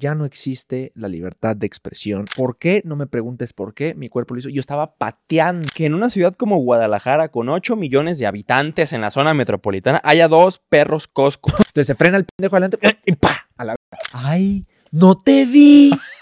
[0.00, 2.26] Ya no existe la libertad de expresión.
[2.36, 2.82] ¿Por qué?
[2.84, 3.94] No me preguntes por qué.
[3.94, 4.48] Mi cuerpo lo hizo.
[4.48, 5.66] Yo estaba pateando.
[5.74, 10.00] Que en una ciudad como Guadalajara, con 8 millones de habitantes en la zona metropolitana,
[10.04, 11.50] haya dos perros Costco.
[11.50, 13.48] Entonces se frena el pendejo adelante y ¡pa!
[13.56, 13.76] A la
[14.12, 14.66] ¡Ay!
[14.92, 15.90] ¡No te vi!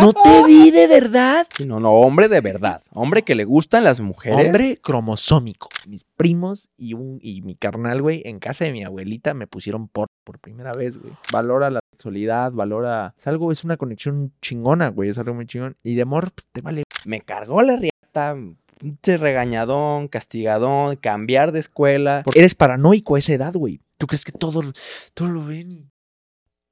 [0.00, 1.46] ¡No te vi de verdad!
[1.56, 2.82] Sí, no, no, hombre de verdad.
[2.92, 4.46] Hombre que le gustan las mujeres.
[4.46, 5.68] Hombre cromosómico.
[5.88, 9.88] Mis primos y, un, y mi carnal, güey, en casa de mi abuelita me pusieron
[9.88, 11.12] por por primera vez, güey.
[11.32, 13.14] Valora la sexualidad, valora...
[13.18, 15.10] Es algo, es una conexión chingona, güey.
[15.10, 15.76] Es algo muy chingón.
[15.82, 16.84] Y de amor, pues, te vale.
[17.04, 18.36] Me cargó la riata,
[18.78, 22.22] pinche regañadón, castigadón, cambiar de escuela.
[22.34, 23.80] Eres paranoico a esa edad, güey.
[23.98, 24.62] ¿Tú crees que todo,
[25.14, 25.91] todo lo ven?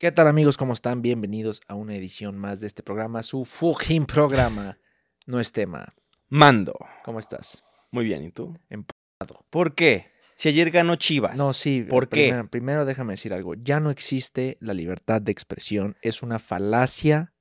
[0.00, 0.56] ¿Qué tal, amigos?
[0.56, 1.02] ¿Cómo están?
[1.02, 4.78] Bienvenidos a una edición más de este programa, su fucking programa.
[5.26, 5.88] No es tema.
[6.30, 6.72] Mando.
[7.04, 7.62] ¿Cómo estás?
[7.92, 8.56] Muy bien, ¿y tú?
[8.70, 9.44] Empujado.
[9.50, 10.06] ¿Por qué?
[10.36, 11.36] Si ayer ganó Chivas.
[11.36, 11.84] No, sí.
[11.86, 12.48] ¿Por primero, qué?
[12.48, 13.52] Primero déjame decir algo.
[13.56, 15.98] Ya no existe la libertad de expresión.
[16.00, 17.34] Es una falacia.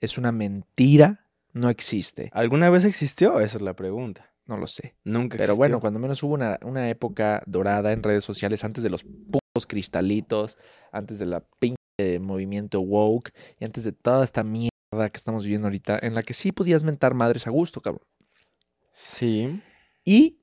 [0.00, 1.28] Es una mentira.
[1.52, 2.28] No existe.
[2.32, 3.38] ¿Alguna vez existió?
[3.38, 4.32] Esa es la pregunta.
[4.46, 4.96] No lo sé.
[5.04, 5.56] Nunca Pero existió.
[5.58, 9.04] bueno, cuando menos hubo una, una época dorada en redes sociales antes de los
[9.66, 10.58] cristalitos,
[10.92, 14.70] antes de la pinche movimiento woke y antes de toda esta mierda
[15.10, 18.06] que estamos viviendo ahorita, en la que sí podías mentar madres a gusto, cabrón.
[18.92, 19.60] Sí.
[20.04, 20.40] Y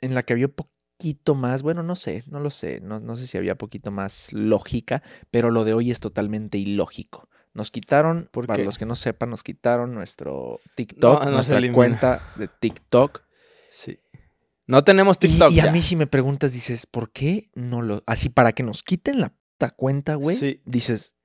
[0.00, 3.26] en la que había poquito más, bueno, no sé, no lo sé, no, no sé
[3.26, 7.28] si había poquito más lógica, pero lo de hoy es totalmente ilógico.
[7.54, 8.64] Nos quitaron, ¿Por para qué?
[8.64, 13.22] los que no sepan, nos quitaron nuestro TikTok, No, no se nuestra cuenta de TikTok.
[13.68, 13.98] Sí.
[14.66, 15.52] No tenemos Y- TikTok.
[15.52, 15.72] Y, a ya.
[15.72, 18.02] mí si me preguntas, dices, ¿por qué no lo...
[18.06, 20.36] Así, para que nos quiten la puta cuenta, güey.
[20.36, 20.62] Sí.
[20.64, 21.16] Dices,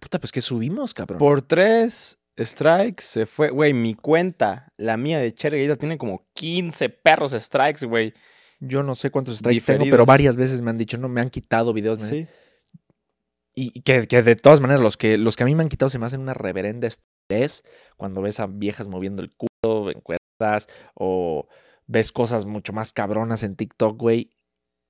[0.00, 1.18] puta, pues que subimos, cabrón.
[1.18, 3.50] Por tres strikes se fue.
[3.50, 8.12] Güey, mi cuenta, la mía de Cherry Gator, tiene como 15 perros strikes, güey.
[8.60, 11.28] Yo no sé cuántos strikes tengo, pero varias veces me han dicho, no, me han
[11.30, 12.02] quitado videos.
[12.02, 12.26] Sí.
[13.54, 15.68] Y y que, que de todas maneras, los que, los que a mí me han
[15.68, 17.62] quitado se me hacen una reverenda estupidez
[17.96, 21.48] cuando ves a viejas moviendo el culo en cuerdas o
[21.86, 24.30] ves cosas mucho más cabronas en TikTok, güey.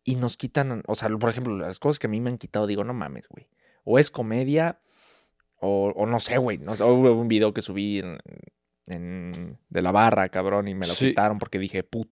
[0.04, 2.66] Y nos quitan, o sea, por ejemplo, las cosas que a mí me han quitado,
[2.66, 3.48] digo, no mames, güey.
[3.84, 4.80] O es comedia
[5.60, 6.58] o, o no sé, güey.
[6.58, 8.18] No sé, hubo un video que subí en,
[8.86, 11.08] en- de la barra, cabrón, y me lo Sí.
[11.08, 12.10] quitaron porque dije, puto.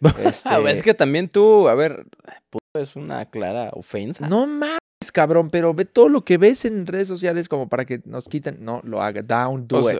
[0.04, 2.04] Ah, Este, es que también tú, a ver,
[2.50, 4.26] puto, es una clara ofensa.
[4.28, 4.78] No mames,
[5.12, 8.58] cabrón, pero ve todo lo que ves en redes sociales como para que nos quiten.
[8.64, 9.22] No, lo haga.
[9.22, 9.98] Down, do O it.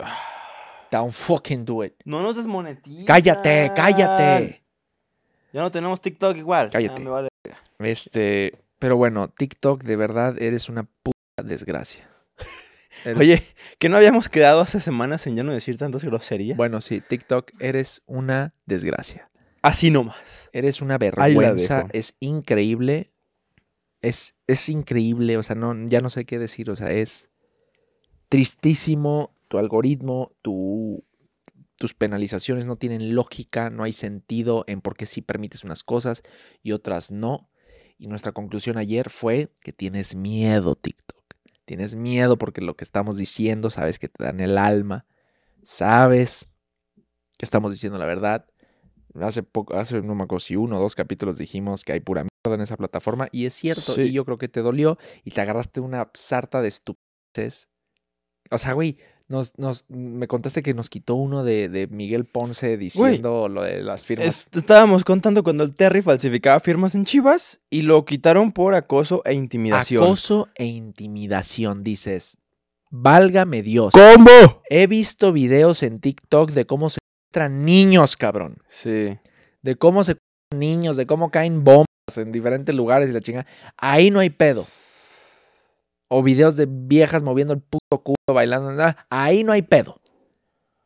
[0.90, 1.94] Down, fucking do it.
[2.04, 3.04] no nos desmonetizan.
[3.06, 4.62] Cállate, cállate.
[5.52, 6.70] Ya no tenemos TikTok igual.
[6.70, 6.94] Cállate.
[7.00, 7.28] Ya me vale.
[7.78, 12.08] Este, pero bueno, TikTok, de verdad, eres una puta desgracia.
[13.04, 13.42] Eres- Oye,
[13.78, 16.56] que no habíamos quedado hace semanas en ya no decir tantas groserías.
[16.56, 19.30] Bueno, sí, TikTok, eres una desgracia.
[19.62, 20.50] Así nomás.
[20.52, 21.86] Eres una vergüenza.
[21.92, 23.10] Es increíble.
[24.02, 25.38] Es, es increíble.
[25.38, 26.70] O sea, no, ya no sé qué decir.
[26.70, 27.30] O sea, es
[28.28, 29.33] tristísimo.
[29.54, 31.04] Tu algoritmo, tu,
[31.78, 36.24] tus penalizaciones no tienen lógica, no hay sentido en por qué sí permites unas cosas
[36.64, 37.48] y otras no.
[37.96, 41.22] Y nuestra conclusión ayer fue que tienes miedo, TikTok.
[41.66, 45.06] Tienes miedo porque lo que estamos diciendo, sabes que te dan el alma,
[45.62, 46.52] sabes
[47.38, 48.46] que estamos diciendo la verdad.
[49.20, 52.22] Hace poco, hace no me acuerdo si uno o dos capítulos dijimos que hay pura
[52.24, 54.02] mierda en esa plataforma y es cierto, Sí.
[54.02, 57.68] y yo creo que te dolió y te agarraste una sarta de estupideces.
[58.50, 58.98] O sea, güey,
[59.34, 63.82] nos, nos, me contaste que nos quitó uno de, de Miguel Ponce diciendo lo de
[63.82, 64.26] las firmas.
[64.26, 69.22] Es- estábamos contando cuando el Terry falsificaba firmas en Chivas y lo quitaron por acoso
[69.24, 70.02] e intimidación.
[70.04, 72.38] Acoso e intimidación, dices.
[72.90, 73.92] Válgame Dios.
[73.92, 74.62] ¿Cómo?
[74.70, 76.98] He visto videos en TikTok de cómo se
[77.50, 78.58] niños, cabrón.
[78.68, 79.18] Sí.
[79.62, 80.16] De cómo se
[80.54, 83.46] niños, de cómo caen bombas en diferentes lugares y la chinga.
[83.76, 84.66] Ahí no hay pedo.
[86.16, 88.72] O videos de viejas moviendo el puto culo, bailando.
[88.72, 90.00] nada, Ahí no hay pedo.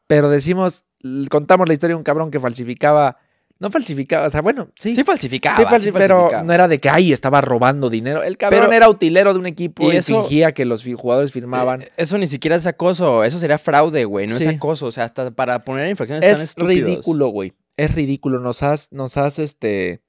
[0.07, 0.85] Pero decimos,
[1.31, 3.19] contamos la historia de un cabrón que falsificaba.
[3.61, 4.95] No falsificaba, o sea, bueno, sí.
[4.95, 5.57] Sí falsificaba.
[5.57, 6.43] Sí, sí falsi- pero falsificaba.
[6.45, 8.23] no era de que ay, estaba robando dinero.
[8.23, 11.33] El cabrón Pero- era utilero de un equipo y y, eso- fingía que los jugadores
[11.33, 11.83] firmaban.
[11.83, 14.45] Eh, Eso ni siquiera es acoso, eso sería fraude, güey, no Sí.
[14.45, 17.53] es acoso, o sea, hasta para poner infracciones tan es ridículo, güey.
[17.77, 18.39] Es ridículo.
[18.39, 20.03] Nos has, nos has, este,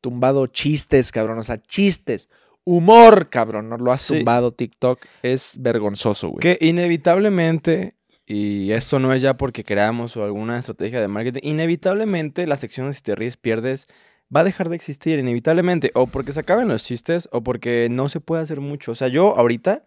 [0.00, 1.38] tumbado chistes, cabrón.
[1.38, 2.28] O sea, chistes.
[2.68, 3.68] Humor, cabrón.
[3.68, 4.14] Nos lo has Sí.
[4.16, 5.00] tumbado, TikTok.
[5.22, 6.40] Es vergonzoso, güey.
[6.40, 7.94] Que inevitablemente,
[8.26, 12.88] y esto no es ya porque creamos o alguna estrategia de marketing, inevitablemente la sección
[12.88, 13.86] de si te ríes pierdes
[14.34, 18.08] va a dejar de existir, inevitablemente, o porque se acaban los chistes o porque no
[18.08, 18.90] se puede hacer mucho.
[18.90, 19.84] O sea, yo ahorita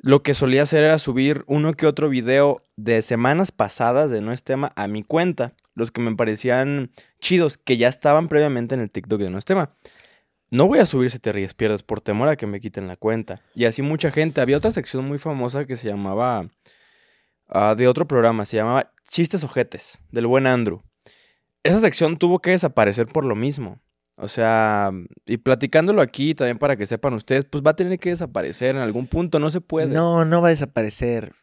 [0.00, 4.30] lo que solía hacer era subir uno que otro video de semanas pasadas de No
[4.30, 8.80] es tema a mi cuenta, los que me parecían chidos, que ya estaban previamente en
[8.82, 9.74] el TikTok de No es tema.
[10.50, 12.96] No voy a subir si te ríes pierdes por temor a que me quiten la
[12.96, 13.40] cuenta.
[13.54, 14.40] Y así mucha gente.
[14.40, 16.48] Había otra sección muy famosa que se llamaba,
[17.48, 20.82] ah, de otro programa, se llamaba Chistes Ojetes, del buen Andrew.
[21.62, 23.80] Esa sección tuvo que desaparecer por lo mismo.
[24.16, 24.90] O sea,
[25.26, 28.82] y platicándolo aquí también para que sepan ustedes, pues va a tener que desaparecer en
[28.82, 29.94] algún punto, no se puede.
[29.94, 31.34] No, no va a desaparecer.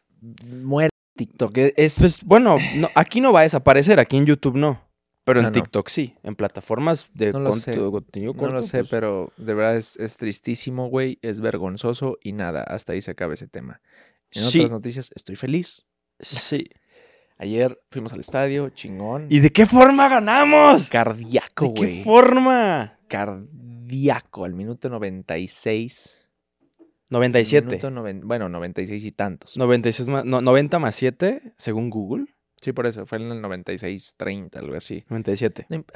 [0.62, 1.58] Muere TikTok.
[1.58, 4.82] e- Es, Pues bueno, no, aquí no va a desaparecer, aquí en YouTube no.
[5.26, 5.54] Pero en Ah, no.
[5.54, 8.54] TikTok sí, en plataformas de No sé, contenido no corto.
[8.54, 11.20] lo sé, pues, pero de verdad es, es tristísimo, güey.
[11.22, 13.82] Es vergonzoso y nada, hasta ahí se acaba ese tema.
[14.32, 14.60] En Sí.
[14.60, 15.86] otras noticias, estoy feliz.
[16.20, 16.66] Sí.
[17.38, 19.28] Ayer fuimos al estadio, chingón.
[19.30, 20.90] ¿Y de qué forma ganamos?
[20.90, 22.04] Cardíaco, ¿De qué güey.
[22.04, 22.98] forma?
[23.10, 26.28] Cardíaco, al minuto 96.
[27.10, 27.68] 97.
[27.68, 29.58] Minuto noven- bueno, 96 y tantos.
[29.58, 32.26] 96 más, no, 90 más 7, según Google.
[32.62, 35.04] Sí, por eso, fue en el 96, 30, algo así.
[35.10, 35.68] 97.
[35.70, 35.92] No imp-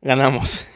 [0.00, 0.66] Ganamos.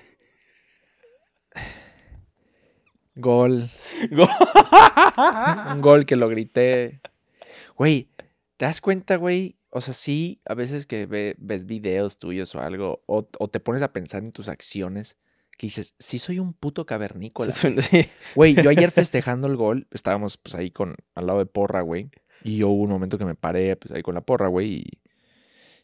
[3.17, 3.69] Gol.
[4.11, 4.29] Go-
[5.73, 7.01] Un gol que lo grité.
[7.77, 8.11] Güey,
[8.57, 9.57] ¿te das cuenta, güey?
[9.71, 13.61] O sea, sí, a veces que ve- ves videos tuyos o algo, o, o te
[13.61, 15.17] pones a pensar en tus acciones,
[15.57, 17.53] que dices, sí soy un puto cavernícola.
[18.35, 22.11] Güey, yo ayer festejando el gol, estábamos pues ahí con, al lado de porra, güey.
[22.43, 24.75] Y yo hubo un momento que me paré pues ahí con la porra, güey.
[24.75, 24.85] Y,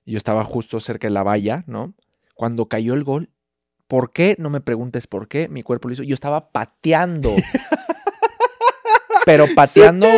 [0.04, 1.94] y yo estaba justo cerca de la valla, ¿no?
[2.34, 3.30] Cuando cayó el gol,
[3.88, 4.36] ¿por qué?
[4.38, 5.48] No me preguntes por qué.
[5.48, 6.02] Mi cuerpo lo hizo.
[6.02, 7.34] Yo estaba pateando.
[9.24, 10.08] Pero pateando.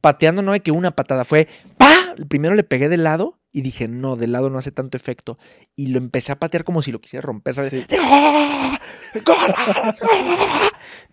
[0.00, 1.48] Pateando no de que una patada fue.
[1.78, 2.14] ¡Pa!
[2.28, 5.38] Primero le pegué de lado y dije, no, de lado no hace tanto efecto.
[5.76, 7.70] Y lo empecé a patear como si lo quisiera romper, ¿sabes?
[7.70, 7.86] Sí.
[8.00, 8.80] ¡Ah!
[9.26, 9.94] ¡Ah!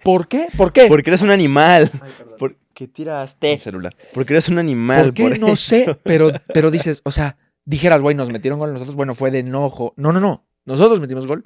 [0.04, 0.48] ¿Por qué?
[0.58, 0.88] ¿Por qué?
[0.88, 1.92] Porque eres un animal.
[1.94, 2.36] Ay, perdón.
[2.40, 3.54] ¿Por qué tiraste?
[3.54, 3.96] Mi celular.
[4.12, 5.04] Porque eres un animal.
[5.06, 5.24] ¿Por qué?
[5.24, 5.56] por no eso.
[5.56, 9.40] sé, pero, pero dices, o sea, dijeras, güey, nos metieron gol nosotros, bueno, fue de
[9.40, 9.94] enojo.
[9.96, 10.44] No, no, no.
[10.66, 11.46] Nosotros metimos gol.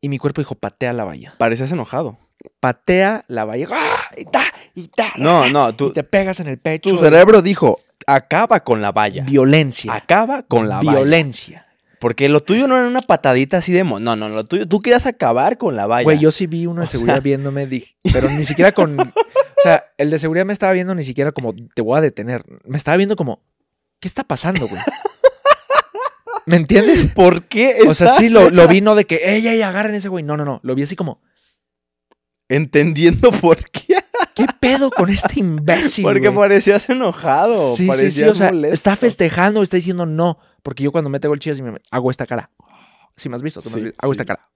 [0.00, 1.36] Y mi cuerpo dijo, patea la valla.
[1.38, 2.18] Parecías enojado.
[2.58, 3.68] Patea la valla.
[3.70, 4.14] ¡Ah!
[4.16, 4.42] Y ta,
[4.74, 5.12] y ta.
[5.18, 6.90] No, no, Y tu, te pegas en el pecho.
[6.90, 7.80] tu cerebro dijo,
[8.14, 9.24] acaba con la valla.
[9.24, 9.92] Violencia.
[9.94, 10.92] Acaba con la valla.
[10.92, 11.66] Violencia.
[12.00, 13.82] Porque lo tuyo no era una patadita así de...
[13.84, 14.68] mo- No, no, lo tuyo...
[14.68, 16.04] Tú querías acabar con la valla.
[16.04, 18.98] Güey, yo sí vi uno de seguridad viéndome, dije, pero ni siquiera con.
[19.00, 19.12] O
[19.62, 22.44] sea, el de seguridad me estaba viendo ni siquiera como te voy a detener.
[22.64, 23.42] Me estaba viendo como,
[24.00, 24.80] ¿qué está pasando, güey?
[26.46, 27.06] ¿Me entiendes?
[27.14, 29.94] ¿Por qué O sea, estás sí lo, lo vi, no de que, ey, ey, agarren
[29.94, 30.24] ese güey.
[30.24, 30.60] No, no, no.
[30.62, 31.20] Lo vi así como,
[32.48, 33.96] entendiendo por qué?
[34.34, 36.04] ¿qué pedo con este imbécil?
[36.04, 36.34] Porque güey?
[36.48, 37.54] parecías enojado.
[37.74, 37.88] Sí, sí, sí.
[37.88, 38.74] parecías O sea, molesto.
[38.74, 40.38] está festejando, está diciendo no.
[40.62, 42.50] Porque yo cuando mete gol chivas me hago esta cara.
[43.16, 43.98] Si me has visto, tú me has Sí, visto.
[44.00, 44.20] hago sí.
[44.20, 44.48] esta cara.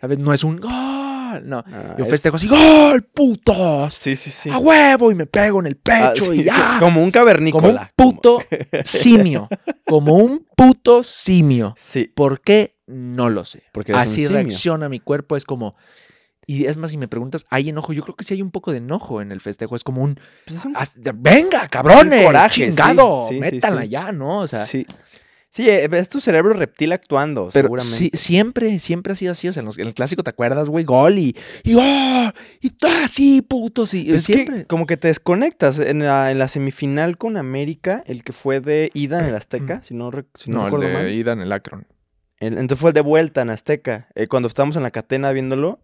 [0.00, 0.18] ¿Sabes?
[0.18, 0.70] No es un gol.
[1.44, 1.64] No.
[1.66, 3.92] Ah, Yo es- festejo así, ¡gol, putos!
[3.94, 4.50] Sí, sí, sí.
[4.50, 5.10] ¡A huevo!
[5.10, 6.54] Y me pego en el Ah, pecho sí, y ya.
[6.78, 7.92] Como un Como cavernícola.
[7.96, 8.38] un puto
[8.84, 9.48] simio.
[9.86, 11.74] Como un puto simio.
[11.76, 12.12] Sí.
[12.14, 12.76] ¿Por qué?
[12.86, 13.62] No lo sé.
[13.72, 15.36] Porque Así reacciona mi cuerpo.
[15.36, 15.74] Es como.
[16.46, 17.92] Y es más, si me preguntas, ¿hay enojo?
[17.92, 19.76] Yo creo que sí hay un poco de enojo en el festejo.
[19.76, 20.18] Es como un.
[20.46, 22.20] Pues es un- "Haz- ¡Venga, cabrones!
[22.20, 23.26] Un coraje, ¡Chingado!
[23.28, 23.88] sí, sí, sí.
[23.88, 24.40] ya, ¿no?
[24.40, 24.66] O sea.
[24.66, 24.86] sí.
[25.50, 27.96] Sí, eh, es tu cerebro reptil actuando, Pero seguramente.
[27.96, 29.46] sí, siempre, siempre ha sido así.
[29.46, 30.84] O sea, en, los- en el clásico, ¿te acuerdas, güey?
[30.84, 31.36] Gol y.
[31.62, 32.32] Y ¡oh!
[32.60, 33.94] Y ¡ah, sí, putos!
[33.94, 34.56] Y, Es siempre.
[34.62, 35.78] que como que te desconectas.
[35.78, 39.80] En la, en la semifinal con América, el que fue de ida en el Azteca,
[39.82, 41.12] si no, si no, no, el recuerdo de mal.
[41.12, 41.86] ida en el Akron.
[42.40, 44.08] El- entonces fue el de vuelta en Azteca.
[44.16, 45.78] Eh, cuando estábamos en la catena viéndolo,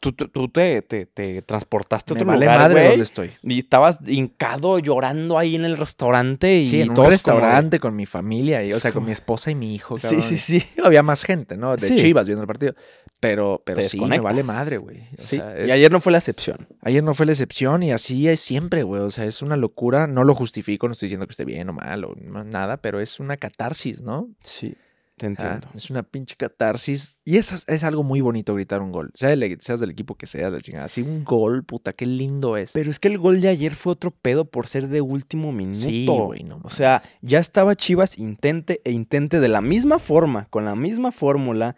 [0.00, 3.30] tú, tú- te, te- te transportaste a Me otro vale lugar, madre donde estoy.
[3.42, 7.96] Y estabas hincado llorando ahí en el restaurante y Sí, en un como- restaurante con
[7.96, 9.96] mi familia, y, o sea, con mi esposa y mi hijo.
[9.96, 10.22] Sí, cabrón.
[10.22, 10.62] sí, sí.
[10.82, 11.72] Había más gente, ¿no?
[11.76, 11.96] De Sí.
[11.96, 12.74] Chivas viendo el partido.
[13.20, 15.02] Pero, pero Te sí, me vale madre, güey.
[15.18, 16.68] Sí, Y ayer no fue la excepción.
[16.82, 19.02] ayer no fue la excepción y así es siempre, güey.
[19.02, 20.06] O sea, es una locura.
[20.06, 22.14] No lo justifico, no estoy diciendo que esté bien o mal o
[22.44, 24.28] nada, pero es una catarsis, ¿no?
[24.40, 24.74] Sí,
[25.18, 25.68] te entiendo.
[25.74, 27.14] es una pinche catarsis.
[27.24, 29.10] Y eso es, es algo muy bonito gritar un gol.
[29.14, 30.86] Sea del- seas del equipo que sea, la chingada.
[30.86, 32.72] Así un gol, puta, qué lindo es.
[32.72, 35.78] Pero es que el gol de ayer fue otro pedo por ser de último minuto.
[35.80, 40.46] sí, güey, no O sea, ya estaba Chivas intente e intente de la misma forma,
[40.48, 41.76] con la misma fórmula,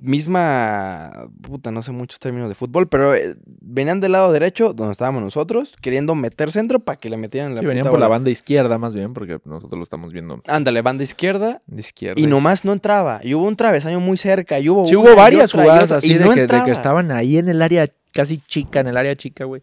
[0.00, 4.92] misma, puta, no sé muchos términos de fútbol, pero eh, venían del lado derecho, donde
[4.92, 8.08] estábamos nosotros, queriendo meter centro para que le metieran la Sí, venían puta por la
[8.08, 12.20] banda izquierda más bien, porque nosotros lo estamos viendo Ándale, banda izquierda, de izquierda.
[12.20, 13.20] y nomás no entraba.
[13.22, 16.14] Y hubo un travesaño muy cerca, y hubo Sí, hubo varias otra jugadas otra, así
[16.14, 16.64] de, no que, de entraba.
[16.64, 19.62] que estaban ahí en el área casi chica, en el área chica, güey.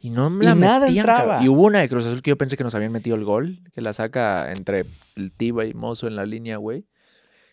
[0.00, 1.18] Y no me Y la nada entraba.
[1.20, 1.44] cabrón.
[1.44, 3.60] Y hubo una de Cruz Azul que yo pensé que nos habían metido el gol,
[3.74, 4.84] que la saca entre
[5.16, 6.84] el Tiba y Mozo en la línea, güey.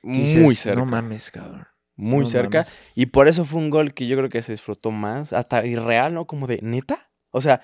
[0.03, 0.77] Dices, Muy cerca.
[0.79, 1.65] No mames, cabrón.
[2.01, 2.59] Muy no cerca.
[2.59, 2.77] mames.
[2.95, 6.13] Y por eso fue un gol que yo creo que se disfrutó más, hasta irreal,
[6.13, 6.25] ¿no?
[6.25, 6.97] Como de, ¿neta?
[7.31, 7.61] O sea,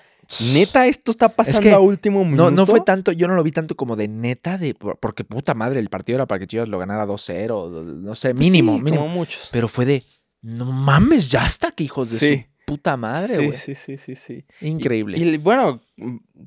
[0.54, 2.44] neta, esto está pasando que a último minuto.
[2.50, 5.24] No, no fue tanto, yo no lo vi tanto como de neta, de por- porque
[5.24, 8.76] puta madre, el partido era para que Chivas lo ganara 2-0, no sé, Pues mínimo,
[8.76, 9.02] sí, mínimo.
[9.02, 9.48] Como muchos.
[9.52, 10.04] Pero fue de,
[10.40, 12.36] no mames, ya está, que hijos de Sí.
[12.46, 13.58] su puta madre, sí, güey.
[13.58, 14.44] sí, sí, sí, sí.
[14.62, 15.18] Increíble.
[15.18, 15.80] Y, y, bueno,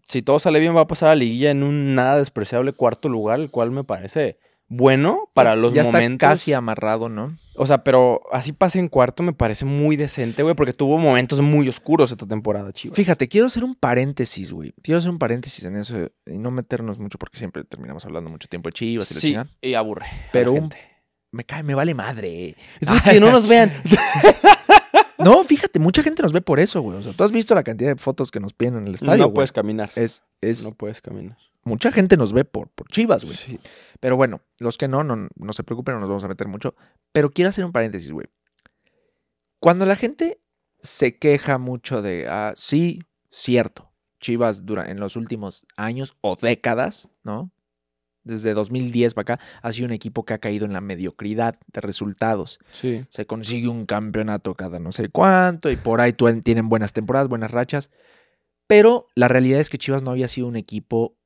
[0.08, 3.40] si todo sale bien, va a pasar a liguilla en un nada despreciable cuarto lugar,
[3.40, 4.38] el cual me parece
[4.74, 6.14] bueno para los ya momentos.
[6.14, 7.36] está casi amarrado, ¿no?
[7.56, 11.42] O sea, pero así pase en cuarto me parece muy decente, güey, porque tuvo momentos
[11.42, 12.96] muy oscuros esta temporada, Chivas.
[12.96, 14.74] Fíjate, quiero hacer un paréntesis, güey.
[14.82, 18.48] Quiero hacer un paréntesis en eso y no meternos mucho porque siempre terminamos hablando mucho
[18.48, 19.50] tiempo de Chivas y la Sí, chingada.
[19.62, 20.06] y aburre.
[20.06, 20.74] la Pero un-.
[21.34, 22.56] Me cae, me vale madre.
[22.80, 23.72] Entonces, que no nos vean.
[25.18, 26.98] No, fíjate, mucha gente nos ve por eso, güey.
[26.98, 29.18] O sea, tú has visto la cantidad de fotos que nos piden en el estadio.
[29.18, 29.36] no güey?
[29.36, 29.92] puedes caminar.
[29.96, 31.38] Es, es, No puedes caminar.
[31.64, 33.36] Mucha gente nos ve por, por Chivas, güey.
[33.36, 33.60] Sí.
[34.00, 36.76] Pero bueno, los que no, no, no se preocupen, no nos vamos a meter mucho.
[37.12, 38.28] Pero quiero hacer un paréntesis, güey.
[39.60, 40.42] Cuando la gente
[40.80, 47.10] se queja mucho de, ah, sí, cierto, Chivas dura, en los últimos años o décadas,
[47.24, 47.52] ¿no?
[48.24, 51.82] Desde 2010 para acá, ha sido un equipo que ha caído en la mediocridad de
[51.82, 52.60] resultados.
[52.72, 53.04] Sí.
[53.10, 57.50] Se consigue un campeonato cada no sé cuánto y por ahí tienen buenas temporadas, buenas
[57.50, 57.90] rachas.
[58.68, 61.18] Pero la realidad es que Chivas no había sido un equipo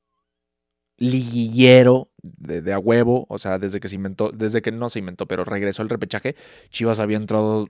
[0.98, 5.00] liguillero de, de a huevo, o sea, desde que se inventó, desde que no se
[5.00, 6.36] inventó, pero regresó el repechaje,
[6.70, 7.68] Chivas había entrado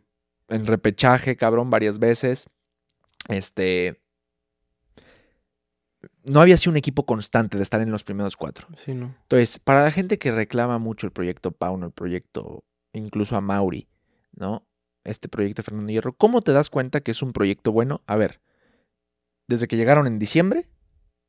[0.47, 2.47] en repechaje, cabrón, varias veces.
[3.27, 3.99] Este
[6.25, 8.67] no había sido un equipo constante de estar en los primeros cuatro.
[8.77, 9.15] Sí, no.
[9.23, 12.63] Entonces, para la gente que reclama mucho el proyecto Pauno, el proyecto
[12.93, 13.87] incluso a Mauri,
[14.35, 14.65] ¿no?
[15.03, 18.01] Este proyecto de Fernando Hierro, ¿cómo te das cuenta que es un proyecto bueno?
[18.07, 18.41] A ver,
[19.47, 20.67] desde que llegaron en diciembre,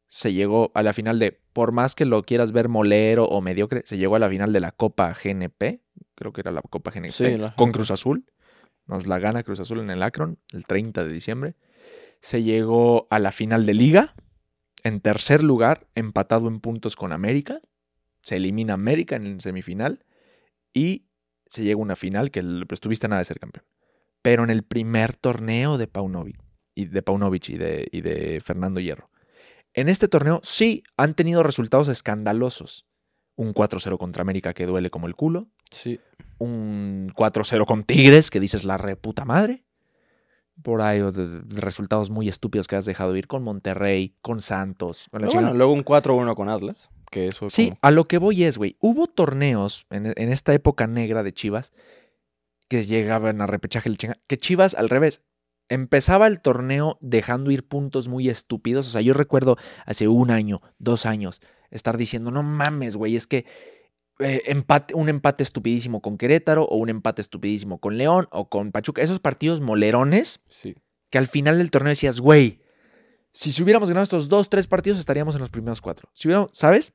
[0.09, 3.83] se llegó a la final de, por más que lo quieras ver molero o mediocre,
[3.87, 5.81] se llegó a la final de la Copa GNP,
[6.15, 7.73] creo que era la Copa GNP, Sí, la con.
[7.73, 8.25] Cruz Azul.
[8.87, 11.57] Nos la gana Cruz Azul en el Akron, el 30 de diciembre.
[12.21, 14.15] Se llegó a la final de Liga,
[14.85, 17.61] en tercer lugar, empatado en puntos con América.
[18.23, 20.05] Se elimina América en semifinal
[20.73, 21.07] y
[21.51, 23.65] se llega a una final que el- estuviste a nada de ser campeón.
[24.23, 26.39] Pero en el primer torneo de Paunovic
[26.75, 29.11] y de Paunovic y de, y de Fernando Hierro.
[29.77, 32.85] En este torneo sí han tenido resultados escandalosos.
[33.37, 35.47] Un 4-0 contra América que duele como el culo.
[35.71, 36.01] Sí.
[36.39, 39.63] Un 4-0 con Tigres que dices la reputa madre.
[40.63, 41.03] Por ahí
[41.49, 45.75] resultados muy estúpidos que has dejado ir con Monterrey, con Santos, con la bueno, luego
[45.75, 48.77] un 4-1 con Atlas, que eso Sí, como- a lo que voy es, güey.
[48.81, 51.75] Hubo torneos en, en esta época negra de Chivas
[52.69, 55.21] que llegaban a repechaje el chinga- Que Chivas, al revés,
[55.69, 58.87] empezaba el torneo dejando ir puntos muy estúpidos.
[58.89, 63.27] O sea, yo recuerdo hace un año, dos años, estar diciendo, no mames, güey, es
[63.27, 63.45] que
[64.19, 68.73] eh, empate, un empate estupidísimo con Querétaro o un empate estupidísimo con León o con
[68.73, 69.03] Pachuca.
[69.03, 70.75] Esos partidos molerones Sí.
[71.11, 72.61] que al final del torneo decías, güey,
[73.33, 76.09] si si hubiéramos ganado estos dos, tres partidos, estaríamos en los primeros cuatro.
[76.15, 76.95] Si hubiéramos, ¿sabes?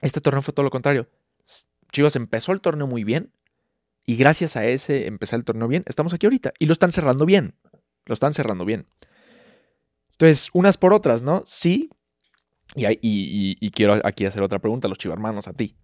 [0.00, 1.10] Este torneo fue todo lo contrario.
[1.92, 3.34] Chivas empezó el torneo muy bien
[4.06, 7.26] y gracias a ese empezar el torneo bien, estamos aquí ahorita y lo están cerrando
[7.26, 7.54] bien.
[8.10, 8.86] Lo están cerrando bien.
[10.10, 11.44] Entonces, unas por otras, ¿no?
[11.46, 11.90] Sí.
[12.74, 15.76] Y, hay- y- y- y quiero aquí hacer otra pregunta a los chivarmanos, a ti.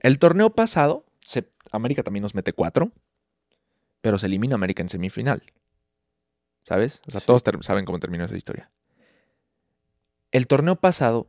[0.00, 2.92] El torneo pasado, se- América también nos mete cuatro,
[4.00, 5.42] pero se elimina América en semifinal.
[6.62, 7.02] ¿Sabes?
[7.08, 7.26] O sea, Sí.
[7.26, 8.70] todos saben cómo terminó esa historia.
[10.30, 11.28] El torneo pasado,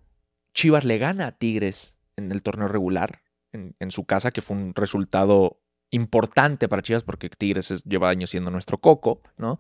[0.54, 3.22] Chivas le gana a Tigres en el torneo regular,
[3.54, 5.60] en, en su casa, que fue un resultado
[5.92, 9.60] importante para Chivas porque Tigres es- lleva años siendo nuestro coco, ¿no?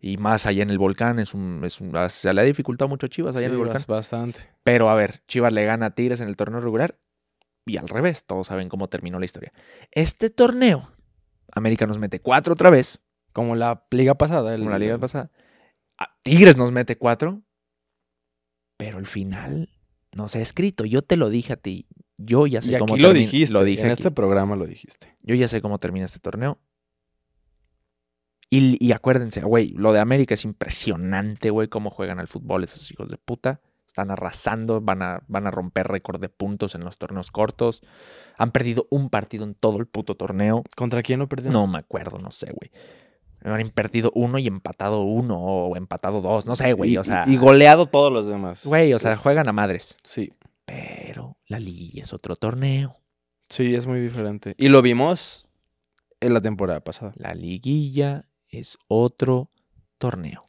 [0.00, 3.06] Y más allá en el volcán, es un, es un- se le ha dificultado mucho
[3.06, 3.76] a Chivas allá en el volcán.
[3.82, 4.40] bas- bastante.
[4.64, 6.98] Pero a ver, Chivas le gana a Tigres en el torneo regular
[7.66, 9.52] y al revés, todos saben cómo terminó la historia.
[9.92, 10.90] Este torneo,
[11.52, 13.00] América nos mete cuatro otra vez,
[13.32, 14.54] Como la liga pasada.
[14.54, 15.30] el- como la liga pasada.
[15.98, 17.42] A Tigres nos mete cuatro,
[18.76, 19.68] pero el final
[20.12, 20.84] no se ha escrito.
[20.84, 21.86] Yo te lo dije a ti.
[22.18, 23.54] Yo ya sé Y cómo aquí lo dijiste.
[23.54, 24.02] Lo dije en aquí.
[24.02, 25.16] este programa lo dijiste.
[25.22, 26.58] Yo ya sé cómo termina este torneo.
[28.50, 32.90] Y, y acuérdense, güey, lo de América es impresionante, güey, cómo juegan al fútbol esos
[32.90, 33.60] hijos de puta.
[33.86, 37.82] Están arrasando, van a, van a romper récord de puntos en los torneos cortos.
[38.36, 40.62] Han perdido un partido en todo el puto torneo.
[40.76, 41.52] ¿Contra quién lo perdieron?
[41.54, 42.70] No me acuerdo, no sé, güey.
[43.42, 46.92] Han perdido uno y empatado uno o empatado dos, no sé, güey.
[46.92, 48.64] Y, O sea, y goleado todos los demás.
[48.66, 49.96] güey, o sea, Pues, juegan a madres.
[50.02, 50.30] Sí.
[50.64, 52.96] Pero la liguilla es otro torneo.
[53.48, 54.54] Sí, es muy diferente.
[54.58, 55.46] Y lo vimos
[56.20, 57.12] en la temporada pasada.
[57.16, 59.50] La liguilla es otro
[59.96, 60.46] torneo.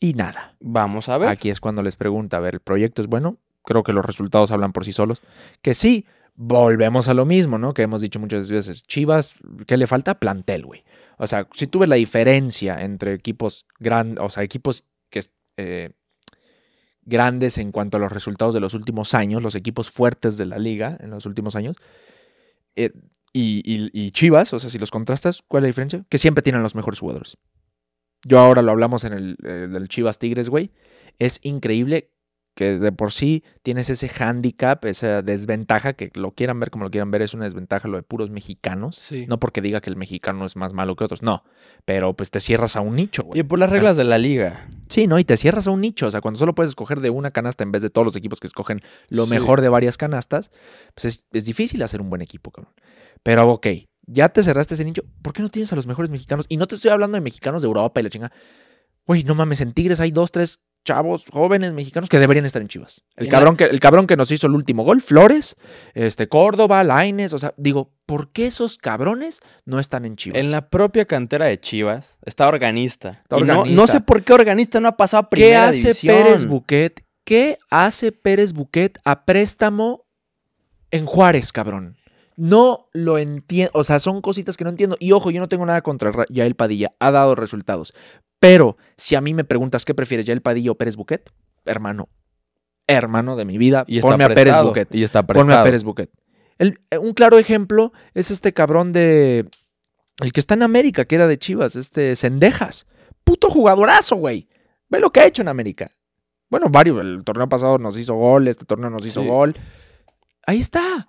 [0.00, 0.56] Y nada.
[0.60, 1.28] Vamos a ver.
[1.28, 3.38] Aquí es cuando les pregunta, a ver, ¿el proyecto es bueno?
[3.64, 5.20] Creo que los resultados hablan por sí solos.
[5.60, 7.74] Que sí, volvemos a lo mismo, ¿no?
[7.74, 8.84] Que hemos dicho muchas veces.
[8.84, 10.18] Chivas, ¿qué le falta?
[10.18, 10.84] Plantel, güey.
[11.18, 15.20] O sea, si tú ves la diferencia entre equipos grandes, o sea, equipos que
[15.56, 15.90] eh,
[17.08, 20.58] grandes en cuanto a los resultados de los últimos años, los equipos fuertes de la
[20.58, 21.76] liga en los últimos años.
[22.76, 22.92] eh,
[23.32, 26.04] y, Chivas, o sea, si los contrastas, ¿cuál es la diferencia?
[26.08, 27.36] Que siempre tienen los mejores jugadores.
[28.24, 30.72] Yo ahora lo hablamos en el, el del Chivas Tigres, güey.
[31.18, 32.10] Es increíble
[32.58, 36.90] que de por sí tienes ese handicap, esa desventaja, que lo quieran ver como lo
[36.90, 38.96] quieran ver, es una desventaja lo de puros mexicanos.
[38.96, 39.26] Sí.
[39.28, 41.44] No porque diga que el mexicano es más malo que otros, no.
[41.84, 43.38] Pero pues te cierras a un nicho, güey.
[43.38, 44.66] Y por las reglas de la liga.
[44.88, 45.20] Sí, ¿no?
[45.20, 46.08] Y te cierras a un nicho.
[46.08, 48.40] O sea, cuando solo puedes escoger de una canasta en vez de todos los equipos
[48.40, 49.30] que escogen lo Sí.
[49.30, 50.50] mejor de varias canastas,
[50.96, 52.74] pues es, es difícil hacer un buen equipo, cabrón.
[53.22, 53.68] Pero ok,
[54.08, 55.04] ya te cerraste ese nicho.
[55.22, 56.44] ¿Por qué no tienes a los mejores mexicanos?
[56.48, 58.32] Y no te estoy hablando de mexicanos de Europa y la chinga.
[59.06, 62.68] Güey, no mames, en Tigres hay dos, tres chavos jóvenes mexicanos que deberían estar en
[62.68, 63.02] Chivas.
[63.16, 65.54] El cabrón, que, el cabrón que nos hizo el último gol, Flores,
[65.94, 67.34] este, Córdoba, Laines.
[67.34, 70.40] O sea, digo, ¿por qué esos cabrones no están en Chivas?
[70.40, 73.20] En la propia cantera de Chivas está organista.
[73.22, 76.16] Está no- sé por qué organista no ha pasado a ¿Qué primera hace división.
[76.16, 77.04] Pérez Buquet?
[77.24, 80.06] ¿Qué hace Pérez Buquet a préstamo
[80.90, 81.96] en Juárez, cabrón?
[82.36, 83.72] No lo entiendo.
[83.74, 84.96] O sea, son cositas que no entiendo.
[85.00, 86.92] Y ojo, yo no tengo nada contra Ra- Yael Padilla.
[87.00, 87.92] Ha dado resultados.
[88.38, 91.30] Pero si a mí me preguntas qué prefieres, Yael Padilla o Pérez Buquet,
[91.64, 92.08] hermano,
[92.86, 94.94] hermano de mi vida, Y está ponme a Pérez prestado, Buquet.
[94.94, 95.64] Y está Ponme a prestado.
[95.64, 96.10] Pérez Buquet.
[96.58, 99.48] El- eh, un claro ejemplo es este cabrón de.
[100.20, 102.86] El que está en América, que era de Chivas, este Cendejas.
[103.24, 104.48] Puto jugadorazo, güey.
[104.88, 105.90] Ve lo que ha hecho en América.
[106.50, 107.00] Bueno, varios.
[107.00, 109.28] El torneo pasado nos hizo gol, este torneo nos hizo Sí.
[109.28, 109.54] gol.
[110.46, 111.08] Ahí está.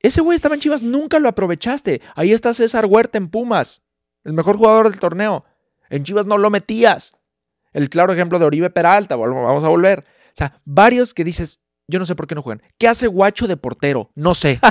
[0.00, 2.00] Ese güey estaba en Chivas, nunca lo aprovechaste.
[2.16, 3.82] Ahí está César Huerta en Pumas,
[4.24, 5.44] el mejor jugador del torneo.
[5.90, 7.12] En Chivas no lo metías.
[7.72, 10.00] El claro ejemplo de Oribe Peralta, vamos a volver.
[10.00, 12.62] O sea, varios que dices, yo no sé por qué no juegan.
[12.78, 14.10] ¿Qué hace Guacho de portero?
[14.14, 14.58] No sé.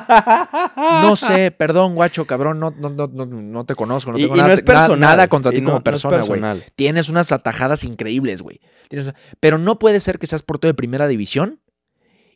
[0.80, 4.36] No sé, perdón, Guacho, cabrón, no, no, no, no, no te conozco, no Y, tengo
[4.36, 5.00] y no nada, es personal.
[5.00, 6.42] nada contra ti no- como no persona, güey.
[6.76, 8.60] Tienes unas atajadas increíbles, güey.
[9.40, 11.60] Pero no puede ser que seas portero de primera división.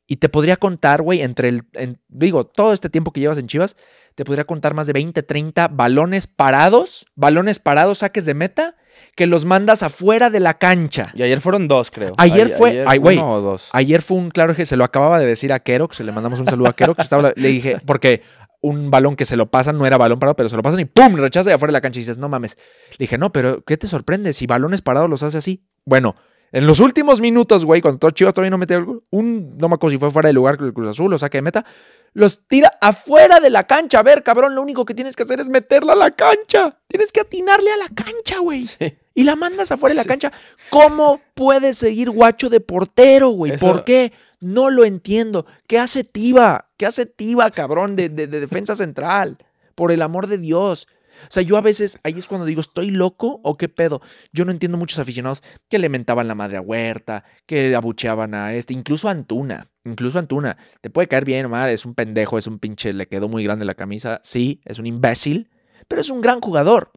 [0.05, 1.62] Y te podría contar, güey, entre el.
[1.74, 3.75] en- digo, todo este tiempo que llevas en Chivas,
[4.15, 8.75] te podría contar más de 20, 30 balones parados, balones parados, saques de meta,
[9.15, 11.12] que los mandas afuera de la cancha.
[11.15, 12.13] Y ayer fueron dos, creo.
[12.17, 13.17] Ayer fue- ay, güey.
[13.17, 13.69] Uno o dos.
[13.71, 16.47] Ayer fue un claro que se lo acababa de decir a Kerox, le mandamos un
[16.47, 17.10] saludo a Kerox.
[17.36, 18.21] le dije, porque
[18.62, 20.86] un balón que se lo pasan no era balón parado, pero se lo pasan y
[20.86, 21.15] ¡pum!
[21.15, 22.58] rechaza de afuera de la cancha y dices, no mames.
[22.97, 24.32] Le dije, no, pero ¿qué te sorprende?
[24.34, 25.65] Si balones parados los hace así.
[25.86, 26.15] Bueno,
[26.54, 29.68] en los últimos minutos, güey, cuando todo Chivas todavía no metía el gol, un, no
[29.68, 31.66] me acuerdo si fue fuera de lugar con el Cruz Azul o saque de meta,
[32.13, 34.00] los tira afuera de la cancha.
[34.00, 36.78] A ver, cabrón, lo único que tienes que hacer es meterla a la cancha.
[36.88, 38.66] Tienes que atinarle a la cancha, güey.
[38.68, 38.96] Sí.
[39.16, 40.10] Y la mandas afuera de la Sí.
[40.10, 40.32] cancha.
[40.70, 43.54] ¿Cómo puede seguir guacho de portero, güey?
[43.54, 44.13] Eso- ¿Por qué?
[44.39, 45.46] No lo entiendo.
[45.68, 46.68] ¿Qué hace Tiva?
[46.78, 49.38] ¿Qué hace Tiva, cabrón, de, de- de defensa central?
[49.74, 50.88] Por el amor de Dios.
[51.23, 54.02] O sea, yo a veces, ahí es cuando digo, ¿estoy loco o qué pedo?
[54.32, 58.54] Yo no entiendo muchos aficionados que le mentaban la madre a Huerta, que abucheaban a
[58.54, 60.58] este, incluso a Antuna, incluso a Antuna.
[60.82, 63.43] Te puede caer bien o mal, es un pendejo, es un pinche, le quedó muy
[63.43, 65.49] grande la camisa, sí, es un imbécil,
[65.88, 66.91] pero es un gran jugador.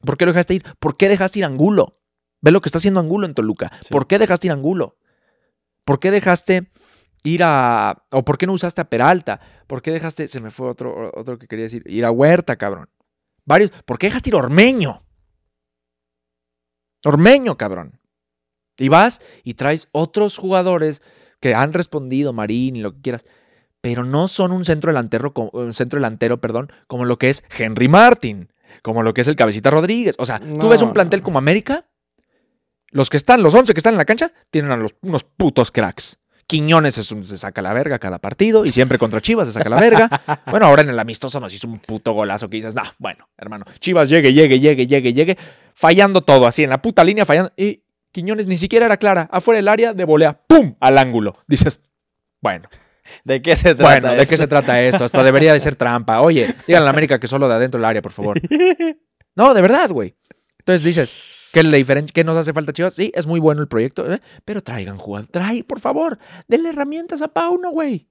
[0.00, 0.64] ¿Por qué lo dejaste ir?
[0.78, 1.92] ¿Por qué dejaste ir a Angulo?
[2.40, 3.70] Ve lo que está haciendo Angulo en Toluca.
[3.82, 3.88] Sí.
[3.90, 4.96] ¿Por qué dejaste ir a Angulo?
[5.84, 6.70] ¿Por qué dejaste
[7.22, 8.04] ir a.
[8.10, 9.40] o por qué no usaste a Peralta?
[9.66, 10.28] ¿Por qué dejaste.
[10.28, 11.82] Se me fue otro, otro que quería decir.
[11.86, 12.88] Ir a Huerta, cabrón.
[13.44, 13.70] Varios.
[13.84, 15.02] ¿Por qué dejaste ir Ormeño?
[17.04, 17.98] Ormeño, cabrón.
[18.76, 21.02] Y vas y traes otros jugadores
[21.40, 23.24] que han respondido, Marín y lo que quieras,
[23.80, 27.88] pero no son un centro delantero, un centro delantero, perdón, como lo que es Henry
[27.88, 30.16] Martin, como lo que es el Cabecita Rodríguez.
[30.18, 31.24] O sea, tú ves un plantel no.
[31.24, 31.86] como América,
[32.90, 35.70] los que están, los 11 que están en la cancha, tienen a los, unos putos
[35.70, 36.18] cracks.
[36.50, 39.68] Quiñones es un- se saca la verga cada partido y siempre contra Chivas se saca
[39.68, 40.10] la verga.
[40.50, 43.64] Bueno, ahora en el amistoso nos hizo un puto golazo que dices, nah, bueno, hermano,
[43.78, 45.38] Chivas llegue, llegue, llegue, llegue, llegue,
[45.74, 47.52] fallando todo, así en la puta línea, fallando.
[47.56, 50.74] Y Quiñones ni siquiera era clara, afuera del área, de volea, ¡pum!
[50.80, 51.36] al ángulo.
[51.46, 51.80] Dices,
[52.40, 52.68] bueno,
[53.24, 53.82] ¿De qué se trata?
[53.84, 54.36] bueno, ¿de qué esto?
[54.38, 55.04] se trata esto?
[55.04, 56.20] Esto debería de ser trampa.
[56.20, 58.40] Oye, díganle a la América que solo de adentro del área, por favor.
[59.36, 60.16] No, de verdad, güey.
[60.58, 61.16] Entonces dices,
[61.52, 62.12] ¿qué, es la diferencia?
[62.14, 62.94] ¿qué nos hace falta, Chivas?
[62.94, 64.20] Sí, es muy bueno el proyecto, ¿eh?
[64.44, 65.30] pero traigan jugadores.
[65.30, 68.08] Trae, por favor, denle herramientas a Pauno, güey.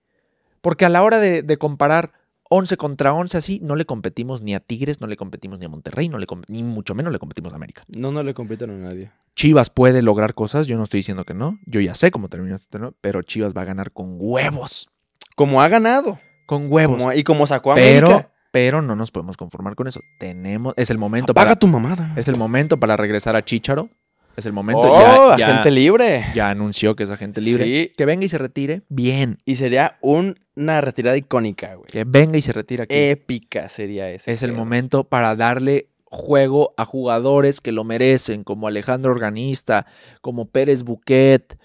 [0.61, 2.11] Porque a la hora de, de comparar
[2.49, 5.69] 11 contra 11 así, no le competimos ni a Tigres, no le competimos ni a
[5.69, 7.83] Monterrey, no le ni mucho menos le competimos a América.
[7.95, 9.11] No, no le compiten a nadie.
[9.35, 12.55] Chivas puede lograr cosas, yo no estoy diciendo que no, yo ya sé cómo termina
[12.55, 14.89] este torneo, pero Chivas va a ganar con huevos.
[15.35, 16.17] Como ha ganado.
[16.47, 16.97] Con huevos.
[16.97, 18.05] Como- y como sacó a América.
[18.07, 19.99] pero no nos podemos conformar con eso.
[20.19, 22.13] Tenemos, es el momento Apaga para, tu mamada.
[22.15, 23.89] es el momento para regresar a Chicharo.
[24.35, 24.81] Es el momento.
[24.83, 26.23] oh, ya, ya- agente libre.
[26.33, 27.65] ya anunció que es agente libre.
[27.65, 27.91] Sí.
[27.97, 28.83] Que venga y se retire.
[28.87, 29.37] Bien.
[29.43, 31.87] Y sería un- una retirada icónica, güey.
[31.91, 32.95] Que venga y se retire aquí.
[32.95, 34.31] Épica sería ese.
[34.31, 39.85] es el momento para darle juego a jugadores que lo merecen, como Alejandro Organista,
[40.21, 41.57] como Pérez Buquet.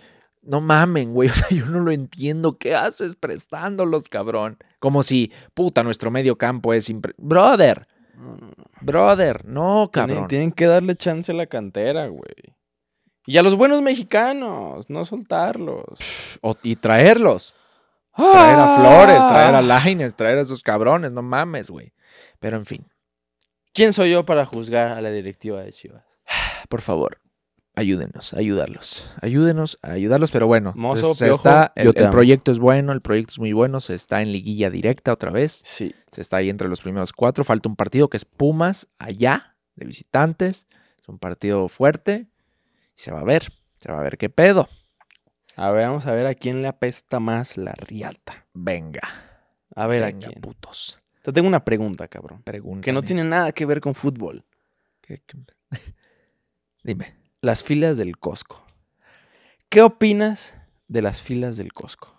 [0.47, 1.29] No mamen, güey.
[1.31, 2.59] O sea, yo no lo entiendo.
[2.59, 4.59] ¿Qué haces prestándolos, cabrón?
[4.79, 6.91] Como si, puta, nuestro medio campo es.
[6.91, 7.87] impre- Brother,
[8.81, 10.29] brother, no, cabrón.
[10.29, 12.55] tienen que darle chance a la cantera, güey.
[13.27, 15.85] Y a los buenos mexicanos, no soltarlos.
[16.43, 17.55] O- y traerlos.
[18.17, 19.63] Traer a Flores, traer a Ah.
[19.63, 21.93] Laines, traer a esos cabrones, no mames, güey.
[22.39, 22.87] Pero en fin,
[23.73, 26.05] ¿Quién soy yo para juzgar a la directiva de Chivas?
[26.69, 27.19] por favor,
[27.75, 29.07] ayúdenos, ayudarlos.
[29.21, 32.13] Ayúdenos a ayudarlos, pero bueno, Mozo, pues, se Piojo, está, yo el, te el amo.
[32.13, 35.61] proyecto es bueno, el proyecto es muy bueno, se está en liguilla directa otra vez,
[35.65, 35.95] Sí.
[36.13, 39.87] se está ahí entre los primeros cuatro, falta un partido que es Pumas, allá, de
[39.87, 40.67] visitantes,
[41.01, 42.29] es un partido fuerte,
[42.97, 44.69] y se va a ver, se va a ver qué pedo.
[45.57, 48.47] A ver, vamos a ver a quién le apesta más la riata.
[48.55, 49.03] Venga,
[49.77, 50.41] A ver venga, a quién.
[50.41, 51.01] putos.
[51.23, 52.43] Te tengo una pregunta, cabrón.
[52.43, 52.85] Pregunta.
[52.85, 54.45] Que no tiene nada que ver con fútbol.
[56.83, 57.15] Dime.
[57.45, 58.65] Las filas del Costco.
[59.69, 60.57] ¿Qué opinas
[60.89, 62.11] de las filas del Costco?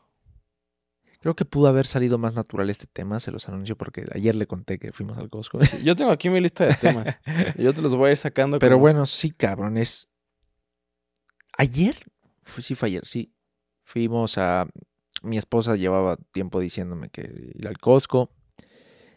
[1.19, 4.45] Creo que pudo haber salido más natural este tema, se los anuncio porque ayer le
[4.45, 5.57] conté que fuimos al Costco.
[5.83, 7.17] Yo tengo aquí mi lista de temas.
[7.57, 8.59] Yo te los voy a ir sacando.
[8.59, 10.11] Pero como- bueno, sí, cabrón, es...
[11.57, 11.95] Ayer,
[12.43, 13.33] fue, sí fue ayer, sí.
[13.83, 14.67] Fuimos a...
[15.23, 18.29] Mi esposa llevaba tiempo diciéndome que ir al Costco.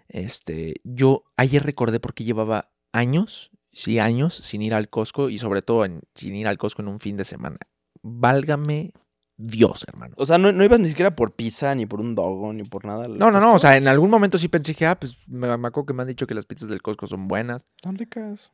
[0.09, 5.63] Este, yo ayer recordé porque llevaba años, sí, años sin ir al Costco y sobre
[5.63, 7.59] todo en- sin ir al Costco en un fin de semana.
[8.03, 8.93] Válgame
[9.37, 10.15] Dios, hermano.
[10.19, 12.85] O sea, no, no ibas ni siquiera por pizza, ni por un dogo, ni por
[12.85, 13.07] nada.
[13.07, 15.69] No, no, no, o sea, en algún momento sí pensé que, ah, pues me, me
[15.69, 17.67] acuerdo que me han dicho que las pizzas del Costco son buenas.
[17.77, 18.51] Están ricas.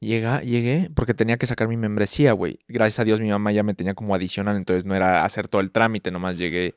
[0.00, 2.58] Llega, llegué porque tenía que sacar mi membresía, güey.
[2.68, 5.60] Gracias a Dios mi mamá ya me tenía como adicional, entonces no era hacer todo
[5.60, 6.74] el trámite, nomás llegué.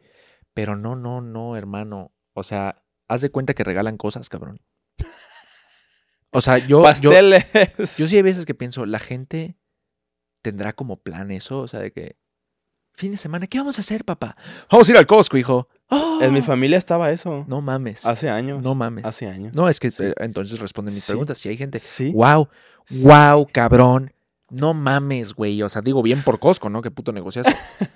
[0.54, 2.12] Pero no, no, no, hermano.
[2.34, 4.60] O sea, haz de cuenta que regalan cosas, cabrón.
[6.34, 7.46] O sea, yo, yo, Pasteles.
[7.98, 9.56] yo sí hay veces que pienso, la gente
[10.42, 12.18] tendrá como plan eso, o sea, de que
[12.96, 14.36] fin de semana, ¿qué vamos a hacer, papá?
[14.72, 15.68] Vamos a ir al Costco, hijo.
[15.90, 16.20] ¡Oh!
[16.22, 17.44] En mi familia estaba eso.
[17.48, 18.06] No mames.
[18.06, 18.62] Hace años.
[18.62, 19.06] No mames.
[19.06, 19.56] Hace años.
[19.56, 20.04] No, es que Sí.
[20.04, 21.12] eh, entonces responden mis Sí.
[21.12, 21.38] preguntas.
[21.38, 22.12] Si hay gente, Sí.
[22.12, 22.50] wow,
[23.02, 24.14] wow, cabrón.
[24.52, 25.62] No mames, güey.
[25.64, 26.82] O sea, digo bien por Costco, ¿no?
[26.84, 27.50] Qué puto negociazo.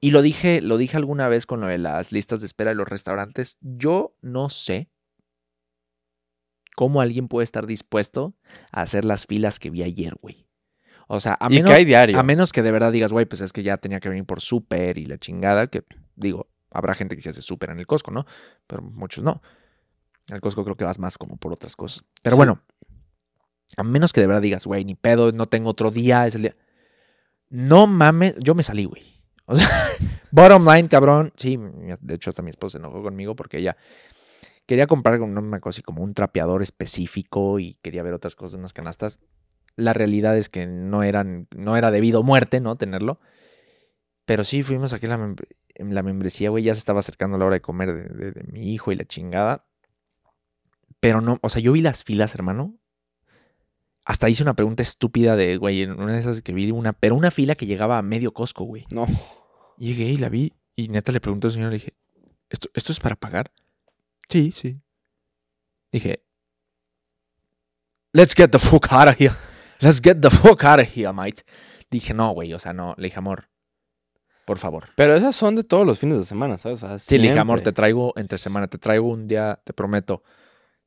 [0.00, 2.76] y lo dije, lo dije alguna vez con lo de las listas de espera de
[2.76, 3.56] los restaurantes.
[3.60, 4.88] Yo no sé
[6.76, 8.36] cómo alguien puede estar dispuesto
[8.70, 10.46] a hacer las filas que vi ayer, güey.
[11.08, 12.18] O sea, a y menos, cae diario.
[12.18, 14.40] a menos que de verdad digas, güey, pues es que ya tenía que venir por
[14.40, 15.82] súper y la chingada, que
[16.14, 18.26] digo, habrá gente que se hace súper en el Costco, ¿no?
[18.68, 19.42] Pero muchos no.
[20.30, 22.04] Al Costco creo que vas más como por otras cosas.
[22.22, 22.38] Pero Sí.
[22.38, 22.60] bueno,
[23.76, 26.42] a menos que de verdad digas, güey, ni pedo, no tengo otro día, es el
[26.42, 26.56] día.
[27.48, 29.02] No mames, yo me salí, güey.
[29.44, 29.68] O sea,
[30.32, 31.32] bottom line, cabrón.
[31.36, 31.56] Sí,
[32.00, 33.76] de hecho hasta mi esposa se enojó conmigo porque ella
[34.66, 38.72] quería comprar una cosa así como un trapeador específico y quería ver otras cosas, unas
[38.72, 39.18] canastas.
[39.76, 42.76] La realidad es que no eran, no era debido a muerte, ¿no?
[42.76, 43.20] Tenerlo.
[44.24, 45.36] Pero sí, fuimos aquí la, mem-
[45.78, 46.64] la membresía, güey.
[46.64, 49.04] Ya se estaba acercando la hora de comer de, de- de mi hijo y la
[49.04, 49.66] chingada.
[51.00, 52.74] Pero no, o sea, yo vi las filas, hermano.
[54.04, 57.14] Hasta hice una pregunta estúpida de, güey, en una de esas que vi una, pero
[57.16, 58.86] una fila que llegaba a medio Costco, güey.
[58.90, 59.06] No.
[59.78, 61.92] Llegué y la vi y neta le pregunté al señor, le dije,
[62.48, 63.50] ¿esto, ¿esto es para pagar?
[64.28, 64.80] Sí, sí.
[65.92, 66.24] Dije,
[68.12, 69.34] let's get the fuck out of here.
[69.80, 71.42] Let's get the fuck out of here, mate.
[71.90, 72.94] Dije, no, güey, o sea, no.
[72.98, 73.48] Le dije, amor,
[74.44, 74.88] por favor.
[74.96, 76.82] Pero esas son de todos los fines de semana, ¿sabes?
[76.82, 79.72] O sea, Sí, le dije, amor, te traigo entre semana, te traigo un día, te
[79.72, 80.22] prometo.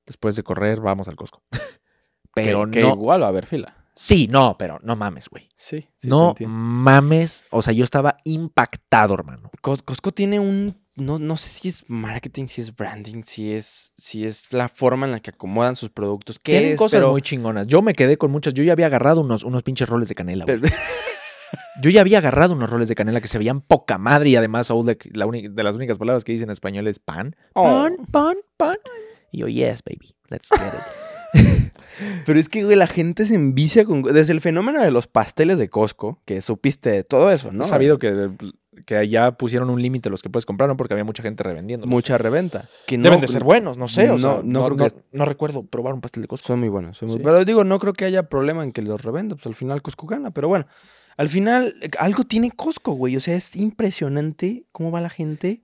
[0.06, 1.44] Después de correr, vamos al Costco.
[2.34, 2.94] Pero que, que no.
[2.94, 3.76] igual va a haber fila.
[3.96, 5.50] Sí, no, pero no mames, güey.
[5.58, 5.86] Sí.
[5.98, 7.44] sí, no mames.
[7.50, 9.52] O sea, yo estaba impactado, hermano.
[9.62, 10.82] Cos- Costco tiene un.
[11.00, 15.06] No, no sé si es marketing, si es branding, si es, si es la forma
[15.06, 16.40] en la que acomodan sus productos.
[16.40, 16.78] ¿Qué Tienen es?
[16.78, 17.68] cosas Pero- muy chingonas.
[17.68, 18.54] Yo me quedé con muchas.
[18.54, 20.62] Yo ya había agarrado unos, unos pinches roles de canela, pero-
[21.82, 24.70] Yo ya había agarrado unos roles de canela que se veían poca madre y además
[24.70, 27.36] la uni- de las únicas palabras que dice en español es pan.
[27.54, 27.64] Oh.
[27.64, 28.76] Pan, pan, pan.
[29.32, 31.72] Y yo, yes, baby, let's get it.
[32.26, 34.04] Pero es que, güey, la gente se envicia con.
[34.04, 37.64] Desde el fenómeno de los pasteles de Costco, que supiste de todo eso, ¿no?
[37.64, 38.30] He sabido que,
[38.86, 40.78] que allá pusieron un límite a los que puedes comprar, ¿no?
[40.78, 41.88] Porque había mucha gente revendiendo.
[41.88, 42.68] Mucha reventa.
[42.88, 44.10] Que no- Deben de ser buenos, no sé.
[44.10, 46.48] O no- sea, no no, creo no- que- no recuerdo probar un pastel de Costco.
[46.48, 46.98] Son muy buenos.
[46.98, 47.24] son muy- Sí.
[47.24, 49.36] Pero digo, no creo que haya problema en que los revenda.
[49.36, 50.32] Pues al final Costco gana.
[50.32, 50.66] Pero bueno,
[51.18, 53.16] al final eh, algo tiene Costco, güey.
[53.16, 55.62] O sea, es impresionante cómo va la gente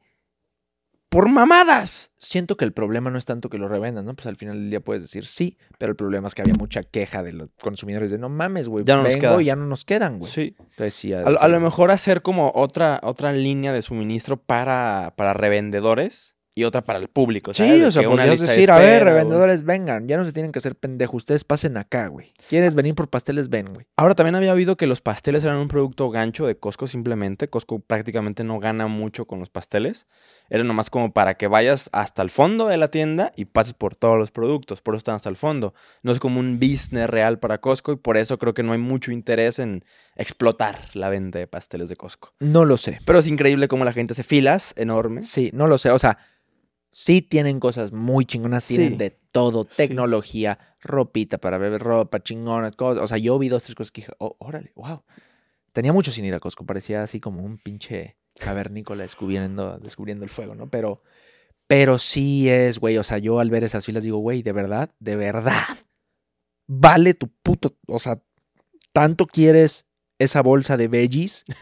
[1.09, 2.11] por mamadas.
[2.17, 4.15] Siento que el problema no es tanto que lo revendan, ¿no?
[4.15, 6.83] Pues al final del día puedes decir sí, pero el problema es que había mucha
[6.83, 8.83] queja de los consumidores de no mames, güey.
[8.83, 9.41] Ya no nos vengo queda".
[9.41, 10.31] y ya no nos quedan, güey.
[10.31, 10.55] Sí.
[10.59, 11.13] Entonces sí.
[11.13, 16.33] A, lo- a lo mejor hacer como otra, otra línea de suministro para, para revendedores.
[16.57, 17.53] y otra para el público.
[17.53, 20.77] Sí, o sea, podrías decir, a ver, revendedores, vengan, ya no se tienen que hacer
[20.77, 22.31] pendejos, ustedes pasen acá, güey.
[22.47, 23.49] ¿Quieres venir por pasteles?
[23.49, 23.87] Ven, güey.
[23.97, 27.49] Ahora también había oído que los pasteles eran un producto gancho de Costco simplemente.
[27.49, 30.07] Costco prácticamente no gana mucho con los pasteles.
[30.49, 33.95] Era nomás como para que vayas hasta el fondo de la tienda y pases por
[33.95, 34.81] todos los productos.
[34.81, 35.73] Por eso están hasta el fondo.
[36.03, 38.77] No es como un business real para Costco y por eso creo que no hay
[38.79, 39.83] mucho interés en
[40.15, 42.33] explotar la venta de pasteles de Costco.
[42.39, 42.99] No lo sé.
[43.05, 45.29] Pero es increíble cómo la gente hace filas enormes.
[45.29, 45.89] Sí, no lo sé.
[45.91, 46.17] O sea,
[46.91, 48.75] sí tienen cosas muy chingonas, Sí.
[48.77, 49.77] tienen de todo, Sí.
[49.77, 53.03] tecnología, ropita para beber ropa, chingonas, cosas.
[53.03, 55.03] O sea, yo vi dos, tres cosas que dije, oh, órale, wow.
[55.73, 60.29] Tenía mucho sin ir a Costco, parecía así como un pinche cavernícola descubriendo, descubriendo el
[60.29, 60.69] fuego, ¿no?
[60.69, 61.01] Pero,
[61.67, 64.91] pero sí es, güey, o sea, yo al ver esas filas digo, güey, de verdad,
[64.99, 65.77] de verdad,
[66.67, 68.21] vale tu puto, o sea,
[68.91, 69.87] tanto quieres
[70.19, 71.43] esa bolsa de veggies.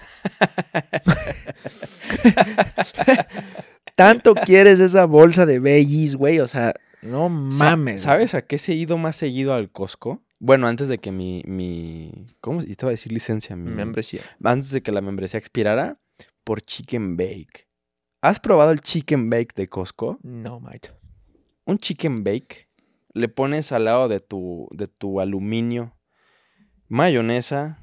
[3.96, 6.40] Tanto quieres esa bolsa de veggies, güey.
[6.40, 8.02] O sea, no mames.
[8.02, 10.24] ¿Sabes a qué se he ido más seguido al Costco?
[10.40, 13.56] Bueno, antes de que mi, mi ¿cómo iba a decir licencia?
[13.56, 13.72] Mi?
[13.72, 14.22] Membresía.
[14.44, 16.00] antes de que la membresía expirara,
[16.44, 17.68] por Chicken Bake.
[18.22, 20.20] ¿Has probado el Chicken Bake de Costco?
[20.24, 20.92] No, mate.
[21.66, 22.70] Un Chicken Bake
[23.14, 25.96] le pones al lado de tu, de tu aluminio
[26.88, 27.80] mayonesa,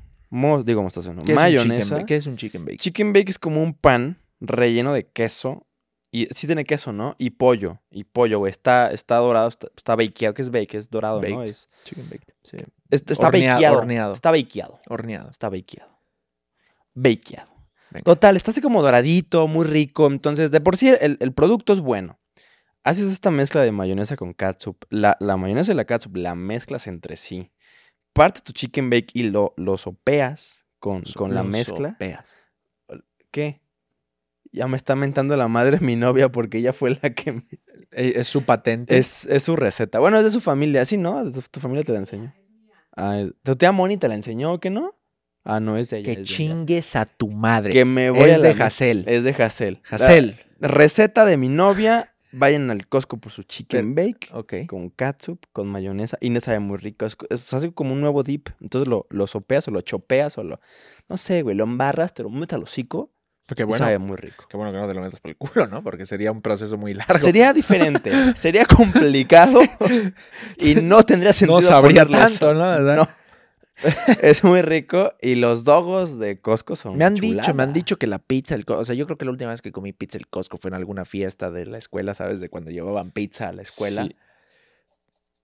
[0.65, 2.07] digo mostaza, no, ¿Qué es un chicken mayonesa.
[2.07, 2.79] ¿Qué es un chicken bake?
[2.79, 5.67] Chicken Bake es como un pan relleno de queso.
[6.13, 7.15] Y sí tiene queso, ¿no?
[7.19, 7.79] Y pollo.
[7.91, 8.51] Y pollo, güey.
[8.51, 10.35] Está, está dorado, está, está bakeado.
[10.35, 10.75] ¿Qué es bake?
[10.77, 11.43] Es dorado, ¿no?
[11.45, 12.35] Es, Chicken baked.
[12.43, 12.57] Sí.
[12.91, 13.79] es- está Hornea- bakeado.
[13.79, 14.13] horneado.
[14.15, 14.81] Está bakeado.
[14.89, 15.31] Horneado.
[15.31, 15.91] Está bakeado.
[16.95, 17.50] Bakeado.
[17.91, 18.05] Venga.
[18.05, 20.07] Total, está así como doradito, muy rico.
[20.07, 22.19] Entonces, de por sí, el, el producto es bueno.
[22.85, 24.85] Haces esta mezcla de mayonesa con catsup.
[24.91, 27.51] La, la mayonesa y la catsup la mezclas entre sí.
[28.13, 31.91] Parte tu chicken bake y lo, lo sopeas con, con la Lo mezcla.
[31.91, 32.29] sopeas.
[33.31, 33.61] ¿Qué?
[34.53, 37.33] Ya me está mentando la madre mi novia porque ella fue la que...
[37.33, 37.47] me-
[37.93, 38.97] Eh, Es su patente.
[38.99, 39.99] Es, es su receta.
[40.01, 40.85] Bueno, es de su familia.
[40.85, 41.25] Sí, ¿no?
[41.25, 42.33] De tu, tu familia te la enseñó.
[42.97, 44.97] Ah, tu tía Moni te la enseñó, ¿o ¿qué no?
[45.45, 46.05] Ah, no, es de ella.
[46.05, 46.37] que es de ella.
[46.37, 47.73] chingues a tu madre.
[47.73, 49.05] Que me voy a es de Hassel.
[49.07, 49.81] Es de Hassel.
[49.89, 50.37] Hassel.
[50.59, 52.15] La receta de mi novia.
[52.33, 54.31] Vayan al Costco por su chicken bake.
[54.33, 54.55] Ok.
[54.69, 56.17] Con catsup, con mayonesa.
[56.21, 57.05] Y no sabe muy rico.
[57.07, 58.51] Es, es así como un nuevo dip.
[58.61, 60.61] Entonces lo, lo sopeas o lo chopeas o lo...
[61.09, 61.57] No sé, güey.
[61.57, 63.11] Lo embarras, te lo metes al hocico.
[63.59, 63.85] Y bueno.
[63.85, 64.47] sabe muy rico.
[64.49, 65.83] Qué bueno que no te lo metas por el culo, ¿no?
[65.83, 67.19] Porque sería un proceso muy largo.
[67.19, 68.13] Sería diferente.
[68.37, 69.61] sería complicado.
[70.57, 72.13] y no tendría sentido no sabría eso.
[72.13, 72.79] tanto, ¿no?
[72.79, 73.09] No.
[74.23, 75.15] Es muy rico.
[75.21, 78.55] Y los dogos de Costco son Me han dicho, me han dicho que la pizza,
[78.55, 80.69] el, o sea, yo creo que la última vez que comí pizza el Costco fue
[80.69, 82.41] en alguna fiesta de la escuela, ¿sabes?
[82.41, 84.07] De cuando llevaban pizza a la escuela.
[84.07, 84.17] Sí.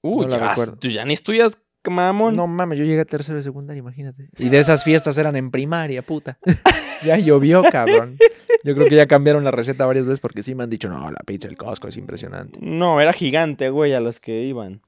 [0.03, 1.59] Uh, No ya, tú ya ni estudias,
[1.91, 2.37] mamón.
[2.37, 4.29] No mames, yo llegué a tercero de secundaria, imagínate.
[4.39, 6.39] Y de esas fiestas eran en primaria, puta.
[7.05, 8.19] ya llovió, cabrón.
[8.63, 11.11] Yo creo que ya cambiaron la receta varias veces porque sí me han dicho, no,
[11.11, 12.59] la pizza del Costco es impresionante.
[12.63, 14.83] No, era gigante, güey, a los que iban.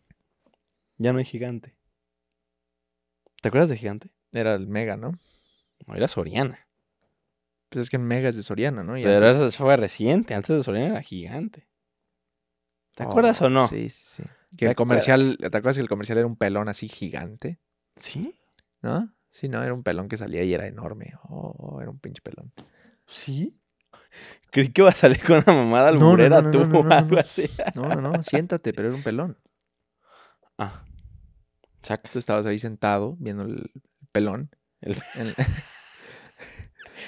[0.97, 1.78] Ya no hay gigante.
[3.41, 4.11] ¿Te acuerdas de gigante?
[4.33, 5.13] Era el Mega, ¿no?
[5.87, 6.67] No, era Soriana.
[7.69, 8.97] Pues es que Mega es de Soriana, ¿no?
[8.97, 10.35] Y Pero antes- eso fue reciente.
[10.35, 11.69] Antes de Soriana era gigante.
[12.95, 13.69] ¿Te Oh, acuerdas o no?
[13.69, 14.23] Sí, sí, sí.
[14.57, 17.61] Que ¿Te el comercial, ¿te acuerdas que el comercial era un pelón así gigante?
[17.97, 18.35] ¿Sí?
[18.83, 19.13] ¿No?
[19.31, 21.13] Sí, no, era un pelón que salía y era enorme.
[21.29, 22.53] Oh, era un pinche pelón.
[23.07, 23.57] ¿Sí?
[24.51, 26.89] Creí que iba a salir con una mamada no, alburera no, no, tú no, no,
[26.89, 27.49] o algo así.
[27.77, 29.39] No, no, no, siéntate, pero era un pelón.
[30.57, 30.83] Ah.
[31.83, 32.13] Sacas.
[32.13, 33.71] Tú estabas ahí sentado viendo el
[34.13, 34.51] pelón.
[34.81, 35.35] El- El-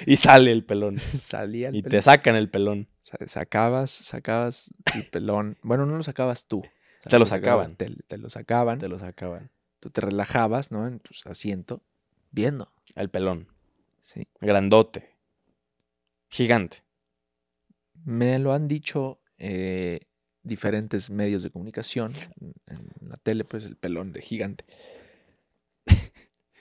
[0.06, 0.96] Y sale el pelón.
[1.20, 2.88] salía el Y te sacan el pelón.
[3.02, 5.59] Sa- Sacabas, sacabas el pelón.
[5.62, 6.59] Bueno, no lo sacabas tú.
[6.61, 7.76] O sea, Te lo sacaban.
[7.76, 8.78] Te, te lo sacaban.
[8.78, 9.50] Te lo sacaban.
[9.80, 10.87] Tú te relajabas, ¿no?
[10.87, 11.83] En tu asiento,
[12.30, 12.70] viendo.
[12.94, 13.48] El pelón.
[14.02, 14.28] Sí.
[14.40, 15.16] Grandote.
[16.28, 16.85] Gigante.
[18.04, 20.00] Me lo han dicho eh,
[20.42, 22.12] diferentes medios de comunicación.
[22.40, 24.64] En, en la tele, pues el pelón de gigante.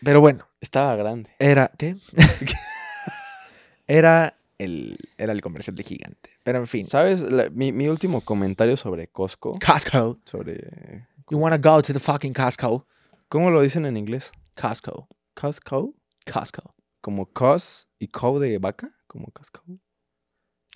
[0.03, 1.29] Pero bueno, Estaba grande.
[1.39, 1.71] era.
[1.77, 1.97] ¿Qué?
[3.87, 6.29] era, el, era el comercial de gigante.
[6.43, 6.85] Pero en fin.
[6.85, 7.21] ¿Sabes?
[7.21, 9.57] La- mi, mi último comentario sobre Costco.
[9.65, 10.19] Costco.
[10.25, 11.07] Sobre.
[11.29, 12.87] You wanna go to the fucking Costco?
[13.27, 14.31] ¿Cómo lo dicen en inglés?
[14.59, 15.07] Costco.
[15.33, 15.93] Costco.
[16.31, 16.75] Costco.
[17.01, 18.91] Como cos y cow de vaca.
[19.07, 19.63] Como Costco.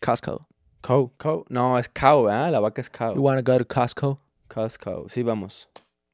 [0.01, 0.47] Costco.
[0.83, 1.11] Cow.
[1.17, 1.45] Cow.
[1.47, 2.51] No, es cow, ¿ah?
[2.51, 3.15] La vaca es cow.
[3.15, 4.19] You wanna go to Costco?
[4.49, 5.07] Costco.
[5.09, 5.69] Sí, vamos.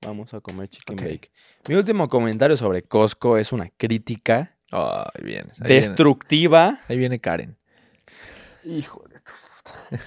[0.05, 1.31] Vamos a comer chicken bake.
[1.67, 5.51] Mi último comentario sobre Costco es una crítica Ay, bien.
[5.59, 6.79] Ahí viene, destructiva.
[6.87, 7.57] ahí viene Karen.
[8.63, 9.97] Hijo de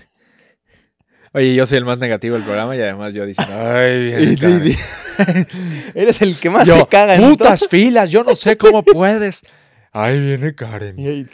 [1.35, 4.77] Oye, yo soy el más negativo del programa y además yo diciendo, ay, Karen".
[5.95, 9.43] Eres el que más Yo, se caga en putas filas, yo no sé cómo puedes.
[9.91, 11.27] Ahí viene Karen.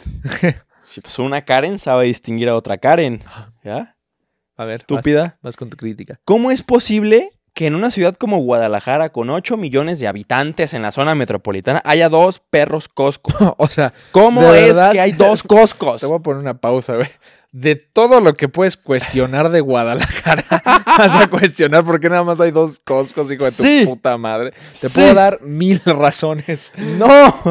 [0.89, 3.21] Sí, pues una Karen sabe distinguir a otra Karen.
[3.63, 3.95] ¿Ya?
[4.57, 5.37] A ver, estúpida.
[5.41, 6.19] Vas con tu crítica.
[6.25, 10.81] ¿Cómo es posible que en una ciudad como Guadalajara, con 8 millones de habitantes en
[10.81, 13.55] la zona metropolitana, haya dos perros Costco?
[13.57, 14.91] o sea, ¿Cómo es verdad.
[14.91, 16.01] que hay dos Costcos?
[16.01, 17.07] te voy a poner una pausa, güey.
[17.51, 20.43] De todo lo que puedes cuestionar de Guadalajara,
[20.85, 23.83] vas a cuestionar por qué nada más hay dos Costcos, hijo de tu Sí.
[23.85, 24.51] puta madre.
[24.79, 24.95] Te Sí.
[24.95, 26.73] puedo dar mil razones.
[26.77, 27.07] No,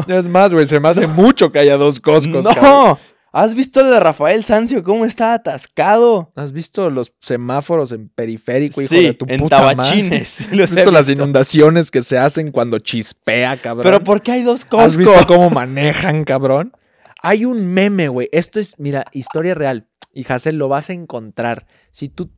[0.07, 2.45] Es más, güey, se me hace mucho que haya dos Costcos.
[2.45, 2.97] cabrón.
[3.31, 6.31] ¿Has visto el de Rafael Sancio cómo está atascado?
[6.35, 9.75] ¿Has visto los semáforos en periférico, hijo sí, de tu en puta madre?
[9.75, 10.47] tabachines.
[10.51, 11.21] Los ¿Has visto las visto.
[11.23, 13.83] inundaciones que se hacen cuando chispea, cabrón?
[13.83, 14.97] Pero ¿por qué hay dos ¿Has Costco?
[14.97, 16.73] visto cómo manejan, cabrón?
[17.21, 18.29] Hay un meme, güey.
[18.31, 19.87] Esto es, mira, historia real.
[20.13, 21.67] Y Hassel, lo vas a encontrar.
[21.91, 22.31] Si tú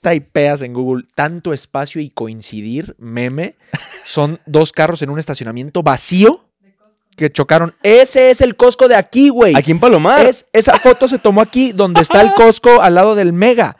[0.00, 3.56] typeas en Google tanto espacio y coincidir, meme,
[4.04, 6.48] son dos carros en un estacionamiento vacío
[7.16, 7.74] que chocaron.
[7.82, 9.54] Ese es el Costco de aquí, güey.
[9.56, 10.26] Aquí en Palomar.
[10.26, 13.76] Es, esa foto se tomó aquí, donde está el Costco al lado del Mega.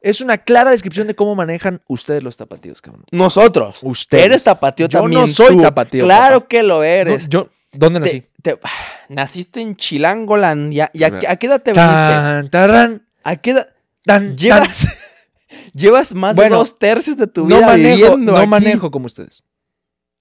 [0.00, 3.04] Es una clara descripción de cómo manejan ustedes los tapatíos, cabrón.
[3.10, 3.78] Nosotros.
[3.82, 4.24] Ustedes.
[4.26, 5.20] Eres tapatío Yo también.
[5.22, 5.62] no soy tú.
[5.62, 6.48] tapatío, Claro papá.
[6.48, 7.28] que lo No, eres.
[7.28, 8.20] yo, ¿Dónde nací?
[8.42, 8.60] Te- te-
[9.08, 10.90] naciste en Chilangolandia.
[10.92, 11.92] ¿Y a, qué- a qué edad te viniste?
[11.92, 13.68] Tan, tarán, ¿A qué edad?
[14.04, 14.86] tan, Llevas,
[15.74, 18.46] llevas más Bueno, de dos tercios de tu vida No manejo, viviendo no aquí.
[18.46, 19.42] manejo como ustedes.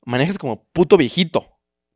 [0.05, 1.47] Manejas como puto viejito.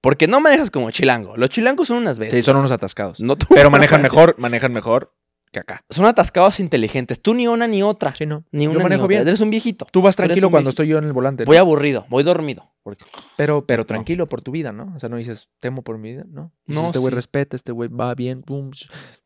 [0.02, 1.36] Porque no manejas como chilango.
[1.36, 2.38] Los chilangos son unas bestias.
[2.38, 3.20] Sí, son unos atascados.
[3.20, 3.48] No tú.
[3.50, 5.14] Pero manejan mejor, manejan mejor
[5.52, 5.84] que acá.
[5.90, 7.22] Son atascados inteligentes.
[7.22, 8.14] Tú ni una ni otra.
[8.16, 8.44] Sí, no.
[8.52, 9.18] Ni una Yo ni manejo otra.
[9.18, 9.28] bien.
[9.28, 9.88] Eres un viejito.
[9.92, 10.84] Tú vas tranquilo cuando viejito.
[10.84, 11.44] estoy yo en el volante.
[11.44, 11.48] ¿no?
[11.48, 12.06] Voy aburrido.
[12.10, 12.72] Voy dormido.
[12.84, 13.04] Porque
[13.36, 14.94] Pero, pero tranquilo por tu vida, ¿no?
[14.96, 16.54] O sea, no dices, temo por mi vida, ¿no?
[16.66, 17.16] Dices, No, este güey sí.
[17.16, 18.72] respeta, este güey va bien, pum,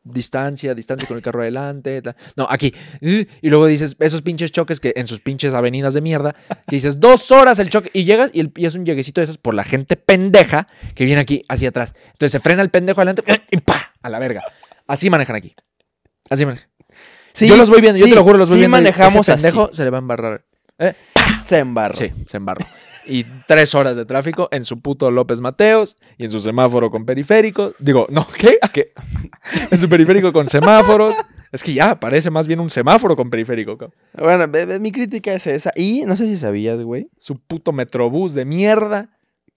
[0.03, 2.01] distancia, distancia con el carro adelante.
[2.01, 2.73] ta- No, aquí.
[3.01, 6.35] Y luego dices, esos pinches choques que en sus pinches avenidas de mierda,
[6.67, 9.25] que dices, dos horas el choque, y llegas y, el, y es un lleguecito de
[9.25, 11.93] esos por la gente pendeja que viene aquí hacia atrás.
[12.13, 13.93] Entonces se frena el pendejo adelante y ¡pa!
[14.01, 14.43] A la verga.
[14.87, 15.55] Así manejan aquí.
[16.33, 16.69] Así manejan.
[17.33, 18.77] Sí, yo los voy viendo, yo te lo juro, los voy sí viendo.
[18.77, 19.75] y manejamos ese pendejo así.
[19.77, 20.45] se le va a embarrar.
[21.45, 21.93] Se embarra.
[21.93, 22.65] Sí, se embarró.
[23.05, 27.05] Y tres horas de tráfico en su puto López Mateos y en su semáforo con
[27.05, 27.73] periférico.
[27.79, 28.57] Digo, no, ¿qué?
[28.73, 28.93] ¿Qué?
[29.71, 31.15] En su periférico con semáforos.
[31.51, 33.77] Es que ya parece más bien un semáforo con periférico.
[33.77, 33.95] cabrón.
[34.51, 35.71] Bueno, mi crítica es esa.
[35.75, 37.09] Y no sé si sabías, güey.
[37.19, 39.09] Su puto metrobús de mierda.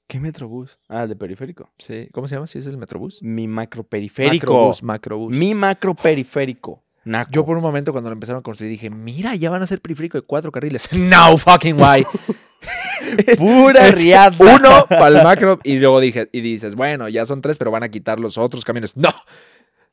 [0.06, 0.78] ¿Qué metrobús?
[0.88, 1.70] Ah, de periférico.
[1.78, 2.46] Sí, ¿cómo se llama?
[2.46, 3.22] ¿Sí es el metrobús?
[3.22, 4.46] Mi macroperiférico.
[4.46, 5.36] Macrobús, macrobús.
[5.36, 6.84] Mi macroperiférico.
[7.04, 7.30] Naco.
[7.32, 9.80] Yo por un momento cuando lo empezaron a construir dije, mira, ya van a ser
[9.80, 10.88] periférico de cuatro carriles.
[10.92, 12.04] No fucking way.
[13.38, 14.36] Pura Es riata.
[14.38, 17.82] Uno para el macro y luego dije, y dices, bueno, ya son tres, pero van
[17.82, 18.96] a quitar los otros camiones.
[18.96, 19.12] No.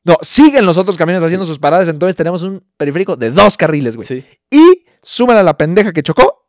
[0.03, 3.95] No, siguen los otros camiones haciendo sus paradas, entonces tenemos un periférico de dos carriles,
[3.95, 4.07] güey.
[4.07, 4.25] Sí.
[4.51, 6.42] Y súmale a la pendeja que chocó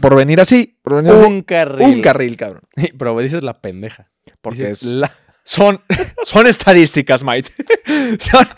[0.00, 1.86] por venir así, por venir así, Un carril.
[1.86, 2.62] un carril, cabrón.
[2.98, 4.10] Pero dices la pendeja.
[4.40, 5.12] Porque Dices es- la-
[5.44, 5.80] son,
[6.22, 7.50] son estadísticas, Mike.
[8.20, 8.48] Son,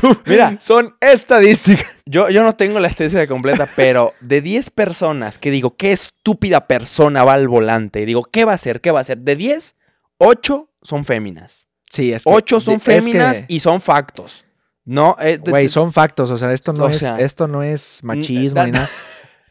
[0.00, 0.56] tú- Mira.
[0.60, 1.84] son estadísticas.
[2.06, 6.66] Yo, yo no tengo la estadística completa, pero de 10 personas que digo, qué estúpida
[6.68, 8.80] persona va al volante, y digo, ¿qué va a hacer?
[8.80, 9.18] ¿Qué va a hacer?
[9.18, 9.74] De 10,
[10.18, 11.66] 8 son féminas.
[11.90, 12.30] Sí, es que.
[12.32, 14.44] 8 son es que- féminas y son factos.
[14.84, 18.00] No, eh, Güey, son factos, o sea, esto no, O es, sea, esto no es
[18.04, 18.88] machismo ni nada.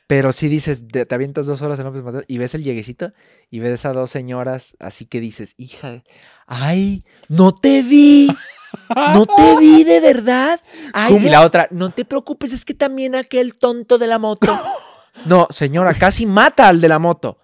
[0.07, 3.11] Pero sí dices, te, te avientas dos horas en López Mateos y ves el lleguecito
[3.49, 6.03] y ves a dos señoras así que dices, hija,
[6.45, 8.29] ay, no te vi,
[8.89, 10.61] no te vi de verdad.
[10.93, 11.27] Ay, ¿Cómo?
[11.27, 14.47] y la otra, no te preocupes, es que también aquel tonto de la moto.
[15.23, 17.39] No, señora, casi mata al de la moto.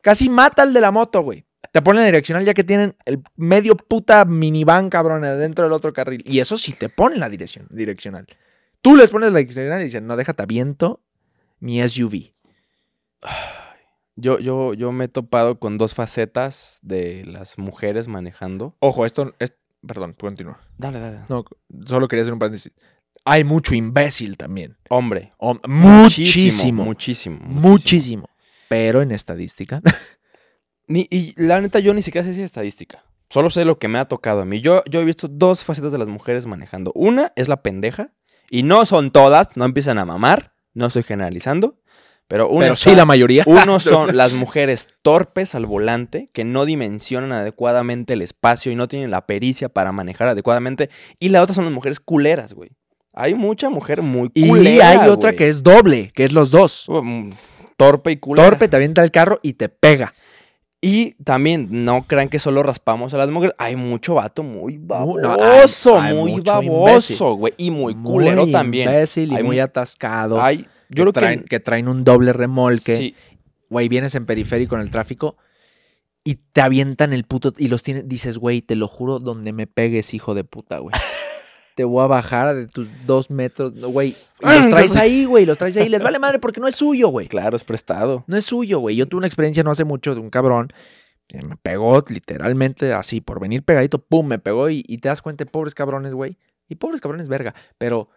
[0.00, 1.44] Casi mata al de la moto, güey.
[1.72, 5.92] Te ponen la direccional ya que tienen el medio puta minivan, cabrón, dentro del otro
[5.92, 6.22] carril.
[6.24, 8.26] Y eso sí te ponen la dirección, direccional.
[8.80, 11.02] Tú les pones la direccional y dicen, no, déjate aviento
[11.64, 12.30] mi SUV.
[14.16, 18.76] yo, yo, yo me he topado con dos facetas de las mujeres manejando.
[18.80, 19.54] Ojo, esto es...
[19.86, 20.60] Perdón, continúa.
[20.78, 21.18] Dale, dale.
[21.28, 21.44] No,
[21.86, 22.72] solo quería hacer un paréntesis.
[23.26, 24.76] Hay mucho imbécil también.
[24.88, 25.32] Hombre.
[25.38, 26.84] Hom- muchísimo.
[26.84, 27.38] Muchísimo.
[27.42, 28.28] Muchísimo.
[28.68, 29.82] Pero en estadística.
[30.86, 33.04] Ni- y la neta, yo ni siquiera sé si es estadística.
[33.30, 34.60] Solo sé lo que me ha tocado a mí.
[34.60, 36.92] Yo, yo he visto dos facetas de las mujeres manejando.
[36.94, 38.12] Una es la pendeja.
[38.50, 40.53] Y no son todas, no empiezan a mamar.
[40.74, 41.76] No estoy generalizando.
[42.26, 43.44] Pero está- sí la mayoría.
[43.46, 48.88] Uno son las mujeres torpes al volante, que no dimensionan adecuadamente el espacio y no
[48.88, 50.88] tienen la pericia para manejar adecuadamente.
[51.20, 52.70] Y la otra son las mujeres culeras, güey.
[53.12, 54.88] Hay mucha mujer muy Y culera.
[54.88, 55.36] hay otra güey.
[55.36, 56.86] que es doble, que es los dos.
[56.88, 57.30] Mm,
[57.76, 58.48] Torpe y culera.
[58.48, 60.14] Torpe te avienta el carro y te pega.
[60.86, 63.54] Y también, no crean que solo raspamos a las mujeres.
[63.58, 67.54] Hay mucho vato muy Mu- baboso, no, hay- hay muy baboso, güey.
[67.56, 68.90] Y muy culero también.
[68.90, 70.42] imbécil y Hay muy mu- atascado.
[70.42, 71.46] Hay, yo que, creo traen, que...
[71.46, 72.96] que traen un doble remolque.
[72.96, 73.14] sí,
[73.70, 75.36] Güey, vienes en periférico en el tráfico
[76.22, 77.52] y te avientan el puto.
[77.56, 78.06] Y los tienes.
[78.08, 80.94] Dices, güey, te lo juro, donde me pegues, hijo de puta, güey.
[81.74, 84.14] Te voy a bajar de tus dos metros, güey.
[84.40, 85.88] Y los traes ahí, güey, los traes ahí.
[85.88, 87.26] Les vale madre porque no es suyo, güey.
[87.26, 88.24] Claro, es prestado.
[88.26, 88.96] No es suyo, güey.
[88.96, 90.72] Yo tuve una experiencia no hace mucho de un cabrón
[91.26, 95.22] que me pegó literalmente así, por venir pegadito, pum, me pegó y, y te das
[95.22, 96.38] cuenta, pobres cabrones, güey.
[96.68, 97.54] Y pobres cabrones, verga.
[97.78, 98.08] Pero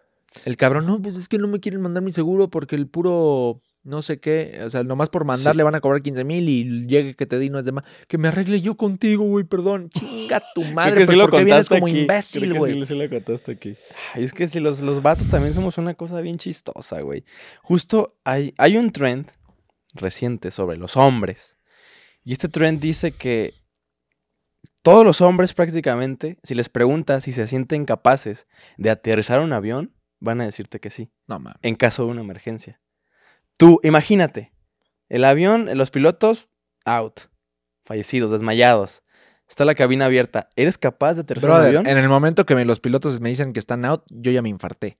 [0.44, 3.62] el cabrón, no, pues es que no me quieren mandar mi seguro porque el puro
[3.88, 5.56] no sé qué, o sea, nomás por mandar Sí.
[5.56, 7.84] le van a cobrar 15 mil y llegue que te di no es de más.
[8.06, 9.90] Que me arregle yo contigo, güey, perdón.
[9.94, 11.98] Chinga tu madre, Creo que pues, sí lo ¿por qué vienes como aquí.
[12.00, 12.72] imbécil, güey?
[12.74, 13.74] Sí, sí lo contaste aquí.
[14.14, 17.24] Ay, es que si los, los vatos también somos una cosa bien chistosa, güey.
[17.62, 19.30] Justo hay, hay un trend
[19.94, 21.56] reciente sobre los hombres.
[22.24, 23.54] Y este trend dice que
[24.82, 29.92] todos los hombres prácticamente, si les preguntas si se sienten capaces de aterrizar un avión,
[30.20, 31.58] van a decirte que sí, No, mames.
[31.62, 32.80] en caso de una emergencia.
[33.58, 34.52] Tú, imagínate,
[35.10, 36.48] el avión, los pilotos,
[36.86, 37.20] out,
[37.84, 39.02] fallecidos, desmayados.
[39.48, 40.48] Está la cabina abierta.
[40.56, 41.86] ¿Eres capaz de aterrizar un Brother, avión?
[41.86, 44.48] en el momento que me- los pilotos me dicen que están out, yo ya me
[44.48, 44.98] infarté.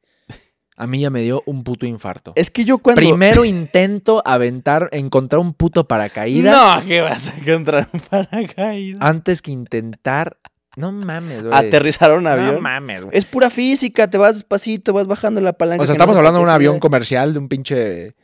[0.76, 2.32] A mí ya me dio un puto infarto.
[2.36, 3.00] Es que yo cuando...
[3.00, 9.00] Primero intento aventar, encontrar un puto paracaídas No, que vas a encontrar un paracaídas.
[9.02, 10.38] antes que intentar.
[10.76, 11.52] No mames, güey.
[11.54, 12.54] Aterrizar un avión.
[12.54, 13.16] No mames, güey.
[13.18, 15.82] es pura física, te vas despacito, vas bajando la palanca.
[15.82, 18.14] O sea, que no estamos hablando de un qué avión comercial, de un pinche.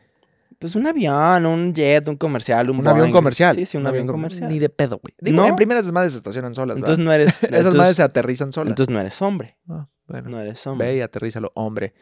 [0.64, 3.54] Pues un avión, un jet, un comercial, un Un avión comercial.
[3.54, 4.48] Sí, sí, un, avión com- comercial.
[4.48, 5.12] Ni de pedo, güey.
[5.20, 5.46] Digo, ¿No?
[5.46, 6.78] en primeras madres se estacionan solas.
[6.78, 7.04] Entonces ¿verdad?
[7.04, 7.34] no eres...
[7.34, 8.70] Esas entonces, madres se aterrizan solas.
[8.70, 9.58] entonces no eres hombre.
[9.68, 10.30] Ah, bueno.
[10.30, 10.86] No eres hombre.
[10.86, 11.92] Ve y aterrízalo, hombre.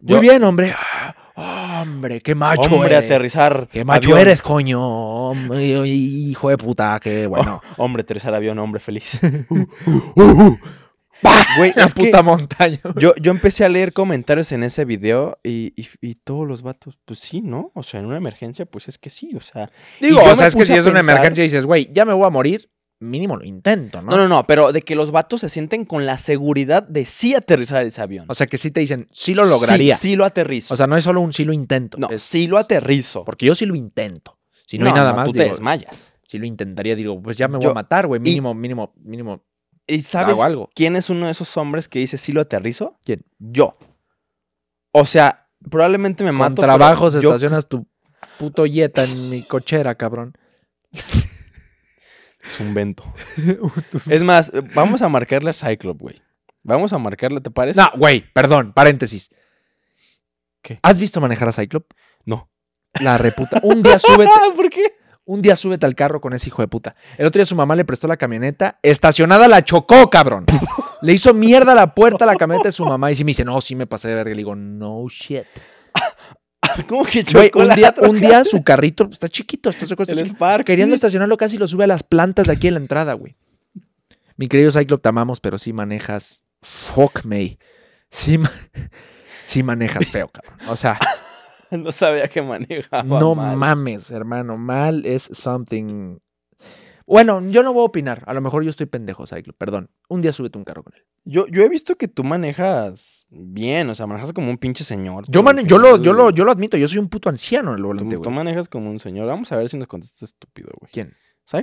[0.00, 0.74] Yo- Muy bien, hombre.
[1.80, 3.04] Hombre, qué macho hombre, eres.
[3.04, 3.68] aterrizar.
[3.70, 4.18] Qué macho avión.
[4.26, 4.82] eres, coño.
[4.82, 7.62] Hombre, Hijo de puta, qué bueno.
[7.76, 9.20] Hombre, aterrizar avión, hombre feliz.
[11.56, 12.78] Güey, La puta montaña.
[12.98, 16.98] yo, yo empecé a leer comentarios en ese video y, y- y todos los vatos,
[17.04, 17.72] pues sí, ¿no?
[17.74, 19.70] O sea, en una emergencia, pues es que sí, o sea.
[20.00, 22.26] Digo, o sea, es que si es una emergencia y dices, güey, ya me voy
[22.26, 24.10] a morir, mínimo lo intento, ¿no?
[24.12, 27.34] No, no, no, pero de que los vatos se sienten con la seguridad de sí
[27.34, 28.26] aterrizar ese avión.
[28.28, 29.96] O sea, que sí te dicen, sí lo lograría.
[29.96, 30.74] Sí, sí lo aterrizo.
[30.74, 31.98] O sea, no es solo un sí lo intento.
[31.98, 33.24] no, es- sí lo aterrizo.
[33.24, 34.38] porque yo sí lo intento.
[34.66, 36.14] Si no, hay nada más, tú te desmayas.
[36.24, 38.20] si lo intentaría, digo, pues ya me voy Yo- a matar, güey.
[38.20, 39.44] y- Mínimo, mínimo, mínimo.
[39.88, 40.70] ¿Y sabes algo.
[40.74, 42.98] quién es uno de esos hombres que dice sí lo aterrizo?
[43.04, 43.24] ¿Quién?
[43.38, 43.76] Yo.
[44.92, 46.54] O sea, probablemente me Con mato.
[46.56, 47.86] pero trabajos yo- estacionas tu
[48.38, 50.34] puto yeta en mi cochera, cabrón.
[52.40, 53.04] Es un vento.
[54.08, 56.22] es más, vamos a marcarle a Cyclop, güey.
[56.62, 57.78] Vamos a marcarle, ¿te parece?
[57.80, 59.28] No, güey, perdón, paréntesis.
[60.62, 60.78] ¿Qué?
[60.82, 61.90] ¿Has visto manejar a Cyclop?
[62.24, 62.50] No.
[63.00, 63.60] La reputa.
[63.62, 64.96] Un día súbete, ¿Por qué?
[65.28, 66.96] Un día súbete al carro con ese hijo de puta.
[67.18, 70.46] El otro día su mamá le prestó la camioneta, estacionada la chocó, cabrón.
[71.02, 73.44] Le hizo mierda la puerta a la camioneta de su mamá y sí me dice,
[73.44, 74.30] no, sí me pasé de verga.
[74.30, 75.44] Le digo, no shit.
[76.88, 80.24] ¿Cómo que Güey, chocó un día, un día su carrito está chiquito, está, El.
[80.24, 80.64] Spark.
[80.64, 80.96] Queriendo sí.
[80.96, 83.36] estacionarlo casi lo sube a las plantas de aquí en la entrada, güey.
[84.36, 86.42] Mi querido Cyclop, te amamos, pero sí manejas.
[86.62, 87.58] Fuck me.
[88.10, 88.52] Sí, ma-
[89.44, 90.54] sí manejas feo, cabrón.
[90.68, 90.98] O sea,
[91.78, 93.56] No sabía que manejaba no mal.
[93.56, 94.56] mames, hermano.
[94.56, 96.18] Mal es something.
[97.06, 98.22] Bueno, yo no voy a opinar.
[98.26, 99.56] A lo mejor yo estoy pendejo, Cyclop.
[99.56, 99.90] Perdón.
[100.08, 101.02] Un día súbete un carro con él.
[101.24, 105.24] Yo, yo he visto que tú manejas bien, o sea, manejas como un pinche señor.
[105.26, 106.76] Yo, tú, mane- yo, lo, yo, lo, yo lo admito.
[106.76, 108.34] Yo soy un puto anciano en el Tú, volante, tú güey.
[108.34, 109.26] manejas como un señor.
[109.26, 110.90] Vamos a ver si nos contesta estúpido, güey.
[110.92, 111.14] ¿Quién?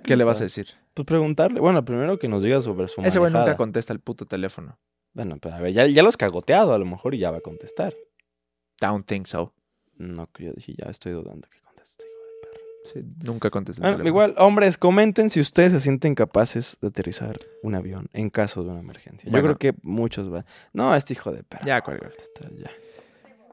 [0.04, 0.68] ¿Qué le vas a decir?
[0.96, 1.60] Pues preguntarle.
[1.60, 4.80] Bueno, primero que nos diga sobre su Ese güey nunca contesta el puto teléfono.
[5.14, 7.38] Bueno, pero a ver, ya, ya lo has cagoteado a lo mejor y ya va
[7.38, 7.94] a contestar.
[8.82, 9.54] Don't think so.
[9.98, 12.66] No, que yo dije, ya estoy dudando que conteste, hijo de perra.
[12.86, 14.06] Sí, nunca teléfono.
[14.06, 18.70] igual, hombres, comenten si ustedes se sienten capaces de aterrizar un avión en caso de
[18.70, 19.30] una emergencia.
[19.30, 19.48] Bueno.
[19.48, 20.46] Yo creo que muchos van.
[20.74, 21.66] No, este hijo de perra.
[21.66, 22.12] Ya, a cuelga.
[22.58, 22.72] ya.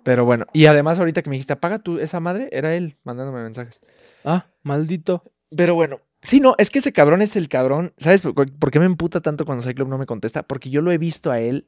[0.03, 3.43] Pero bueno, y además ahorita que me dijiste, apaga tú esa madre, era él mandándome
[3.43, 3.81] mensajes.
[4.25, 5.23] Ah, maldito.
[5.57, 6.01] Pero bueno.
[6.25, 7.93] Sí, no, es que ese cabrón es el cabrón.
[7.99, 10.45] ¿Sabes por, por qué me emputa tanto cuando Cyclope no me contesta?
[10.45, 11.67] Porque yo lo he visto a él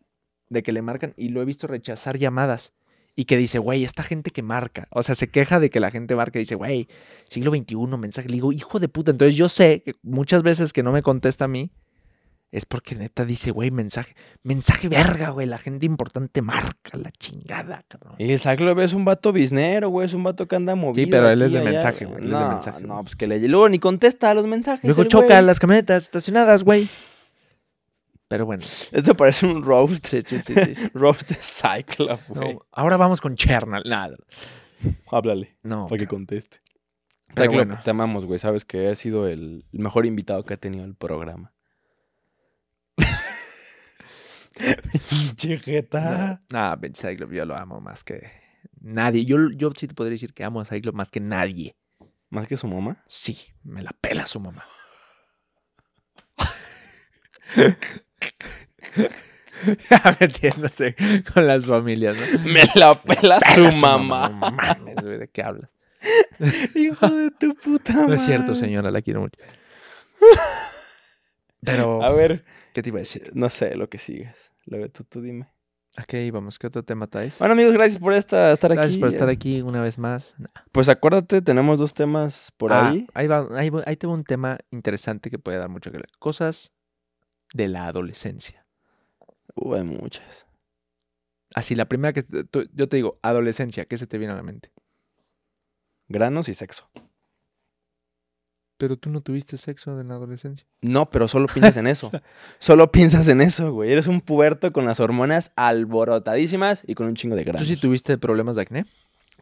[0.49, 2.73] de que le marcan y lo he visto rechazar llamadas.
[3.17, 4.89] Y que dice, güey, esta gente que marca.
[4.91, 6.89] O sea, se queja de que la gente marca y dice, güey,
[7.25, 8.29] siglo XXI, mensaje.
[8.29, 9.13] Le digo, hijo de puta.
[9.13, 11.71] Entonces yo sé que muchas veces que no me contesta a mí
[12.55, 14.15] es porque neta dice, güey, mensaje.
[14.45, 15.45] Mensaje verga, güey.
[15.45, 18.15] La gente importante marca la chingada, cabrón.
[18.19, 20.07] Y el es un vato biznero, güey.
[20.07, 21.09] Es un vato que anda movido.
[21.11, 23.41] pero él es de mensaje, güey, él es de No, mensaje, No, pues que le.
[23.49, 24.85] Luego ni contesta a los mensajes.
[24.85, 25.43] Luego choca güey.
[25.43, 26.89] las camionetas estacionadas, güey.
[28.35, 28.65] Pero bueno.
[28.91, 30.09] Esto parece un roast.
[30.09, 30.75] Sí, sí, sí, sí.
[30.75, 30.89] sí.
[30.95, 32.55] roast de Cyclope, güey.
[32.55, 33.85] No, ahora vamos con Chernal.
[33.87, 34.17] Nada.
[35.13, 35.57] Háblale.
[35.63, 35.87] No.
[35.87, 36.57] Para que conteste.
[37.33, 37.79] Pero bueno.
[37.85, 38.41] te amamos, güey.
[38.41, 41.55] Sabes que has sido el mejor invitado que ha tenido el programa.
[45.09, 46.43] Pinche jeta.
[46.51, 48.33] Nah, Ben Cyclope, yo lo amo más que
[48.81, 49.25] nadie.
[49.25, 51.77] Yo, yo sí te podría decir que amo a Cyclope más que nadie.
[52.31, 53.01] Más que su mamá.
[53.07, 54.65] Sí, me la pela su mamá.
[60.21, 60.95] Metiéndose
[61.33, 62.41] con las familias, ¿no?
[62.45, 64.29] Me la pela Pela su mamá.
[64.29, 65.71] No mames, güey, ¿de qué hablas?
[66.75, 68.09] Hijo de tu puta madre.
[68.09, 69.39] No es cierto, señora, la quiero mucho.
[71.61, 72.45] Pero, A ver,
[72.75, 73.31] ¿qué te iba a decir?
[73.35, 74.51] no sé lo que sigues.
[74.67, 75.49] Lo tú, tú dime.
[75.97, 76.59] ¿A qué íbamos?
[76.59, 77.39] ¿Qué otro tema traes?
[77.39, 79.01] Bueno, amigos, gracias por esta, estar Gracias aquí.
[79.01, 80.35] por estar aquí una vez más.
[80.73, 83.07] Pues acuérdate, tenemos dos temas por Ah, ahí.
[83.15, 86.09] Ahí, va, ahí, ahí tengo un tema interesante que puede dar mucho que ver.
[86.19, 86.73] Cosas
[87.55, 88.67] de la adolescencia.
[89.55, 90.47] Uh, hay muchas.
[91.55, 94.43] Así, la primera que tú- yo te digo, adolescencia, ¿qué se te viene a la
[94.43, 94.71] mente?
[96.09, 96.91] Granos y sexo.
[98.77, 100.67] Pero tú no tuviste sexo en la adolescencia.
[100.83, 102.11] No, pero solo piensas en eso.
[102.59, 103.93] Solo piensas en eso, güey.
[103.93, 107.69] Eres un puberto con las hormonas alborotadísimas y con un chingo de ¿Tú granos.
[107.69, 108.85] sí tuviste problemas de acné?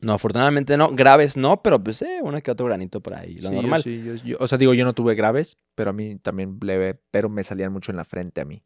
[0.03, 0.90] No, afortunadamente no.
[0.90, 3.36] Graves no, pero pues eh, uno que otro granito por ahí.
[3.38, 3.82] Lo Sí, yo normal.
[3.82, 7.00] sí, yo- yo- o sea, digo, yo no tuve graves, pero a mí también leve,
[7.11, 8.62] pero me salían mucho en la frente a mí.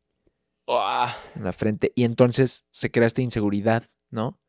[0.69, 1.15] Uah.
[1.37, 1.93] en la frente.
[1.95, 4.41] Y entonces se crea esta inseguridad, ¿no?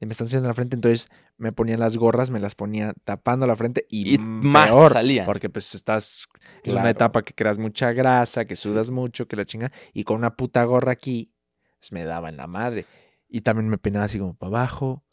[0.00, 2.94] De me están haciendo en la frente, entonces me ponía las gorras, me las ponía
[3.04, 5.26] tapando la frente y, Y más te peor, salían.
[5.26, 6.26] Porque pues estás,
[6.62, 6.88] es una Claro.
[6.88, 8.68] etapa que creas mucha grasa, que Sí.
[8.68, 11.34] sudas mucho, que la chinga, y con una puta gorra aquí,
[11.80, 12.86] pues me daba en la madre.
[13.28, 15.04] Y también me peinaba así como para abajo.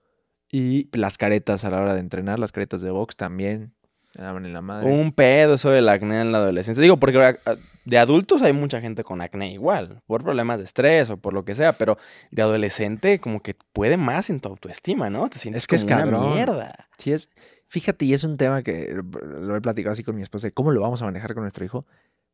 [0.56, 3.74] Y las caretas a la hora de entrenar, las caretas de box también
[4.18, 4.90] en la madre.
[4.90, 6.82] Un pedo eso del acné en la adolescencia.
[6.82, 11.10] Digo, porque ah, de adultos hay mucha gente con acné igual, por problemas de estrés
[11.10, 11.98] o por lo que sea, pero
[12.32, 15.30] de adolescente como que puede más en tu autoestima, ¿no?
[15.30, 16.88] Te sientes Es que es una mierda.
[17.00, 17.30] Sí, es.
[17.68, 20.72] Fíjate, y es un tema que lo he platicado así con mi esposa, de cómo
[20.72, 21.86] lo vamos a manejar con nuestro hijo.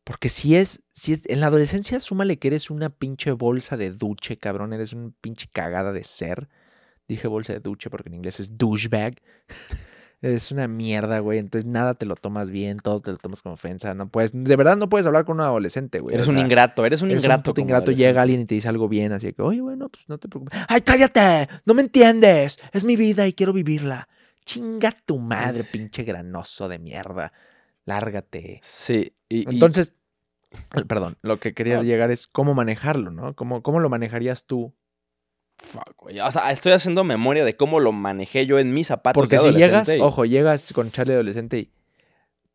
[0.03, 3.89] Porque si es, si es, en la adolescencia, súmale que eres una pinche bolsa de
[3.89, 6.49] duche, cabrón, eres un pinche cagada de ser.
[7.11, 9.15] Dije bolsa de duche porque en inglés es douchebag.
[10.21, 11.39] Es una mierda, güey.
[11.39, 13.95] Entonces nada te lo tomas bien, todo te lo tomas como ofensa.
[13.95, 16.13] No puedes, de verdad no puedes hablar con un adolescente, güey.
[16.13, 17.39] Eres o un ingrato, eres un eres ingrato.
[17.39, 20.07] un puto ingrato, llega alguien y te dice algo bien, así que, oye, bueno, pues
[20.07, 20.59] no te preocupes.
[20.67, 21.49] ¡Ay, cállate!
[21.65, 22.59] No me entiendes.
[22.71, 24.07] Es mi vida y quiero vivirla.
[24.45, 27.33] Chinga tu madre, pinche granoso de mierda.
[27.85, 28.59] Lárgate.
[28.61, 29.95] Sí, y, y- Entonces,
[30.87, 33.33] perdón, lo que quería llegar es cómo manejarlo, ¿no?
[33.35, 34.71] ¿Cómo, cómo lo manejarías tú?
[35.61, 36.19] Fuck, güey.
[36.19, 39.19] O sea, estoy haciendo memoria de cómo lo manejé yo en mis zapatos.
[39.21, 41.69] Porque de si llegas, y- ojo, llegas con Charlie adolescente y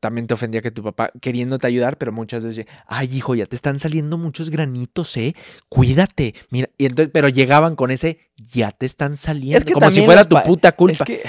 [0.00, 3.56] también te ofendía que tu papá queriéndote ayudar, pero muchas veces, ay, hijo, ya te
[3.56, 5.34] están saliendo muchos granitos, ¿eh?
[5.68, 6.34] Cuídate.
[6.50, 10.24] Mira, y entonces, pero llegaban con ese, ya te están saliendo, que como si fuera
[10.24, 11.04] tu puta culpa.
[11.04, 11.22] Es que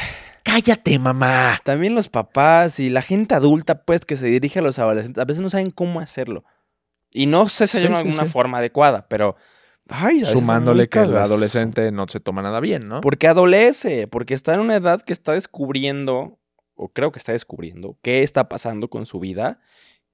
[0.43, 1.59] Cállate, mamá.
[1.65, 5.25] también los papás y la gente adulta, pues, que se dirige a los adolescentes, a
[5.25, 6.43] veces no saben cómo hacerlo.
[7.11, 8.31] Y no sé si hay Sí, una- sí, alguna sí.
[8.31, 9.35] forma adecuada, pero...
[9.89, 13.01] Ay, Sumándole que el adolescente no se toma nada bien, ¿no?
[13.01, 16.39] Porque adolece, porque está en una edad que está descubriendo,
[16.75, 19.59] o creo que está descubriendo, qué está pasando con su vida.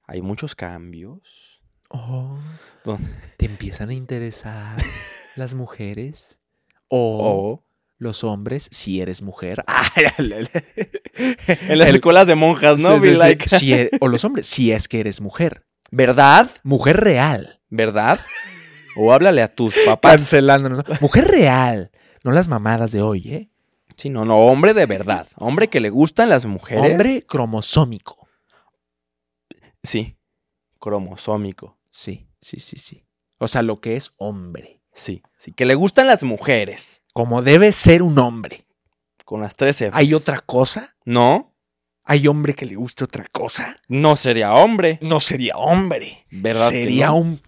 [0.06, 1.20] Hay muchos cambios.
[1.88, 2.38] Oh,
[3.36, 4.76] ¿Te empiezan a interesar
[5.36, 6.38] las mujeres?
[6.88, 7.64] O O
[7.98, 9.64] los hombres, si eres mujer.
[10.18, 12.94] en las El- escuelas de monjas, ¿no?
[12.94, 13.18] Sí, sí, Be sí.
[13.20, 15.64] like, Si e- o los hombres, si es que eres mujer.
[15.90, 16.50] ¿Verdad?
[16.64, 17.60] Mujer real.
[17.70, 18.20] ¿Verdad?
[18.96, 20.16] O háblale a tus papás.
[20.16, 20.78] Cancelándonos.
[20.88, 20.94] ¿no?
[21.00, 21.90] Mujer real.
[22.22, 23.50] No las mamadas de hoy, ¿eh?
[23.96, 25.26] Sí, no, no, hombre de verdad.
[25.36, 26.90] Hombre que le gustan las mujeres.
[26.92, 28.26] Hombre cromosómico.
[29.82, 30.16] Sí.
[30.80, 31.76] Cromosómico.
[31.90, 33.04] Sí, sí, sí, sí.
[33.38, 34.80] O sea, lo que es hombre.
[34.92, 35.52] Sí, sí.
[35.52, 37.02] Que le gustan las mujeres.
[37.12, 38.66] Como debe ser un hombre.
[39.24, 39.90] Con las tres Fs.
[39.92, 40.96] ¿Hay otra cosa?
[41.04, 41.54] No,
[42.06, 43.76] ¿Hay hombre que le guste otra cosa?
[43.88, 44.98] no sería hombre.
[45.00, 46.26] No sería hombre.
[46.30, 47.16] ¿Verdad que Sería no?
[47.16, 47.40] un.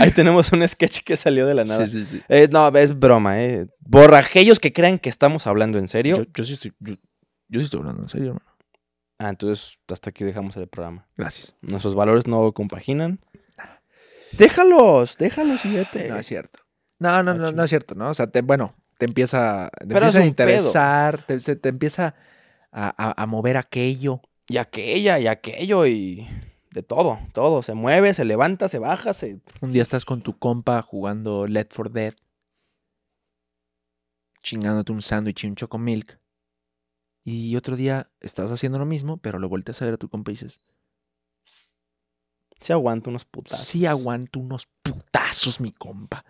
[0.00, 1.86] Ahí tenemos un sketch que salió de la nada.
[1.86, 2.22] Sí, sí, sí.
[2.28, 3.66] Eh, no, es broma, ¿eh?
[3.80, 6.16] Borrajellos que crean que estamos hablando en serio.
[6.18, 6.72] Yo, yo sí estoy.
[6.80, 6.94] Yo,
[7.48, 8.46] yo sí estoy hablando en serio, hermano.
[9.18, 11.06] Ah, entonces hasta aquí dejamos el programa.
[11.16, 11.54] Gracias.
[11.62, 13.20] Nuestros valores no compaginan.
[14.32, 16.08] Déjalos, déjalos y vete.
[16.08, 16.58] No es cierto.
[16.98, 18.08] No, no, no, no es cierto, ¿no?
[18.10, 22.14] O sea, te, bueno, te empieza, te Pero empieza a interesar, te, te empieza
[22.72, 24.20] a, a- a mover aquello.
[24.48, 26.26] Y aquella, y aquello, y
[26.74, 27.62] de todo, todo.
[27.62, 29.40] Se mueve, se levanta, se baja, se...
[29.60, 32.14] Un día estás con tu compa jugando Let for Dead,
[34.42, 36.18] chingándote un sándwich y un chocomilk.
[37.22, 40.30] Y otro día estás haciendo lo mismo, pero lo volteas a ver a tu compa
[40.30, 40.58] y dices,
[42.60, 43.66] Se aguanta unos putazos.
[43.66, 46.24] sí aguanto unos putazos, mi compa.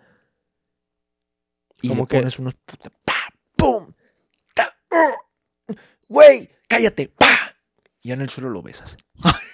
[1.81, 3.15] Y Como le que- pones unos puta, pa,
[3.57, 3.91] pum,
[4.53, 5.73] ta, uh,
[6.07, 7.55] güey, cállate, pa.
[8.01, 8.95] Y ya en el suelo lo besas.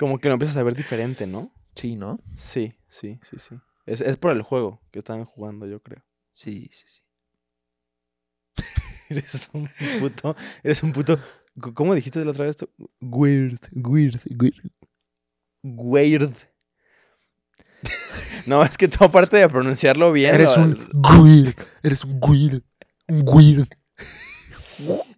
[0.00, 1.52] Como que lo empiezas a ver diferente, ¿no?
[1.74, 2.20] Sí, ¿no?
[2.38, 3.54] Sí, sí, sí, sí.
[3.84, 6.02] Es, es por el juego que están jugando, yo creo.
[6.32, 7.02] Sí, sí, sí.
[9.10, 10.34] Eres un puto.
[10.62, 11.20] Eres un puto.
[11.74, 12.56] ¿Cómo dijiste la otra vez?
[12.56, 12.70] tú?
[13.02, 14.72] Weird, weird, weird.
[15.62, 16.34] Weird.
[18.46, 20.34] No, es que tú aparte de pronunciarlo bien.
[20.34, 21.54] Eres un weird.
[21.82, 22.62] Eres un weird.
[23.06, 23.68] Un weird.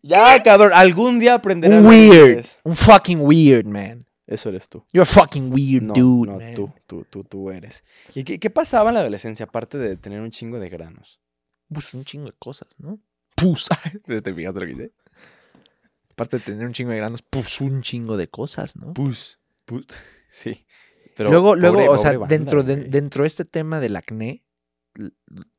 [0.02, 1.84] Ya, cabrón, algún día aprenderás.
[1.84, 2.46] Weird.
[2.64, 4.04] Un fucking weird, man.
[4.26, 4.84] Eso eres tú.
[4.92, 6.54] You're a fucking weird No, dude, no, man.
[6.54, 7.82] tú, tú, tú, tú eres.
[8.14, 11.20] ¿Y qué, qué pasaba en la adolescencia aparte de tener un chingo de granos?
[11.68, 13.00] Pues un chingo de cosas, ¿no?
[13.34, 13.68] Pus.
[14.06, 14.92] ¿Te fijaste lo que hice?
[16.12, 18.92] Aparte de tener un chingo de granos, pues un chingo de cosas, ¿no?
[18.94, 19.38] Pus.
[19.64, 19.86] Pus.
[20.28, 20.66] Sí.
[21.14, 24.42] Pero luego, luego, pobre- o sea, banda, dentro, de, dentro de este tema del acné,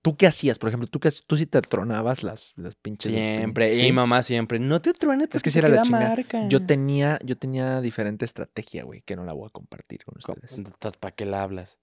[0.01, 0.59] ¿tú qué hacías?
[0.59, 3.11] Por ejemplo, ¿tú, qué, tú sí te tronabas las, las pinches...
[3.13, 3.73] las Siempre.
[3.73, 3.83] Y ¿Sí?
[3.85, 4.59] mi mamá siempre.
[4.59, 6.09] No te truenes porque que sí te era la queda chinga.
[6.09, 6.47] marca.
[6.49, 10.61] Yo tenía, yo tenía diferente estrategia, güey, que no la voy a compartir con ustedes.
[10.99, 11.79] ¿Para qué la hablas?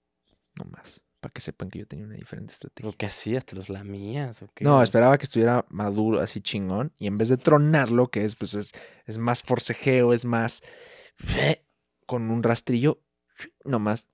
[0.55, 1.01] No más.
[1.19, 2.89] Para que sepan que yo tenía una diferente estrategia.
[2.89, 3.45] ¿Lo que hacías?
[3.45, 4.63] ¿Te los lamías o qué?
[4.63, 6.93] No, esperaba que estuviera maduro, así chingón.
[6.97, 8.71] Y en vez de tronarlo, que es, pues, es,
[9.05, 10.61] es más forcejeo, es más.
[12.07, 13.01] Con un rastrillo,
[13.63, 14.09] nomás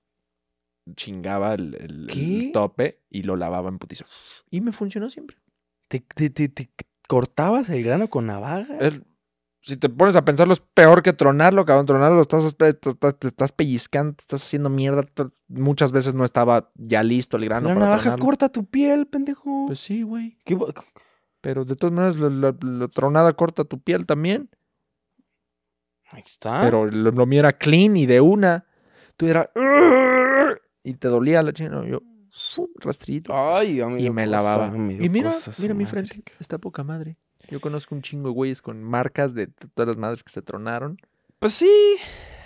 [0.94, 2.50] chingaba el, el- el ¿Qué?
[2.52, 4.04] tope y lo lavaba en putizo.
[4.50, 5.36] Y me funcionó siempre.
[5.88, 6.70] ¿Te, te, te- te
[7.08, 8.74] cortabas el grano con navaja?
[9.60, 11.84] Si te pones a pensarlo, es peor que tronarlo, cabrón.
[11.86, 12.68] Tronarlo lo estás, te,
[13.26, 15.02] estás pellizcando, te estás haciendo mierda.
[15.48, 18.24] Muchas veces no estaba ya listo el grano la para navaja tronarlo.
[18.24, 19.64] corta tu piel, pendejo.
[19.66, 20.38] Pues sí, güey.
[20.44, 20.72] ¿Qué bo-
[21.40, 24.48] Pero de todas maneras, la, la- la tronada corta tu piel también.
[26.10, 26.60] Ahí está.
[26.62, 28.64] Pero lo, lo mío era clean y de una.
[29.16, 29.50] Tú era.
[30.88, 31.84] Y te dolía la china.
[31.86, 33.32] Yo, fu, rastrito.
[33.34, 34.66] Ay, a mí y me cosa, lavaba.
[34.76, 36.22] Y mira, mira mi frente.
[36.40, 37.16] Está poca madre.
[37.50, 40.98] Yo conozco un chingo de güeyes con marcas de todas las madres que se tronaron.
[41.38, 41.70] Pues sí,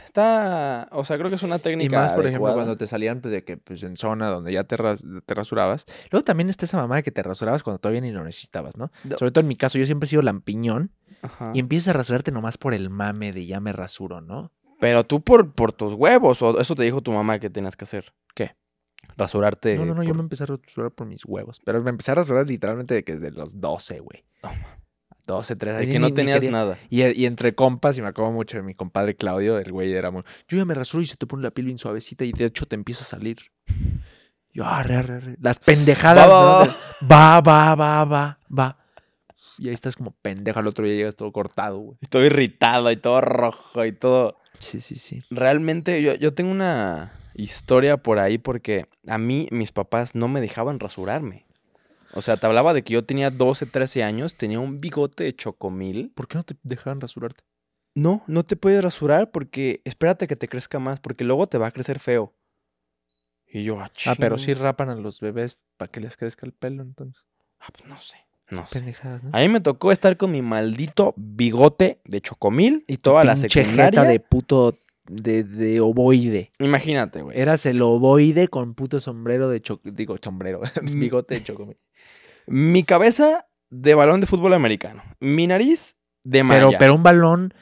[0.05, 0.89] está.
[0.93, 2.01] O sea, creo que es una Y técnica.
[2.01, 4.77] más, por ejemplo, cuando te salían pues, de que pues en zona donde ya te,
[4.77, 5.87] ras- te rasurabas.
[6.11, 8.91] Luego también está esa mamá de que te rasurabas cuando todavía ni lo necesitabas, ¿no?
[9.19, 10.91] Sobre todo en mi caso, yo siempre he sido lampiñón.
[11.23, 11.53] Ajá.
[11.55, 14.53] Y empiezas a rasurarte nomás por el mame de ya me rasuro, ¿no?
[14.83, 17.85] Pero tú por, por tus huevos, o eso te dijo tu mamá que tenías que
[17.85, 18.13] hacer.
[18.35, 18.57] ¿Qué?
[19.17, 19.77] Rasurarte.
[19.77, 21.61] No, no, no, yo me empecé a rasurar por mis huevos.
[21.65, 24.25] Pero me empecé a rasurar literalmente de que desde los 12, güey.
[24.43, 24.51] No,
[25.25, 26.51] 12, 13 De así que no ni tenías quería.
[26.51, 26.79] nada.
[26.91, 30.11] Y, y entre compas, y me acuerdo mucho de mi compadre Claudio, el güey era
[30.11, 30.25] muy.
[30.49, 32.67] Yo ya me rasuro y se te pone la piel bien suavecita y de hecho
[32.67, 33.37] te empieza a salir.
[34.53, 35.37] Yo, arre, arre, arre.
[35.41, 36.59] Las pendejadas, Va, va, ¿no?
[36.59, 36.67] va.
[36.67, 38.79] De, Va, va, va.
[39.59, 41.99] Y ahí estás como pendeja, al otro día llegas todo cortado, güey.
[42.01, 44.39] Y todo irritado y todo rojo y todo.
[44.63, 45.19] Sí, sí, sí.
[45.31, 50.41] Realmente yo, yo tengo una historia por ahí porque a mí mis papás no me
[50.41, 51.47] dejaban rasurarme.
[52.15, 55.35] O sea, te hablaba de que yo tenía 12, 13 años, tenía un bigote de
[55.35, 56.13] chocomil.
[56.15, 57.43] ¿Por qué no te dejaban rasurarte?
[57.95, 61.67] No, no te puedes rasurar porque espérate que te crezca más, porque luego te va
[61.67, 62.35] a crecer feo.
[63.47, 66.53] Y yo, ah, Ah, pero sí rapan a los bebés para que les crezca el
[66.53, 67.23] pelo, entonces.
[67.61, 68.19] Ah, pues no sé,
[68.53, 68.79] no sé.
[68.79, 69.31] Pendejadas, ¿no?
[69.33, 73.49] A mí me tocó estar con mi maldito bigote de chocomil y toda la Pinche
[73.65, 74.01] secundaria.
[74.03, 74.79] jeta de puto.
[75.09, 76.51] De, de ovoide.
[76.61, 77.39] Imagínate, güey.
[77.39, 79.81] Eras el ovoide con puto sombrero de cho...
[79.83, 80.61] Digo, sombrero.
[80.83, 81.01] Mm.
[81.01, 81.77] bigote de chocomil.
[82.47, 85.03] Mi cabeza de balón de fútbol americano.
[85.19, 86.67] Mi nariz de malla.
[86.69, 87.53] Pero, pero un balón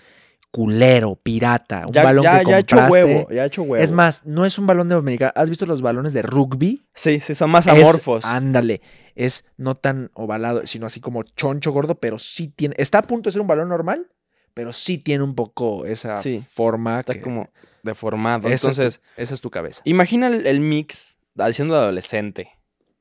[0.51, 1.87] culero, pirata.
[1.87, 3.05] Un ya, balón ya, que ya hecho compraste.
[3.05, 3.83] huevo, ya hecho huevo.
[3.83, 5.33] Es más, no es un balón de americano.
[5.35, 6.83] ¿Has visto los balones de rugby?
[6.95, 8.25] Sí, sí, son más Es- amorfos.
[8.25, 8.81] ándale.
[9.15, 12.75] Es no tan ovalado, sino así como choncho gordo, pero sí tiene.
[12.79, 14.09] Está a punto de ser un balón normal,
[14.55, 17.01] pero sí tiene un poco esa Sí, forma.
[17.01, 17.51] Está que- como
[17.83, 18.49] deformado.
[18.49, 19.83] Eso es tu- Entonces, esa es tu cabeza.
[19.85, 21.19] imagina el, el mix
[21.53, 22.51] siendo adolescente.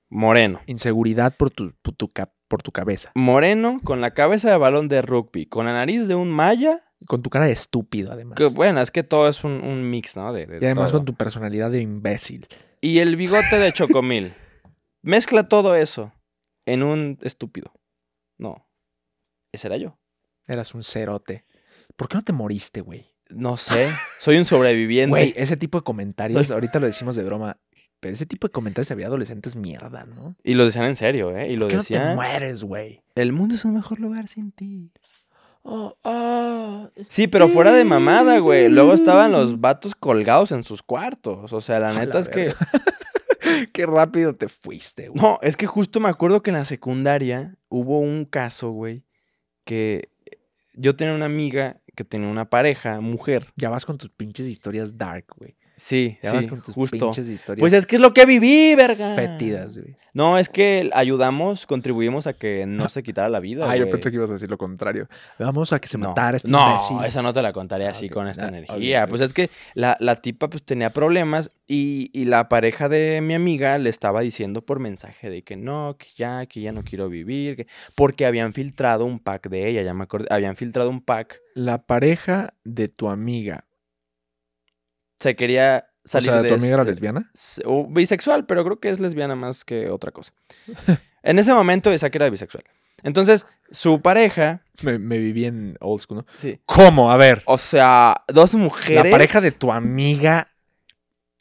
[0.10, 0.60] Moreno.
[0.66, 2.12] Inseguridad por tu, por tu,
[2.48, 3.12] por tu cabeza.
[3.14, 6.84] Moreno con la cabeza de balón de rugby, con la nariz de un malla.
[7.08, 8.38] Con tu cara de estúpido, además.
[8.38, 10.34] Que bueno, es que todo es un, un mix, ¿no?
[10.34, 11.00] De, de y además todo.
[11.00, 12.48] con tu personalidad de imbécil.
[12.82, 14.34] Y el bigote de chocomil.
[15.02, 16.12] Mezcla todo eso
[16.66, 17.74] en un estúpido.
[18.38, 18.68] No.
[19.52, 19.98] Ese era yo.
[20.48, 21.46] Eras un cerote.
[21.96, 23.08] ¿Por qué no te moriste, güey?
[23.30, 23.90] No sé.
[24.20, 25.10] Soy un sobreviviente.
[25.10, 27.60] Güey, ese tipo de comentarios, ahorita lo decimos de broma,
[28.00, 30.36] pero ese tipo de comentarios había adolescentes mierda, ¿no?
[30.44, 31.50] Y lo decían en serio, ¿eh?
[31.52, 32.16] Y lo ¿Por qué no te decían.
[32.16, 33.02] mueres, güey?
[33.16, 34.92] el mundo es un mejor lugar sin ti.
[35.62, 38.70] Oh, oh, Sí, pero fuera de mamada, güey.
[38.70, 41.52] Luego estaban los vatos colgados en sus cuartos.
[41.54, 42.54] O sea, la neta la es que.
[43.74, 45.22] Qué rápido te fuiste, güey.
[45.22, 49.04] No, es que justo me acuerdo que en la secundaria hubo un caso, güey,
[49.64, 50.10] que
[50.74, 53.48] yo tenía una amiga que tenía una pareja, mujer.
[53.56, 55.58] Ya vas con tus pinches historias dark, güey.
[55.80, 56.98] Sí, Ya sí, con tus justo.
[56.98, 59.16] pinches historias Pues es que es lo que viví, verga.
[59.16, 59.96] fétidas, güey.
[60.14, 63.70] No, es que ayudamos, contribuimos a que no se quitara la vida.
[63.70, 63.92] Ah, yo güey.
[63.92, 65.08] pensé que ibas a decir lo contrario.
[65.38, 66.98] Vamos a que se No, matara este no, imbécil.
[67.06, 69.08] esa no te la contaré Ah, así con esta Ah, energía.
[69.08, 73.34] Pues es que la, la tipa pues tenía problemas y, y la pareja de mi
[73.36, 77.08] amiga le estaba diciendo por mensaje de que no, que ya, que ya no quiero
[77.08, 77.68] vivir, que...
[77.96, 81.84] porque habían filtrado un pack de ella, ya me acordé, habían filtrado un pack, La
[81.84, 83.66] pareja de tu amiga
[85.20, 87.32] se quería O salir sea, de ¿tu amiga era este- lesbiana?
[87.66, 90.34] o bisexual, pero creo que es lesbiana más que otra cosa.
[91.24, 92.64] en ese momento Isaac era bisexual.
[93.04, 96.26] Entonces, su pareja, Me, me viví en old school, ¿no?
[96.38, 96.60] sí.
[96.66, 97.12] ¿Cómo?
[97.12, 97.44] A ver.
[97.46, 99.06] O sea, dos mujeres.
[99.06, 100.50] La pareja de tu amiga,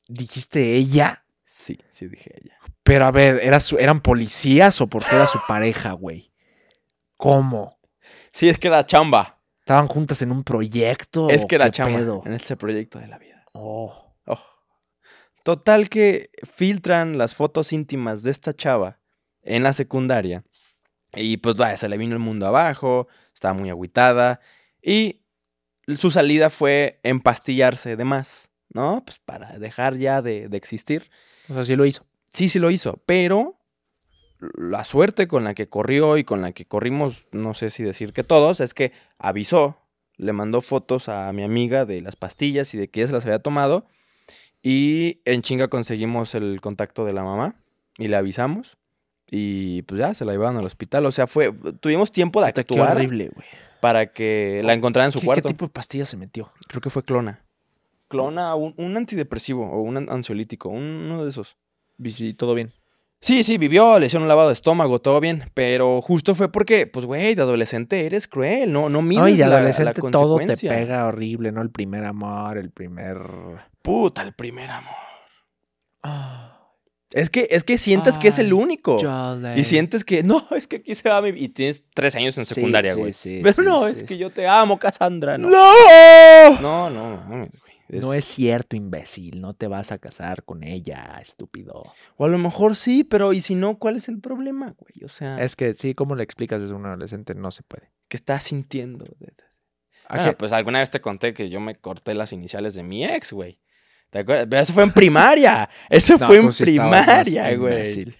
[0.07, 2.57] dijiste ella, Sí, sí dije ella.
[2.85, 6.31] pero a ver, ¿era su- ¿eran policías o porque era su pareja, güey?
[7.17, 7.79] ¿Cómo?
[8.33, 9.41] Sí, es que era chamba.
[9.61, 11.29] ¿Estaban juntas en un proyecto?
[11.29, 12.23] es o que era qué chamba pedo?
[12.25, 13.38] en este proyecto de la vida.
[13.53, 14.15] Oh.
[14.27, 14.39] Oh.
[15.43, 18.99] Total que filtran las fotos íntimas de esta chava
[19.43, 20.45] en la secundaria.
[21.15, 24.41] Y pues vaya, se le vino el mundo abajo, estaba muy agüitada.
[24.83, 25.23] Y
[25.97, 29.03] su salida fue empastillarse de más, ¿no?
[29.07, 31.11] Pues para dejar ya de, de existir.
[31.49, 32.05] O sea, sí lo hizo.
[32.31, 33.59] Sí, sí lo hizo, pero
[34.39, 38.13] la suerte con la que corrió y con la que corrimos, no sé si decir
[38.13, 39.79] que todos, es que avisó,
[40.19, 43.25] le mandó fotos a mi amiga de las pastillas y de que ella se las
[43.25, 43.87] había tomado.
[44.63, 47.55] Y en chinga conseguimos el contacto de la mamá
[47.97, 48.77] y le avisamos.
[49.31, 51.07] Y pues ya se la llevaron al hospital.
[51.07, 51.53] O sea, fue.
[51.81, 53.47] Tuvimos tiempo de Puta, Qué actuar horrible, güey.
[53.81, 55.49] para que la encontraran en su ¿Qué, qué cuarto.
[55.49, 56.51] tipo de pastilla se metió?
[56.67, 57.45] Creo que fue clona.
[58.09, 61.57] Clona, un, un antidepresivo o un an- ansiolítico, un- uno de esos.
[61.99, 62.73] Y todo bien.
[63.21, 65.51] Sí, sí, vivió, le hicieron un lavado de estómago, todo bien.
[65.55, 69.33] Pero justo fue porque, pues, güey, de adolescente eres cruel, no, no mides No, y
[69.33, 71.61] de la- la adolescente todo te pega horrible, ¿no?
[71.63, 73.19] El primer amor, el primer...
[73.83, 74.95] Puta, el primer amor.
[76.03, 76.45] Ah,
[77.13, 78.99] Es que, es que sientes que es el Ay, único.
[79.57, 81.31] Y sientes que, no, es que aquí se va mi...
[81.31, 83.13] Y tienes tres años en secundaria, sí, güey.
[83.13, 85.37] sí, Pero sí, no, sí, es que yo te amo, Cassandra.
[85.39, 86.61] No, ¡No!
[86.61, 87.49] no, no, no
[87.89, 89.41] No es cierto, imbécil.
[89.41, 91.85] No te vas a casar con ella, estúpido.
[92.17, 95.05] O a lo mejor sí, pero ¿y si no, cuál es el problema, güey?
[95.05, 97.35] O sea, Es que sí, ¿cómo le explicas eso a un adolescente?
[97.35, 97.91] No se puede.
[98.09, 99.05] que estás sintiendo.
[100.09, 100.37] ¿A Ah, qué?
[100.37, 103.61] pues alguna vez te conté que yo me corté las iniciales de mi ex, güey.
[104.11, 104.47] ¿Te acuerdas?
[104.49, 105.69] Pero eso fue en primaria.
[105.91, 107.75] Eso No, fue en sí primaria, güey.
[107.75, 108.17] imbécil.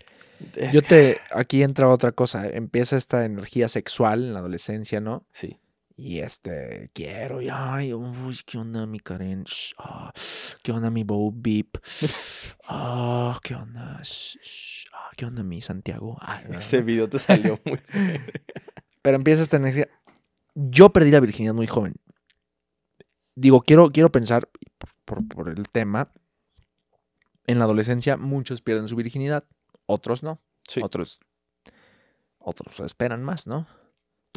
[0.55, 1.19] Es Yo te...
[1.33, 2.47] Aquí entra otra cosa.
[2.47, 5.27] Empieza esta energía sexual en la adolescencia, ¿no?
[5.33, 5.59] Sí.
[6.01, 9.43] Y este, quiero, y ay, uy, ¿qué onda mi Karen?
[9.43, 10.13] Shh, ah,
[10.63, 11.77] ¿Qué onda mi Bow Beep?
[12.69, 13.99] Ah, ¿qué onda?
[14.05, 16.17] Shh, shh, ah, ¿Qué onda mi Santiago?
[16.21, 17.81] Ah, Ese video te salió muy...
[19.03, 19.89] Pero empieza esta energía.
[20.55, 21.97] Yo perdí la virginidad muy joven.
[23.35, 24.49] Digo, quiero, quiero pensar,
[25.05, 26.13] por, por el tema,
[27.49, 29.49] en la adolescencia muchos pierden su virginidad,
[29.87, 30.41] otros no.
[30.63, 30.81] Sí.
[30.81, 31.19] Otros,
[32.39, 33.67] otros esperan más, ¿no?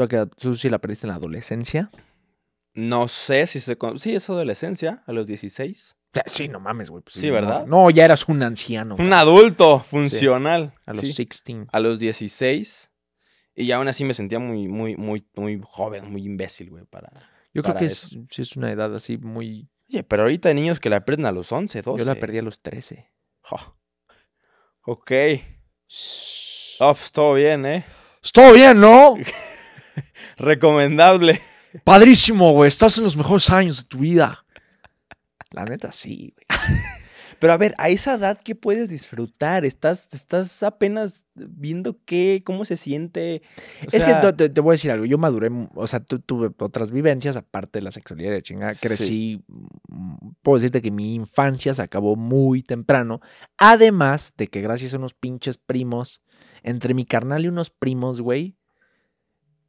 [0.08, 1.90] ¿Tú, tú sí la perdiste en la adolescencia?
[2.74, 3.78] No sé si se...
[3.78, 5.98] con- Sí, es adolescencia, a los 16.
[6.14, 7.04] Ya, Sí, no mames, güey.
[7.04, 7.34] pues Sí, no.
[7.34, 7.66] ¿verdad?
[7.66, 8.96] No, ya eras un anciano.
[8.96, 9.14] Un güey.
[9.20, 10.74] adulto funcional.
[10.86, 11.08] A los Sí.
[11.08, 11.68] 16.
[11.72, 12.92] A los 16.
[13.56, 17.12] Y aún así me sentía muy, muy, muy, muy joven, muy imbécil, güey, para...
[17.54, 18.08] Yo creo que eso.
[18.08, 19.70] es, sí es una edad así muy...
[19.90, 22.00] Oye, pero ahorita hay niños que la aprenden a los 11, 12.
[22.00, 23.12] Yo la perdí a los 13.
[23.42, 23.76] Ja.
[24.84, 25.12] Ok.
[26.80, 27.86] Oh, pues todo bien, ¿eh?
[28.24, 29.16] Estuvo bien, ¿no?
[30.38, 31.42] Recomendable.
[31.84, 32.68] Padrísimo, güey.
[32.68, 34.46] Estás en los mejores años de tu vida.
[35.52, 36.46] La neta, sí, güey.
[37.40, 39.66] Pero a ver, a esa edad, ¿qué puedes disfrutar?
[39.66, 43.42] Estás, estás apenas viendo qué, cómo se siente.
[43.82, 45.06] O es sea, que te, te- voy a decir algo.
[45.06, 48.76] Yo maduré, o sea, tu- tuve otras vivencias aparte de la sexualidad de chingada.
[48.76, 48.88] Sí.
[48.88, 49.44] Crecí.
[49.88, 53.22] mm, Puedo decirte que mi infancia se acabó muy temprano.
[53.58, 56.22] Además de que gracias a unos pinches primos,
[56.62, 58.56] entre mi carnal y unos primos, güey,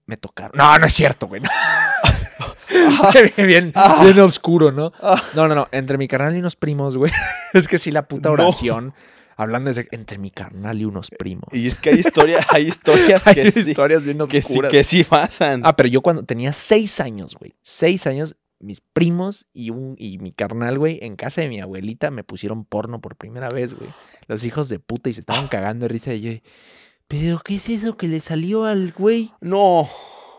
[0.07, 0.53] me tocaron.
[0.57, 1.42] No, no es cierto, güey.
[3.36, 4.00] bien, bien, Ah.
[4.03, 4.92] bien oscuro, ¿no?
[5.00, 5.20] Ah.
[5.34, 5.68] No, no, no.
[5.72, 7.12] Entre mi carnal y unos primos, güey.
[7.53, 8.34] es que sí, la puta No.
[8.34, 8.94] oración.
[9.36, 11.44] Hablando de entre mi carnal y unos primos.
[11.53, 14.70] Y es que hay historias, hay historias Hay que, sí, historias bien que, sí, oscuras.
[14.70, 15.62] que sí pasan.
[15.64, 17.55] Ah, pero yo cuando tenía seis años, güey.
[17.62, 22.11] Seis años, mis primos y, un, y mi carnal, güey, en casa de mi abuelita
[22.11, 23.90] me pusieron porno por primera vez, güey.
[24.28, 26.12] Los hijos de puta y se estaban cagando de risa.
[26.14, 26.32] Y yo,
[27.12, 29.30] ¿pero qué es eso que le salió al güey?
[29.42, 29.86] No.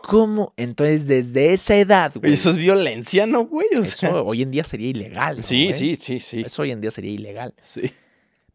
[0.02, 0.52] ¿Cómo?
[0.56, 2.32] Entonces, desde esa edad, güey.
[2.34, 3.68] Eso es violencia, ¿no, güey?
[3.78, 5.36] O sea, Eso hoy en día sería ilegal.
[5.36, 5.78] ¿no, sí, güey?
[5.78, 7.54] sí, sí, sí, Eso hoy en día sería ilegal.
[7.62, 7.92] sí.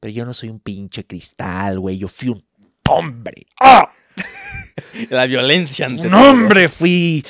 [0.01, 1.97] Pero yo no soy un pinche cristal, güey.
[1.97, 2.45] Yo fui un
[2.89, 3.47] hombre.
[3.59, 3.89] ¡Ah!
[5.09, 6.29] La violencia ante Un todo.
[6.29, 7.25] hombre fui.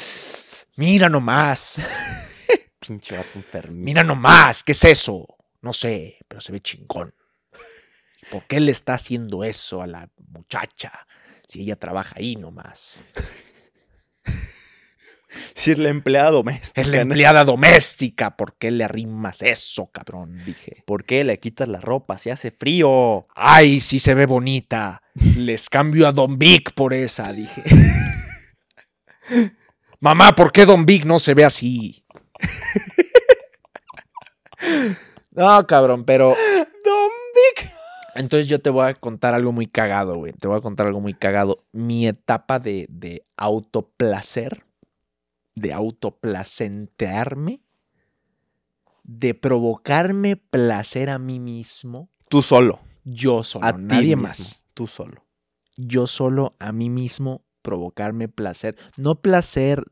[0.78, 1.80] Mira nomás.
[2.80, 3.76] Pinche vato enfermo.
[3.76, 4.64] Mira nomás.
[4.64, 5.26] ¿Qué es eso?
[5.62, 7.14] No sé, pero se ve chingón.
[8.32, 11.08] ¿Por qué le está haciendo eso a la muchacha?
[11.48, 13.02] Si ella trabaja ahí nomás.
[15.56, 16.82] Si es la empleada doméstica.
[16.82, 18.36] Es la empleada doméstica.
[18.36, 20.44] ¿Por qué le arrimas eso, cabrón?
[20.46, 20.84] Dije.
[20.86, 23.28] ¿Por qué le quitas la ropa si hace frío?
[23.36, 25.02] Ay, sí se ve bonita.
[25.14, 27.64] Les cambio a Don Vic por esa, dije.
[30.00, 32.06] Mamá, ¿por qué Don Vic no se ve así?
[35.32, 36.36] No, cabrón, pero.
[38.20, 40.34] Entonces yo te voy a contar algo muy cagado, güey.
[40.34, 41.64] Te voy a contar algo muy cagado.
[41.72, 44.66] Mi etapa de, de autoplacer,
[45.56, 47.62] de autoplacentearme,
[49.04, 52.80] de provocarme placer a mí mismo, Tú solo.
[53.06, 54.64] yo solo, a nadie mismo, más.
[54.74, 55.26] Tú solo.
[55.78, 58.76] Yo solo a mí mismo provocarme placer.
[58.98, 59.84] No placer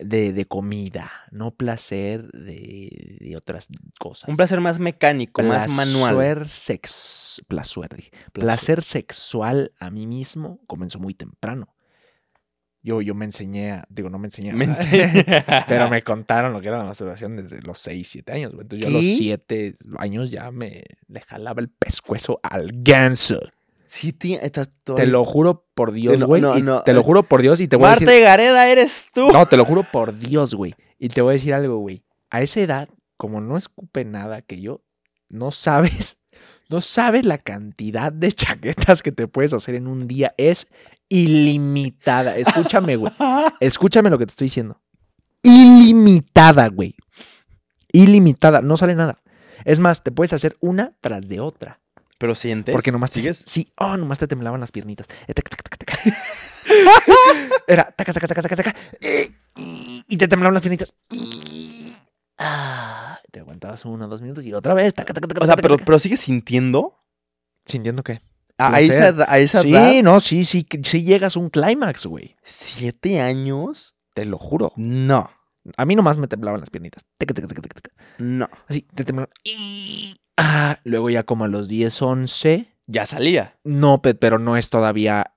[0.00, 3.68] de, de comida, no placer de, de otras
[3.98, 4.28] cosas.
[4.28, 6.14] Un placer más mecánico, más manual.
[6.16, 8.10] Placer sex, placer, dije.
[8.32, 11.74] placer sexual a mí mismo comenzó muy temprano.
[12.80, 14.66] Yo, yo me enseñé, a- digo, no me enseñé, Me
[15.68, 18.52] pero me contaron lo que era la masturbación desde los 6, 7 años.
[18.52, 19.14] Entonces yo a los ¿Qué?
[19.18, 23.40] 7 años ya me le jalaba el pescuezo al ganso.
[23.88, 26.42] Sí, tía, estás todo- Te lo juro por Dios, No, güey.
[26.42, 28.08] no, no, Te lo eh, juro por Dios y te voy a decir...
[28.08, 29.28] y Gareda eres tú.
[29.32, 30.74] No, te lo juro por Dios, güey.
[30.98, 32.02] Y te voy a decir algo, güey.
[32.30, 34.82] A esa edad, como no escupe nada que yo,
[35.30, 36.18] no sabes,
[36.68, 40.34] no sabes la cantidad de chaquetas que te puedes hacer en un día.
[40.36, 40.66] Es
[41.08, 42.36] ilimitada.
[42.36, 43.12] Escúchame, güey.
[43.60, 44.80] Escúchame lo que te estoy diciendo.
[45.42, 46.94] Ilimitada, güey.
[47.92, 48.60] Ilimitada.
[48.60, 49.18] No sale nada.
[49.64, 51.80] Es más, te puedes hacer una tras de otra.
[52.18, 52.72] Pero sientes.
[52.72, 53.42] Porque nomás te, ¿Sigues?
[53.46, 55.06] sí, oh, nomás te temblaban las piernitas.
[55.28, 55.34] Eh.
[57.66, 58.74] Era taca, taca, taca, taca, taca.
[59.00, 59.30] eh,
[60.08, 60.94] Y te temblaban las piernitas.
[62.38, 64.94] ah, Te aguantabas uno, dos minutos y otra vez.
[64.94, 66.98] taca, taca, taca, O sea, pero, pero sigues sintiendo.
[67.66, 68.20] Sintiendo que.
[68.58, 70.02] A, esa, edad- a esa Sí, edad.
[70.02, 72.34] no, sí, sí, sí llegas a un clímax, güey.
[72.42, 73.94] ¿Siete años?
[74.14, 74.72] Te lo juro.
[74.76, 75.30] No.
[75.76, 77.04] A mí nomás me temblaban las piernitas.
[78.18, 78.48] No.
[78.66, 79.30] Así, te temblaban.
[79.44, 82.68] y- ah, luego ya como a los 10, 11.
[82.86, 83.58] Ya salía.
[83.64, 85.34] No, pe- pero no es todavía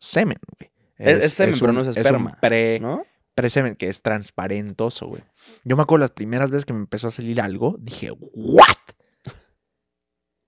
[0.00, 0.70] semen, güey.
[0.96, 3.04] Es- es semen, pero no es un esperma, pre, ¿No?
[3.34, 5.22] presemen que es transparentoso, güey.
[5.64, 8.64] Yo me acuerdo las primeras veces que me empezó a salir algo, dije, ¿what?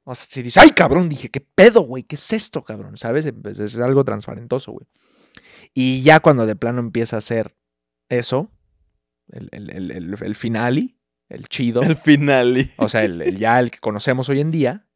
[0.04, 2.02] O sea, si dices, ay, cabrón, dije, ¿qué pedo, güey?
[2.02, 2.96] ¿Qué es esto, cabrón?
[2.96, 3.30] ¿Sabes?
[3.42, 4.86] Pues es algo transparentoso, güey.
[5.74, 7.54] Y ya cuando de plano empieza a hacer
[8.08, 8.50] eso,
[9.28, 10.96] el, el, el, el, el finale,
[11.28, 12.70] el chido, El final.
[12.76, 14.86] o sea, el, el ya el que conocemos hoy en día,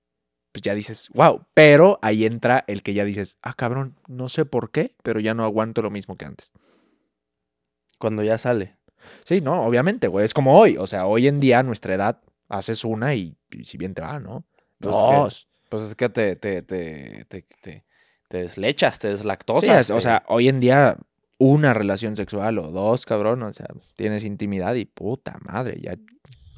[0.53, 1.45] pues ya dices, wow.
[1.55, 5.35] Pero ahí entra el que ya dices, ah, cabrón, no sé por qué, pero ya
[5.35, 6.53] no aguanto lo mismo que antes.
[7.99, 8.77] Cuando ya sale.
[9.25, 10.25] Sí, no, obviamente, güey.
[10.25, 10.77] Es como hoy.
[10.77, 14.03] O sea, hoy en día, a nuestra edad, haces una y, y si bien te
[14.03, 14.45] va, ¿no?
[14.81, 15.49] Pues Dos.
[15.69, 17.85] Pues es que te, te, te, te, te,
[18.29, 19.81] te deslechas, te Sí, deslactosas.
[19.87, 20.97] es- o sea, hoy en día,
[21.43, 23.43] una relación sexual o dos, cabrón.
[23.43, 23.67] O sea,
[23.97, 25.97] tienes intimidad y puta madre, ya.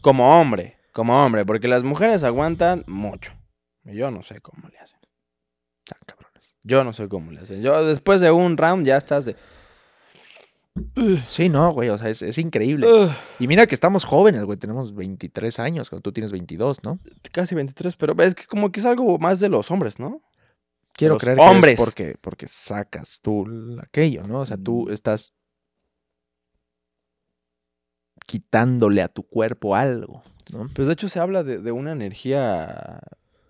[0.02, 3.32] Como hombre, como hombre, porque las mujeres aguantan mucho.
[3.86, 4.98] Y Yo no sé cómo le hacen.
[5.78, 6.54] Están cabrones.
[6.62, 7.62] Yo no sé cómo le hacen.
[7.62, 9.36] Yo después de un round ya estás de...
[11.28, 11.88] Sí, no, güey.
[11.88, 12.86] O sea, es, es increíble.
[12.86, 14.58] "Ugh", Y mira que estamos jóvenes, güey.
[14.58, 16.98] Tenemos 23 años, cuando tú tienes 22, ¿no?
[17.32, 20.20] casi 23, pero es que como que es algo más de los hombres, ¿no?
[20.96, 23.46] Quiero creer que es porque, porque sacas tú
[23.82, 24.40] aquello, ¿no?
[24.40, 25.32] O sea, tú estás
[28.26, 30.22] quitándole a tu cuerpo algo,
[30.52, 30.66] ¿no?
[30.74, 33.00] Pues de hecho se habla de, de una energía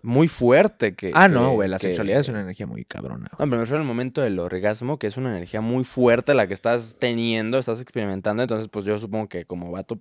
[0.01, 1.11] muy fuerte que...
[1.13, 3.25] Ah, que- no, güey, la que- sexualidad es una energía muy cabrona.
[3.31, 6.47] No, pero me refiero al momento del orgasmo, que es una energía muy fuerte la
[6.47, 8.43] que estás teniendo, estás experimentando.
[8.43, 9.99] Entonces, pues yo supongo que como vato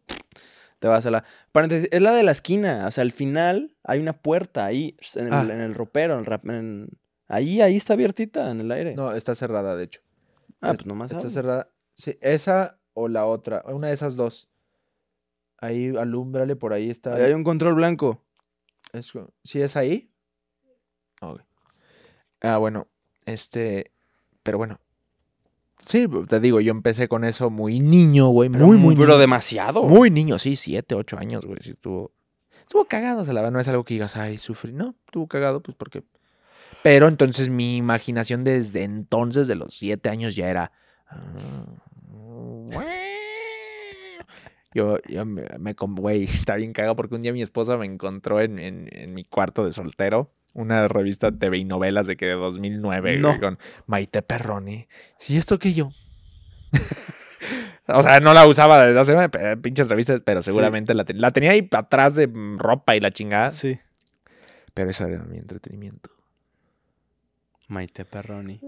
[0.81, 1.25] te vas a la.
[1.53, 2.85] Paréntesis, es la de la esquina.
[2.87, 5.43] O sea, al final hay una puerta ahí, en el, Ah.
[5.43, 6.15] en el ropero.
[6.15, 6.89] en el rap- en-
[7.29, 8.95] Ahí, ahí está abiertita en el aire.
[8.95, 10.01] No, está cerrada, de hecho.
[10.61, 11.71] ah, pues nomás Está cerrada.
[11.95, 14.49] Sí, esa o la otra, una de esas dos.
[15.59, 17.15] Ahí, alúmbrale, por ahí está.
[17.15, 18.23] Ahí hay un control blanco.
[18.93, 19.13] Es
[19.43, 20.11] ¿Sí es ahí?
[21.21, 21.41] Ok.
[22.41, 22.89] Ah, bueno,
[23.25, 23.93] este,
[24.43, 24.79] pero bueno.
[25.79, 29.19] Sí, te digo, yo empecé con eso muy niño, güey, Pero muy, muy Pero niño.
[29.19, 29.83] demasiado.
[29.85, 32.13] Muy niño, sí, siete, ocho años, güey, sí estuvo,
[32.61, 35.27] estuvo cagado, o sea, la verdad no es algo que digas, ay, sufrí, no, estuvo
[35.27, 36.03] cagado, pues porque...
[36.83, 40.73] Pero entonces mi imaginación desde entonces, de los siete años, ya era...
[44.75, 45.45] Yo, yo me,
[45.79, 49.25] güey, está bien cagado porque un día mi esposa me encontró en, en- en mi
[49.25, 53.39] cuarto de soltero una revista TV y novelas de que de 2009 No.
[53.41, 54.87] con Maite Perroni.
[55.19, 55.89] Sí, ¿esto qué yo?
[57.89, 60.47] o sea, no la usaba desde hace eh, pinches revistas, pero Sí.
[60.51, 63.51] seguramente la, ten- la tenía ahí atrás de ropa y la chingada.
[63.51, 63.79] Sí.
[64.75, 66.11] Pero ese era mi entretenimiento.
[67.75, 68.61] Maite Perroni.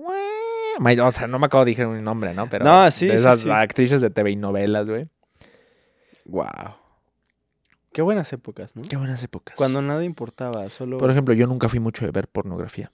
[0.81, 2.49] Maite- O sea, no me acabo de decir un nombre, ¿no?
[2.51, 3.51] Pero No, sí, de esas sí.
[3.51, 5.09] actrices de TV y novelas, güey.
[6.27, 6.45] Wow.
[7.93, 8.83] Qué buenas épocas, ¿no?
[8.83, 9.57] Qué buenas épocas.
[9.57, 10.99] Cuando nada importaba, solo.
[10.99, 12.91] Por ejemplo, yo nunca fui mucho de ver pornografía.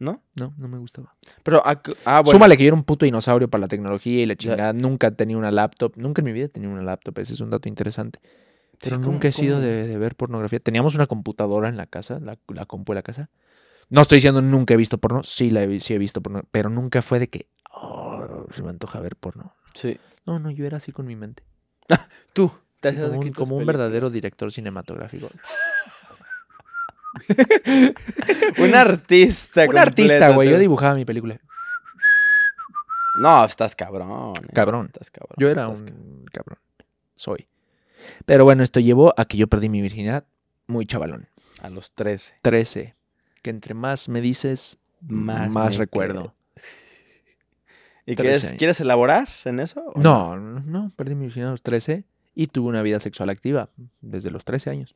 [0.00, 0.22] ¿No?
[0.34, 1.14] No, no me gustaba.
[1.42, 2.30] Pero, ah, ah, bueno.
[2.32, 4.38] Súmale que yo era un puto dinosaurio para la tecnología y la Ya.
[4.38, 4.72] chingada.
[4.72, 5.92] Nunca tenía una laptop.
[5.96, 7.18] Nunca en mi vida tenía una laptop.
[7.18, 8.18] Ese es un dato interesante.
[8.82, 10.58] Pero Sí, ¿cómo- nunca he sido de ver pornografía.
[10.58, 13.28] Teníamos una computadora en la casa, la, la compu de la casa.
[13.90, 16.42] No estoy diciendo nunca he visto porno, sí, la he, vi- sí he visto porno,
[16.50, 19.54] pero nunca fue de que, oh, se me antoja ver porno.
[19.74, 19.98] Sí.
[20.26, 21.42] No, no, yo era así con mi mente.
[22.32, 22.50] Tú.
[22.80, 25.28] te Sí, como un, como un verdadero director cinematográfico.
[28.58, 29.66] Un artista.
[29.68, 30.48] un artista, güey.
[30.50, 31.40] Yo dibujaba mi película.
[33.18, 34.34] No, estás cabrón.
[34.36, 34.48] eh.
[34.54, 34.86] Cabrón.
[34.86, 35.34] Estás cabrón.
[35.38, 36.58] Yo era estás un cabrón.
[37.16, 37.48] Soy.
[38.24, 40.24] Pero bueno, esto llevó a que yo perdí mi virginidad
[40.66, 41.28] muy chavalón.
[41.62, 42.36] A los 13.
[42.42, 42.94] 13.
[43.42, 46.34] Que entre más me dices, Más recuerdo.
[48.06, 49.92] ¿Y 13 quieres, quieres elaborar en eso?
[49.96, 53.70] No, no, no, perdí mi virginidad a los 13 y tuve una vida sexual activa
[54.00, 54.94] desde los 13 años.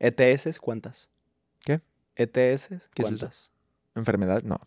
[0.00, 1.08] ¿ETS E cuántas?
[1.64, 1.80] ¿Qué?
[2.16, 2.80] ¿ETS ¿Qué es eso?
[2.94, 3.50] cuántas?
[3.96, 4.58] Enfermedad, no,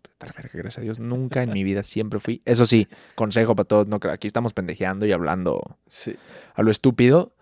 [0.54, 2.42] gracias a Dios, nunca en mi vida siempre fui.
[2.46, 6.16] Eso sí, consejo para todos, no, aquí estamos pendejeando y hablando Sí.
[6.56, 7.34] a lo estúpido,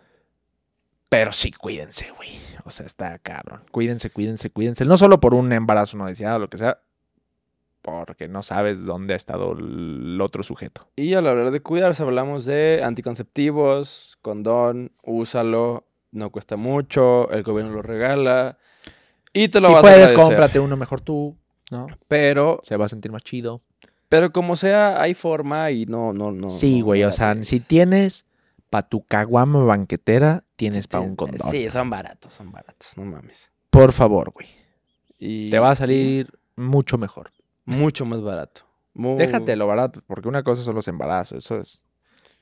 [1.10, 2.30] pero sí, cuídense, güey.
[2.66, 3.62] O sea, está cabrón.
[3.72, 4.86] Cuídense, cuídense, cuídense.
[4.86, 6.80] No solo por un embarazo no deseado, lo que sea,
[7.82, 10.88] porque no sabes dónde ha estado el otro sujeto.
[10.96, 17.74] Y al hablar de cuidarse, hablamos de anticonceptivos, condón, úsalo, no cuesta mucho, el gobierno
[17.74, 18.58] lo regala.
[19.34, 20.18] Y te lo si vas a puedes, agradecer.
[20.18, 21.36] cómprate uno mejor tú,
[21.70, 21.88] ¿no?
[22.08, 23.62] Pero, Se va a sentir más chido.
[24.10, 26.50] pero como sea, hay forma y no, no, no.
[26.50, 28.26] sí, güey, no o sea, si tienes
[28.76, 31.50] pa' tu caguama banquetera, tienes pa' Sí, un condón.
[31.50, 33.54] Sí, son baratos, son baratos, no mames.
[33.70, 34.48] Por favor, güey.
[35.18, 37.32] Y Te va a salir mucho mejor.
[37.64, 38.64] mucho más barato.
[38.94, 41.82] Mu- Déjatelo barato, porque una cosa son los embarazos, eso es...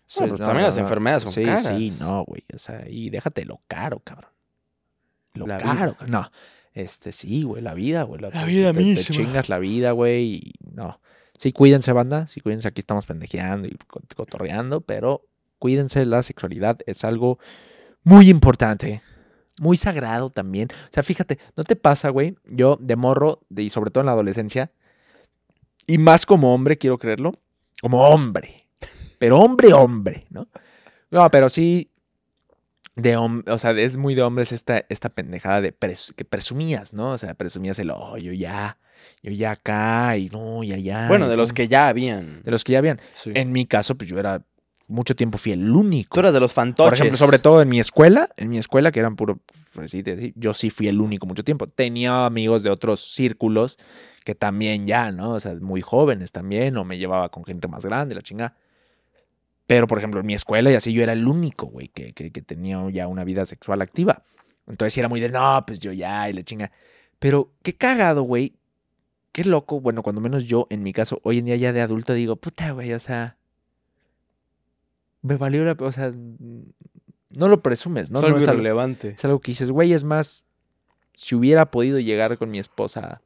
[0.07, 1.67] eso No, es- también las enfermedades son sí, caras.
[1.67, 4.31] Sí, no, güey, o sea, y déjatelo caro, cabrón.
[5.35, 6.31] Lo La caro, no.
[6.73, 8.21] Este, sí, güey, la vida, güey.
[8.21, 9.15] La te- vida te, te misma.
[9.15, 10.99] chingas la vida, güey, y no.
[11.37, 15.21] Sí, cuídense, banda, sí, cuídense, aquí estamos pendejeando y co- cotorreando, pero
[15.63, 17.39] cuídense, la sexualidad es algo
[18.03, 19.01] muy importante.
[19.61, 20.67] Muy sagrado también.
[20.71, 22.35] O sea, fíjate, ¿no te pasa, güey?
[22.45, 24.71] Yo de morro, de- y sobre todo en la adolescencia,
[25.87, 27.31] y más como hombre, quiero creerlo,
[27.81, 28.67] como hombre.
[29.19, 30.49] Pero hombre, hombre, ¿no?
[31.11, 31.91] No, pero sí,
[32.97, 37.11] de o sea, es muy de hombres esta, esta pendejada de pres- que presumías, ¿no?
[37.11, 38.79] O sea, presumías el, oh, yo ya,
[39.21, 41.07] yo ya acá, y no, y allá.
[41.07, 41.55] Bueno, de los sí".
[41.55, 42.43] que ya habían.
[42.43, 42.99] De los que ya habían.
[43.13, 43.31] Sí.
[43.33, 44.41] En mi caso, pues yo era,
[44.87, 46.15] mucho tiempo fui el único.
[46.15, 46.89] Tú eras de los fantoches.
[46.89, 49.39] Por ejemplo, sobre todo en mi escuela, en mi escuela, que eran puro
[50.35, 51.67] yo sí fui el único mucho tiempo.
[51.67, 53.79] Tenía amigos de otros círculos
[54.23, 55.31] que también ya, ¿no?
[55.31, 58.55] O sea, muy jóvenes también, o me llevaba con gente más grande, la chingada.
[59.67, 62.31] Pero, por ejemplo, en mi escuela y así yo era el único, güey, que, que,
[62.31, 64.23] que tenía ya una vida sexual activa.
[64.67, 66.71] Entonces era muy de, no, pues yo ya, y la chinga.
[67.19, 68.55] Pero qué cagado, güey.
[69.31, 69.81] Qué loco.
[69.81, 72.71] Bueno, cuando menos yo, en mi caso, hoy en día ya de adulto, digo, puta,
[72.71, 73.37] güey, o sea.
[75.23, 75.75] Me valió la.
[75.79, 76.13] O sea.
[77.31, 78.19] No lo presumes, ¿no?
[78.19, 79.15] es No algo es algo, irrelevante.
[79.17, 80.43] es algo que dices, güey, es más.
[81.15, 83.21] Si hubiera podido llegar con mi esposa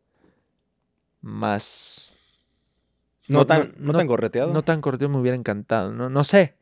[1.22, 2.04] más.
[3.28, 4.54] No, no- tan, no- no, tan correteado.
[4.54, 6.56] No tan corteo me hubiera encantado, no, no sé.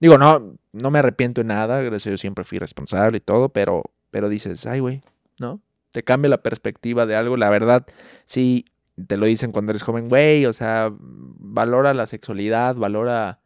[0.00, 3.50] Digo, no, no me arrepiento de nada, gracias a Dios siempre fui responsable y todo,
[3.50, 5.02] pero, pero dices, ay, güey,
[5.38, 5.60] ¿no?
[5.92, 7.86] Te cambia la perspectiva de algo, la verdad,
[8.24, 8.64] sí,
[9.06, 13.38] te lo dicen cuando eres joven, güey, o sea, valora la sexualidad, valora...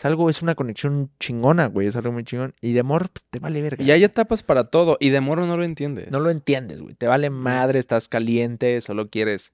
[0.00, 2.54] Es algo, es una conexión chingona, güey, es algo muy chingón.
[2.62, 3.84] Y de amor, pues, te vale verga.
[3.84, 4.96] Y hay etapas para todo.
[4.98, 6.10] Y de moro no lo entiendes.
[6.10, 6.94] No lo entiendes, güey.
[6.94, 9.52] Te vale madre, estás caliente, solo quieres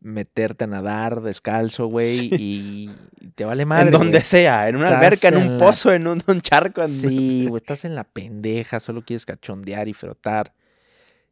[0.00, 2.90] meterte a nadar descalzo, güey, y
[3.34, 3.88] te vale madre.
[3.88, 4.22] En donde güey.
[4.24, 6.80] sea, en una Estás alberca, en un la- pozo, en un, un charco.
[6.80, 10.54] en- Sí, güey, estás en la pendeja, solo quieres cachondear y frotar.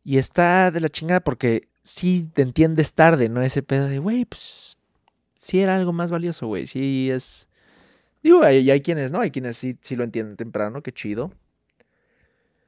[0.04, 3.40] Y está de la chingada porque sí te entiendes tarde, ¿no?
[3.40, 4.76] Ese pedo de, güey, pues
[5.38, 6.66] sí era algo más valioso, güey.
[6.66, 7.46] Sí es...
[8.22, 9.20] Digo, hay, hay quienes, ¿no?
[9.20, 11.32] Hay quienes sí, sí lo entienden temprano, qué chido.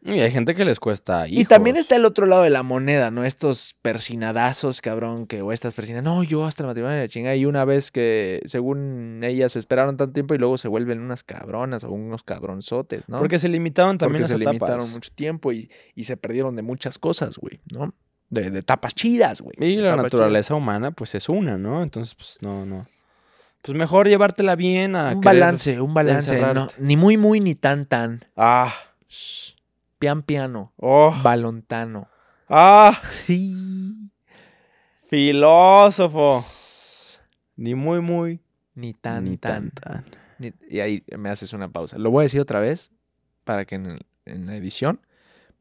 [0.04, 1.28] Y hay gente que les cuesta.
[1.28, 3.24] Y también está el otro lado de la moneda, ¿no?
[3.24, 7.36] Estos persinadazos, cabrón, que o estas persinas, no, yo hasta el matrimonio de la chingada.
[7.36, 11.84] Y una vez que, según ellas, esperaron tanto tiempo y luego se vuelven unas cabronas
[11.84, 13.20] o unos cabronzotes, ¿no?
[13.20, 14.70] Porque se limitaron también Porque las se etapas.
[14.70, 17.94] limitaron mucho tiempo y, y se perdieron de muchas cosas, güey, ¿no?
[18.28, 19.54] De, de etapas chidas, güey.
[19.60, 21.80] Y la naturaleza humana, pues es una, ¿no?
[21.80, 22.86] Entonces, pues no, no.
[23.62, 25.10] Pues mejor llevártela bien a.
[25.12, 26.40] Un querer- balance, un balance.
[26.54, 28.24] No, ni muy, muy, ni tan, tan.
[28.36, 28.72] Ah,
[29.08, 29.52] Shh.
[29.98, 30.72] Pian, piano.
[30.78, 32.08] oh, Balontano.
[32.48, 34.10] ah, Sí.
[35.08, 36.44] filósofo.
[37.56, 38.40] Ni muy, muy.
[38.74, 39.70] Ni tan, ni tan.
[39.70, 40.04] tan, tan.
[40.38, 41.98] Ni- Y ahí me haces una pausa.
[41.98, 42.90] Lo voy a decir otra vez
[43.44, 45.00] para que en, la edición,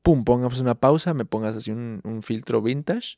[0.01, 3.17] pum, pongamos una pausa, me pongas así un, un filtro vintage.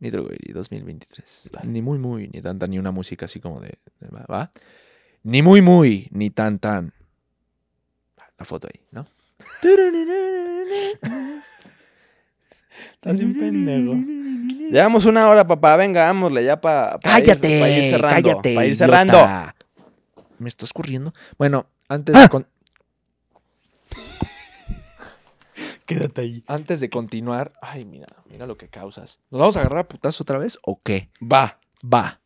[0.00, 1.50] Ni Droguery 2023.
[1.52, 1.68] Dale.
[1.68, 3.78] Ni muy, muy, ni tan, tan, ni una música así como de.
[4.00, 4.50] de- ¿va?
[5.22, 6.92] Ni muy, muy, ni tan, tan.
[8.38, 9.06] La foto ahí, ¿no?
[12.94, 13.94] Estás un pendejo.
[14.70, 15.76] Llevamos una hora, papá.
[15.76, 18.08] Venga, vámosle ya para Cállate, ir cerrando.
[18.22, 18.54] cállate.
[18.54, 18.86] Para ir idiota.
[18.86, 19.52] cerrando.
[20.38, 21.12] Me está escurriendo.
[21.36, 22.28] Bueno, antes, ¡Ah!
[22.28, 22.46] con-
[25.90, 26.44] Quédate ahí.
[26.46, 27.52] antes de continuar.
[27.60, 29.20] Ay, mira, mira lo que causas.
[29.30, 31.10] ¿Nos vamos a agarrar a putazo otra vez o qué?
[31.20, 31.58] Va.
[31.82, 32.20] Va.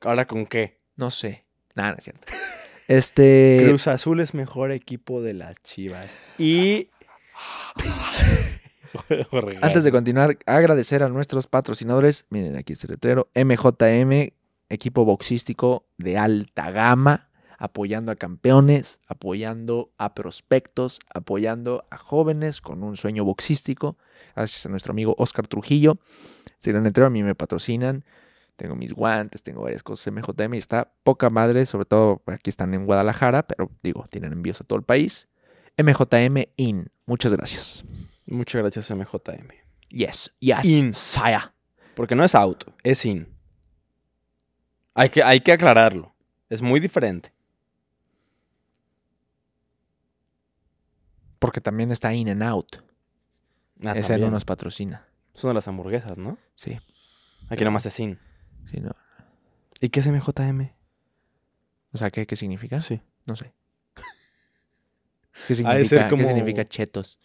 [0.00, 0.80] ¿Ahora con qué?
[0.96, 1.44] No sé.
[1.74, 2.26] Nada, no es cierto.
[2.88, 3.62] Este.
[3.66, 6.18] Cruz Azul es mejor equipo de las Chivas.
[6.38, 6.88] Y.
[9.60, 12.24] Antes de continuar, agradecer a nuestros patrocinadores.
[12.30, 13.28] Miren, aquí este letrero.
[13.34, 14.30] MJM,
[14.68, 17.25] equipo boxístico de alta gama,
[17.58, 23.96] apoyando a campeones, apoyando a prospectos, apoyando a jóvenes con un sueño boxístico.
[24.34, 25.98] Gracias a nuestro amigo Oscar Trujillo.
[26.58, 28.04] Si el letrero a mí me patrocinan.
[28.56, 30.12] Tengo mis guantes, tengo varias cosas.
[30.12, 34.60] MJM y está poca madre, sobre todo aquí están en Guadalajara, pero digo, tienen envíos
[34.62, 35.28] a todo el país.
[35.76, 36.90] MJM IN.
[37.04, 37.84] Muchas gracias.
[38.24, 39.48] Muchas gracias, MJM.
[39.90, 40.64] Yes, yes.
[40.64, 40.94] In.
[40.94, 41.54] Saya.
[41.94, 43.28] Porque no es out, es in.
[44.94, 46.14] Hay que, hay que aclararlo.
[46.48, 47.35] Es muy diferente.
[51.46, 52.76] Porque también está In and Out.
[53.84, 54.28] Ah, Ese también.
[54.28, 55.06] no nos patrocina.
[55.32, 56.38] Son de las hamburguesas, ¿no?
[56.54, 56.78] Sí,
[57.48, 58.18] Aquí nomás es in.
[58.70, 58.90] sí, no.
[59.80, 60.70] ¿Y qué es MJM?
[61.92, 62.80] O sea, ¿qué, qué significa?
[62.80, 63.00] Sí.
[63.26, 63.52] No sé.
[65.46, 67.18] ¿Qué significa, ser ¿qué como- significa chetos?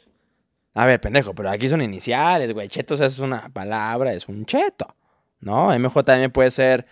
[0.73, 2.67] A ver, pendejo, pero aquí son iniciales, güey.
[2.69, 4.95] Chetos es una palabra, es un cheto.
[5.39, 5.69] ¿No?
[5.77, 6.85] MJM puede ser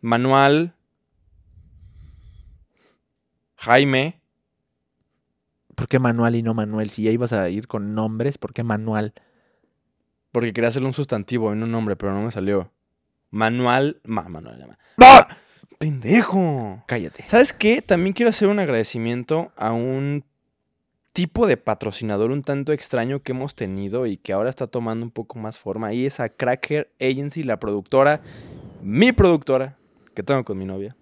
[0.00, 0.74] Manual,
[3.56, 4.20] Jaime.
[5.76, 6.90] ¿Por qué Manual y no Manuel?
[6.90, 9.12] Si ya ibas a ir con nombres, ¿por qué Manual?
[10.32, 12.72] Porque quería hacerle un sustantivo en un nombre, pero no me salió.
[13.30, 14.00] Manual.
[14.04, 14.58] Ma, Manuel.
[14.66, 15.26] ma- ¡No!
[15.78, 16.82] ¡Pendejo!
[16.88, 17.24] Cállate.
[17.28, 17.82] ¿Sabes qué?
[17.82, 20.24] También quiero hacer un agradecimiento a un
[21.12, 25.10] tipo de patrocinador un tanto extraño que hemos tenido y que ahora está tomando un
[25.10, 25.92] poco más forma.
[25.92, 28.20] Y es a Cracker Agency, la productora,
[28.82, 29.76] mi productora,
[30.14, 30.96] que tengo con mi novia,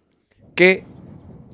[0.57, 0.85] que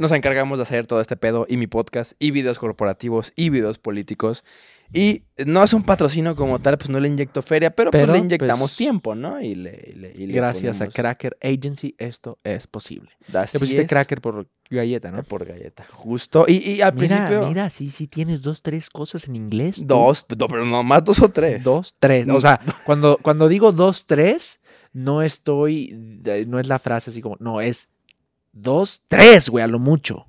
[0.01, 3.79] nos encargamos de hacer todo este pedo y mi podcast y videos corporativos y videos
[3.79, 4.45] políticos.
[4.93, 8.13] Y no es un patrocinio como tal, pues no le inyecto feria, pero, pues Pero,
[8.13, 9.41] le inyectamos pues, tiempo, ¿no?
[9.41, 13.11] Y le, y le- y le Gracias ponemos- a Cracker Agency, esto es posible.
[13.33, 13.89] Así Te pusiste es.
[13.89, 15.23] cracker por galleta, ¿no?
[15.23, 15.87] Por galleta.
[15.93, 16.45] Justo.
[16.49, 17.47] Y, y al Mira, principio.
[17.47, 19.77] mira, sí, sí tienes dos, tres cosas en inglés.
[19.77, 19.85] tú.
[19.85, 21.63] Dos, no, pero no más dos o tres.
[21.63, 22.27] Dos, tres.
[22.29, 24.61] O sea, cuando, cuando digo dos, tres,
[24.93, 25.93] no estoy,
[26.49, 27.89] no es la frase así como, no, es
[28.53, 30.27] dos, tres, güey, a lo mucho.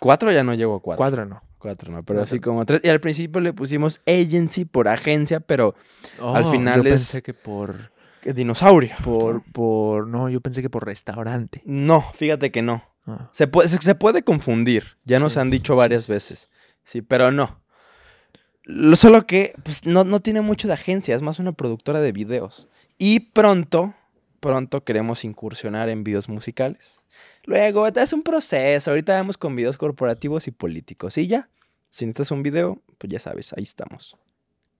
[0.00, 0.98] Cuatro ya no llego a cuatro.
[0.98, 1.40] Cuatro no.
[1.58, 2.34] Cuatro no, pero Cuatro.
[2.34, 2.80] así como tres.
[2.84, 5.74] Y al principio le pusimos agency por agencia, pero
[6.20, 7.90] Al Oh, final yo es- pensé que por,
[8.20, 8.94] ¿qué dinosaurio.
[9.02, 11.62] por, por, no, yo pensé que por restaurante.
[11.64, 12.84] No, fíjate que no.
[13.06, 13.28] Ah.
[13.32, 14.96] Se puede, se, se puede confundir.
[15.04, 15.78] Ya nos Sí, han dicho sí.
[15.78, 16.50] varias veces.
[16.84, 17.60] Sí, pero no.
[18.64, 22.12] Lo- solo que pues, no, no tiene mucho de agencia, es más una productora de
[22.12, 22.68] videos.
[22.98, 23.94] Y pronto,
[24.40, 27.00] pronto queremos incursionar en videos musicales.
[27.44, 28.90] Luego, es un proceso.
[28.90, 31.18] Ahorita vamos con videos corporativos y políticos.
[31.18, 31.48] Y ya,
[31.90, 34.16] si necesitas un video, pues ya sabes, ahí estamos.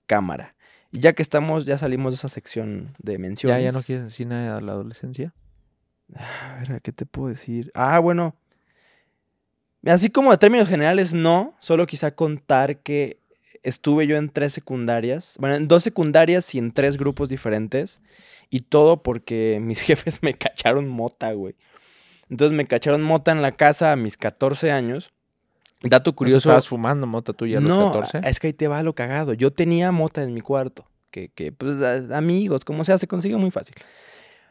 [0.07, 0.55] Cámara.
[0.91, 3.65] Y ya que estamos, ya salimos de esa sección de ¿Ya, menciones.
[3.65, 5.35] ya no quieres decir nada de la adolescencia?
[6.15, 7.71] A ver, ¿qué te puedo decir?
[7.75, 8.37] Ah, bueno.
[9.85, 11.55] Así como de términos generales, no.
[11.61, 13.19] Solo quizá contar que
[13.63, 15.37] estuve yo en tres secundarias.
[15.39, 18.01] Bueno, en dos secundarias y en tres grupos diferentes.
[18.49, 21.55] Y todo porque mis jefes me cacharon mota, güey.
[22.31, 25.13] Entonces me cacharon mota en la casa a mis 14 años.
[25.83, 26.17] Dato ¿Curioso?
[26.17, 26.49] curioso.
[26.49, 28.21] ¿Estabas fumando mota tuya a los no, 14?
[28.29, 29.35] es que ahí te va lo cagado.
[29.35, 30.87] Yo tenía mota en mi cuarto.
[31.11, 33.75] Que, que pues, a- amigos, como sea, se consigue muy fácil.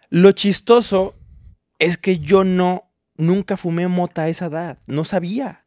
[0.10, 1.16] Lo chistoso
[1.80, 2.84] es que yo no,
[3.18, 4.78] nunca fumé mota a esa edad.
[4.86, 5.66] No sabía.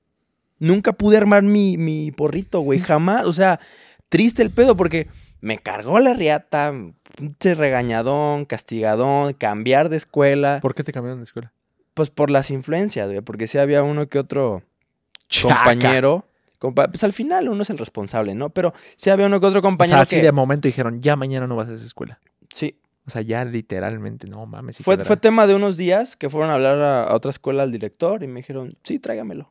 [0.59, 2.79] Nunca pude armar mi, mi porrito, güey.
[2.81, 3.25] Jamás.
[3.27, 3.59] O sea,
[4.09, 5.09] triste el pedo porque
[5.41, 6.73] me cargó la riata,
[7.17, 10.61] pinche regañadón, castigadón, cambiar de escuela.
[10.63, 11.53] ¿Por qué te cambiaron de escuela?
[11.97, 13.23] Pues por las influencias, güey.
[13.23, 14.63] Porque sí había uno que otro
[15.31, 15.55] Chaca.
[15.65, 16.27] compañero.
[16.61, 18.51] compa- pues al final uno es el responsable, ¿no?
[18.51, 20.23] Pero sí había uno que otro O compañero sea, así que...
[20.23, 22.21] de momento dijeron, ya mañana no vas a esa escuela.
[22.51, 24.77] Sí, O sea, ya literalmente, no mames.
[24.77, 25.07] sí fue, quedará.
[25.07, 28.23] fue tema de unos días que fueron a hablar a, a otra escuela al director
[28.23, 29.51] y me dijeron, sí, tráigamelo.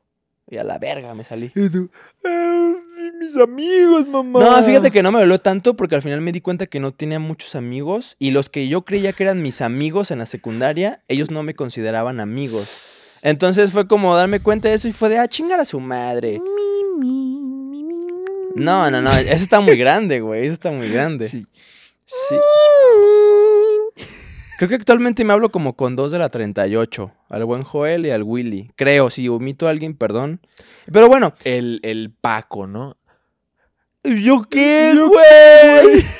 [0.50, 1.52] Y a la verga me salí.
[1.56, 1.90] Y tú,
[2.24, 2.74] "Ah,
[3.20, 4.40] mis amigos, mamá.
[4.40, 6.94] No, fíjate que no me dolió tanto porque al final me di cuenta que no
[6.94, 11.02] tenía muchos amigos y los que yo creía que eran mis amigos en la secundaria,
[11.08, 13.18] ellos no me consideraban amigos.
[13.24, 16.40] Entonces fue como darme cuenta de eso y fue de, ah, chingar a su madre.
[18.56, 21.28] No, no, no, eso está muy grande, güey, eso está muy grande.
[21.28, 21.46] Sí.
[22.06, 22.36] Sí.
[24.58, 27.12] Creo que actualmente me hablo como con dos de la 38.
[27.30, 28.72] Al buen Joel y al Willy.
[28.78, 30.40] Creo, si omito a alguien, perdón.
[30.92, 32.96] Pero bueno, El, el Paco, ¿no?
[34.04, 36.06] ¿Yo qué, güey?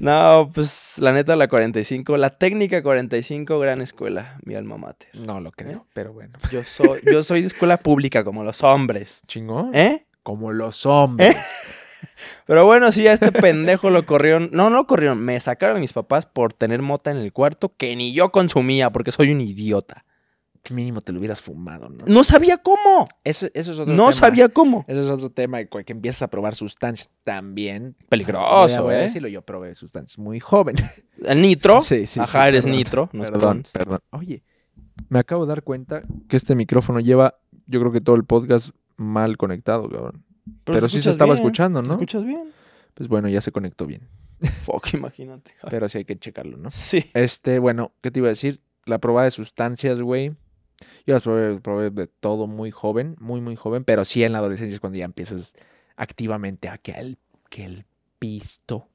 [0.00, 5.08] no, pues la neta, la 45, la técnica 45, gran escuela, mi alma mater.
[5.14, 6.38] No lo creo, pero bueno.
[6.50, 9.22] Yo soy, yo soy de escuela pública, como los hombres.
[9.26, 9.74] Chingón.
[9.74, 10.06] ¿Eh?
[10.22, 11.36] Como los hombres.
[12.46, 14.50] Pero bueno, sí, a este pendejo lo corrieron.
[14.52, 15.18] No, no lo corrieron.
[15.20, 19.12] Me sacaron mis papás por tener mota en el cuarto que ni yo consumía porque
[19.12, 20.04] soy un idiota.
[20.70, 22.04] Mínimo te lo hubieras fumado, ¿no?
[22.06, 23.06] No sabía cómo.
[23.24, 24.12] Eso, eso es otro No tema.
[24.12, 24.84] sabía cómo.
[24.88, 27.96] Eso es otro tema, que empiezas a probar sustancias también.
[28.10, 29.02] Peligroso, Voy a ¿eh?
[29.04, 30.76] decirlo, yo probé sustancias muy joven.
[31.24, 31.80] El nitro.
[31.80, 32.78] Sí, sí, Ajá, sí, eres perdón.
[32.78, 33.10] nitro.
[33.14, 34.00] no perdón, perdón.
[34.10, 34.42] Oye,
[35.08, 38.68] me acabo de dar cuenta que este micrófono lleva, yo creo que todo el podcast
[38.98, 40.24] mal conectado, cabrón.
[40.64, 41.94] Pero, te sí se estaba bien, escuchando, ¿te ¿no?
[41.94, 42.52] escuchas bien?
[42.94, 44.08] Pues bueno, ya se conectó bien.
[44.62, 45.52] Fuck, imagínate.
[45.68, 46.70] Pero sí hay que checarlo, ¿no?
[46.70, 47.10] Sí.
[47.14, 48.60] Este, bueno, ¿qué te iba a decir?
[48.84, 50.34] La probada de sustancias, güey.
[51.06, 54.38] Yo las probé, probé de todo muy joven, muy, muy joven, pero sí en la
[54.38, 55.54] adolescencia es cuando ya empiezas
[55.96, 57.18] activamente a que el,
[57.50, 57.84] que el
[58.18, 58.88] pisto,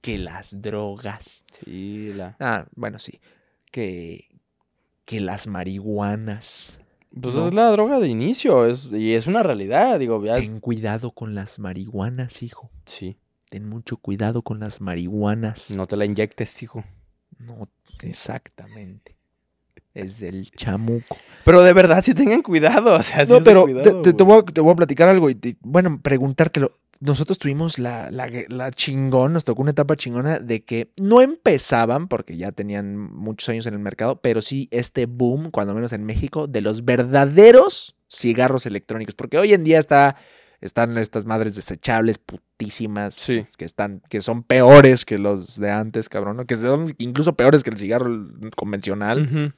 [0.00, 1.44] que las drogas.
[1.52, 2.36] Sí, la.
[2.40, 3.20] Ah, bueno, sí.
[3.70, 4.28] Que,
[5.04, 6.80] que las marihuanas.
[7.18, 7.48] Pues No.
[7.48, 8.66] es la droga de inicio.
[8.66, 9.98] Es, y es una realidad.
[9.98, 10.34] Digo, ya.
[10.36, 12.70] Ten cuidado con las marihuanas, hijo.
[12.84, 13.16] Sí.
[13.48, 15.70] Ten mucho cuidado con las marihuanas.
[15.70, 16.84] No te la inyectes, hijo.
[17.38, 17.68] No,
[18.02, 19.16] exactamente.
[19.94, 21.16] Es del chamuco.
[21.44, 22.94] Pero de verdad, sí tengan cuidado.
[22.94, 24.36] O sea, sí No, de pero cuidado, te, te- te güey.
[24.40, 26.70] voy a, te voy a platicar algo y bueno, preguntártelo.
[27.00, 32.08] Nosotros tuvimos la, la, la chingón, nos tocó una etapa chingona de que no empezaban,
[32.08, 36.04] porque ya tenían muchos años en el mercado, pero sí este boom, cuando menos en
[36.04, 39.14] México, de los verdaderos cigarros electrónicos.
[39.14, 40.16] Porque hoy en día está,
[40.60, 43.44] están estas madres desechables, putísimas, Sí.
[43.58, 46.46] que, están, que son peores que los de antes, cabrón, ¿no?
[46.46, 49.22] que son incluso peores que el cigarro convencional.
[49.22, 49.52] Ujú.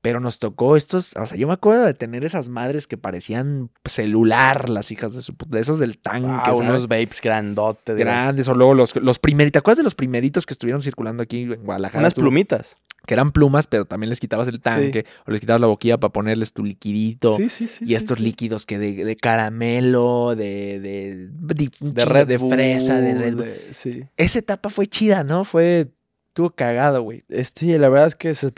[0.00, 3.70] Pero nos tocó estos, o sea, yo me acuerdo de tener esas madres que parecían
[3.84, 6.60] celular, las hijas de su puta, de esos del tanque, Ah, ¿sabes?
[6.60, 7.94] unos vapes grandotes.
[7.96, 11.22] de- grandes, o luego los, los primeritos, ¿te acuerdas de los primeritos que estuvieron circulando
[11.22, 12.00] aquí en Guadalajara?
[12.00, 12.76] Unas plumitas.
[13.04, 16.12] Que eran plumas, pero también les quitabas el tanque, o les quitabas la boquilla para
[16.12, 17.36] ponerles tu liquidito.
[17.36, 17.84] Sí, sí, sí.
[17.84, 18.24] y sí, estos sí.
[18.24, 24.04] líquidos que de, de caramelo, de, de, de, Red de fresa, de Red Sí.
[24.16, 25.44] Esa etapa fue chida, ¿no?
[25.44, 25.88] Fue,
[26.28, 27.24] estuvo cagado, güey.
[27.28, 28.52] Este, la verdad es que se,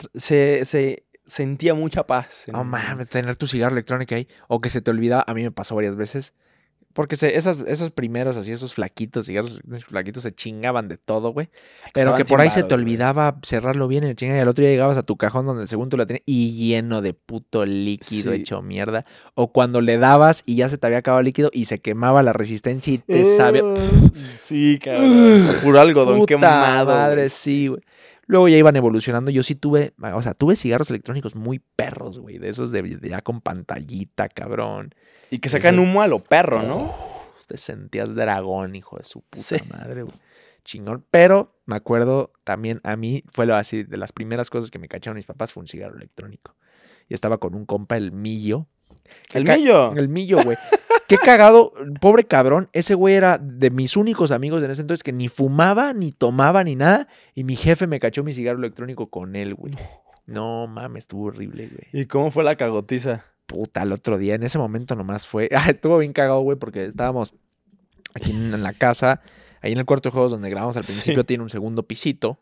[0.65, 2.45] se sentía mucha paz.
[2.51, 4.27] No mames, tener tu cigarro electrónico ahí.
[4.47, 6.33] O que se te olvida, a mí me pasó varias veces.
[6.93, 11.49] Porque se, esas, esos primeros, así, esos flaquitos, cigarros flaquitos, se chingaban de todo, güey.
[11.93, 12.83] Pero que por ahí se te güey.
[12.85, 15.67] olvidaba cerrarlo bien en el chinga y al otro día llegabas a tu cajón donde
[15.67, 18.37] según tú la tenías y lleno de puto líquido Sí.
[18.39, 19.03] hecho mierda.
[19.33, 22.23] O cuando le dabas y ya se te había acabado el líquido y se quemaba
[22.23, 23.63] la resistencia y te sabía.
[24.47, 25.47] Sí, cabrón.
[25.63, 26.85] Puro algodón Puta quemado.
[26.95, 27.29] madre, güey.
[27.29, 27.81] sí, güey.
[28.27, 29.29] Luego ya iban evolucionando.
[29.31, 32.37] Yo sí tuve, o sea, tuve cigarros electrónicos muy perros, güey.
[32.39, 34.93] De esos de, de ya con pantallita, cabrón.
[35.29, 36.91] Y que sacan Eso- humo a lo perro, ¿no?
[37.47, 39.57] Te sentías dragón, hijo de su puta Sí.
[39.69, 40.15] madre, güey.
[40.63, 41.05] Chingón.
[41.11, 44.87] Pero me acuerdo también a mí, fue lo así, de las primeras cosas que me
[44.87, 46.55] cacharon mis papás fue un cigarro electrónico.
[47.07, 48.67] Y estaba con un compa, el Millo.
[49.33, 49.93] El millo.
[49.95, 50.57] El Millo, güey.
[51.07, 52.69] Qué cagado, pobre cabrón.
[52.73, 56.63] Ese güey era de mis únicos amigos en ese entonces que ni fumaba, ni tomaba,
[56.63, 57.07] ni nada.
[57.35, 59.75] Y mi jefe me cachó mi cigarro electrónico con él, güey.
[60.25, 61.87] No mames, estuvo horrible, güey.
[62.03, 63.25] ¿Y cómo fue la cagotiza?
[63.45, 65.49] Puta, el otro día, en ese momento nomás fue.
[65.55, 67.35] Ah, estuvo bien cagado, güey, porque estábamos
[68.15, 69.21] aquí en, la casa,
[69.61, 70.93] ahí en el cuarto de juegos donde grabamos al Sí.
[70.93, 72.39] principio, tiene un segundo pisito,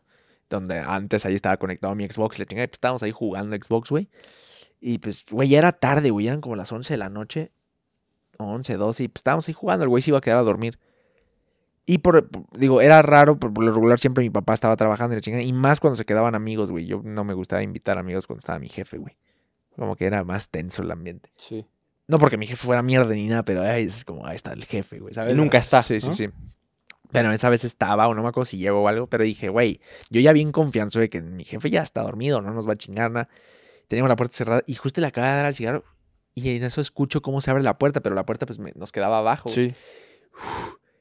[0.48, 4.08] donde antes ahí estaba conectado mi Xbox, le chingada, pues estábamos ahí jugando Xbox, güey.
[4.86, 7.50] Y pues, güey, ya era tarde, güey, eran como las 11 de la noche,
[8.36, 10.78] 11, 12, y pues estábamos ahí jugando, el güey se iba a quedar a dormir.
[11.86, 15.16] Y por, digo, era raro, por, por lo regular siempre mi papá estaba trabajando y
[15.16, 16.84] la chingada, y más cuando se quedaban amigos, güey.
[16.84, 19.16] Yo no me gustaba invitar amigos cuando estaba mi jefe, güey.
[19.74, 21.30] Como que era más tenso el ambiente.
[21.38, 21.64] Sí.
[22.06, 24.66] No porque mi jefe fuera mierda ni nada, pero ay, es como, ahí está el
[24.66, 26.12] jefe, güey, nunca está, Sí, sí, ¿no?
[26.12, 26.28] sí.
[27.10, 29.80] Pero esa vez estaba, o no me acuerdo si llegó o algo, pero dije, güey,
[30.10, 32.76] yo ya bien confianzo de que mi jefe ya está dormido, no nos va a
[32.76, 33.30] chingar nada.
[33.88, 35.84] Teníamos la puerta cerrada y justo le acaba de dar al cigarro
[36.34, 38.90] y en eso escucho cómo se abre la puerta, pero la puerta pues me- nos
[38.92, 39.48] quedaba abajo.
[39.48, 39.72] Sí.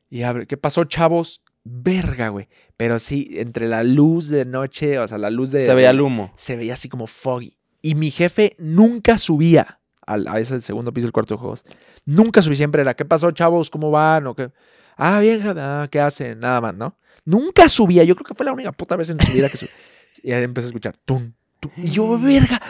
[0.09, 1.41] Y abre, ¿qué pasó, chavos?
[1.63, 2.47] Verga, güey.
[2.77, 5.61] Pero sí, entre la luz de noche, o sea, la luz de...
[5.61, 6.31] Se veía el humo.
[6.35, 7.57] se veía así como foggy.
[7.81, 11.63] Y mi jefe nunca subía al, a ese segundo piso del cuarto de juegos.
[12.05, 13.69] Nunca subía, siempre era, ¿qué pasó, chavos?
[13.69, 14.27] ¿Cómo van?
[14.27, 14.51] ¿O qué?
[14.97, 15.41] Ah, bien.
[15.57, 16.39] Ah, ¿qué hacen?
[16.39, 16.97] Nada más, ¿no?
[17.25, 18.03] Nunca subía.
[18.03, 19.73] Yo creo que fue la única puta vez en su vida que subía.
[20.21, 21.33] Y ahí empecé a escuchar, tum.
[21.77, 22.61] Y yo, verga.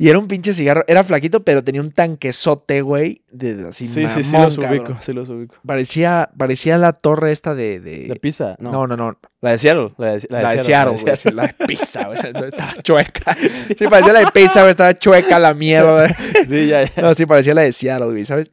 [0.00, 0.84] Y era un pinche cigarro.
[0.86, 3.22] Era flaquito, pero tenía un tanquesote, güey.
[3.32, 4.78] De, así, Sí, sí, sí, mamón, los cabrón.
[4.80, 4.96] ubico.
[5.00, 5.56] Sí, los ubico.
[5.66, 7.80] Parecía, parecía la torre esta de...
[7.80, 8.54] de- ¿De pizza?
[8.60, 8.70] No.
[8.70, 9.18] no, no, no.
[9.40, 9.92] La de Seattle.
[9.98, 11.16] La de, La, de Seattle, güey.
[11.16, 11.30] sí.
[11.32, 12.18] La de pizza, güey.
[12.18, 13.36] Estaba chueca.
[13.76, 14.70] Sí, parecía la de pizza, güey.
[14.70, 16.08] Estaba chueca la mierda.
[16.46, 17.02] Sí, ya, ya.
[17.02, 18.52] No, sí, parecía la de Seattle, güey, ¿sabes?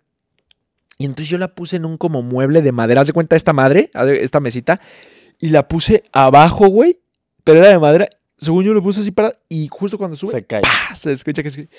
[0.98, 3.02] Y entonces yo la puse en un como mueble de madera.
[3.02, 3.92] ¿Haz de cuenta esta madre?
[3.94, 4.80] Esta mesita.
[5.40, 7.02] Y la puse abajo, güey.
[7.44, 8.08] Pero era de madera.
[8.46, 9.38] Según yo lo puse así para.
[9.50, 10.62] Y justo cuando sube, Se cae.
[10.62, 10.96] ¡pah!
[10.96, 11.70] se escucha que se-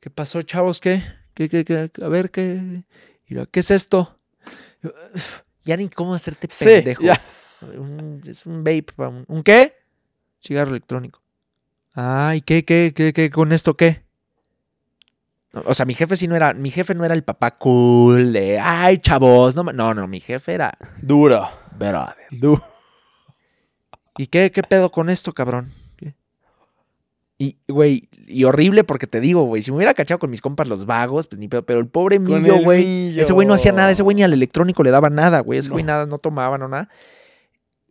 [0.00, 0.80] ¿Qué pasó, chavos?
[0.80, 1.02] ¿Qué?
[1.34, 1.90] ¿Qué, qué, qué?
[2.02, 2.82] A ver, ¿qué?
[3.50, 4.14] ¿qué es esto?
[5.64, 7.02] Ya ni cómo hacerte pendejo.
[7.62, 8.86] Un- es un vape.
[8.98, 9.74] ¿Un, ¿un qué?
[10.40, 11.20] Cigarro electrónico.
[11.92, 14.04] Ay, ¿qué, qué, qué, qué, con esto qué?
[15.64, 18.60] O sea, mi jefe sí no era, mi jefe no era el papá cool de,
[18.60, 19.72] ay, chavos, no, ma-".
[19.72, 21.48] no, no, mi jefe era, Duro.
[21.76, 22.14] brother.
[22.30, 22.62] Duro.
[24.18, 25.68] ¿Y qué, qué pedo con esto, cabrón?
[27.38, 30.68] Y, güey, y horrible porque te digo, güey, si me hubiera cachado con mis compas
[30.68, 33.72] los vagos, pues ni pedo, pero el pobre Millo, el güey, ese güey no hacía
[33.72, 35.88] nada, ese güey ni al electrónico le daba nada, güey, ese güey No.
[35.92, 36.88] nada, no tomaba, no nada.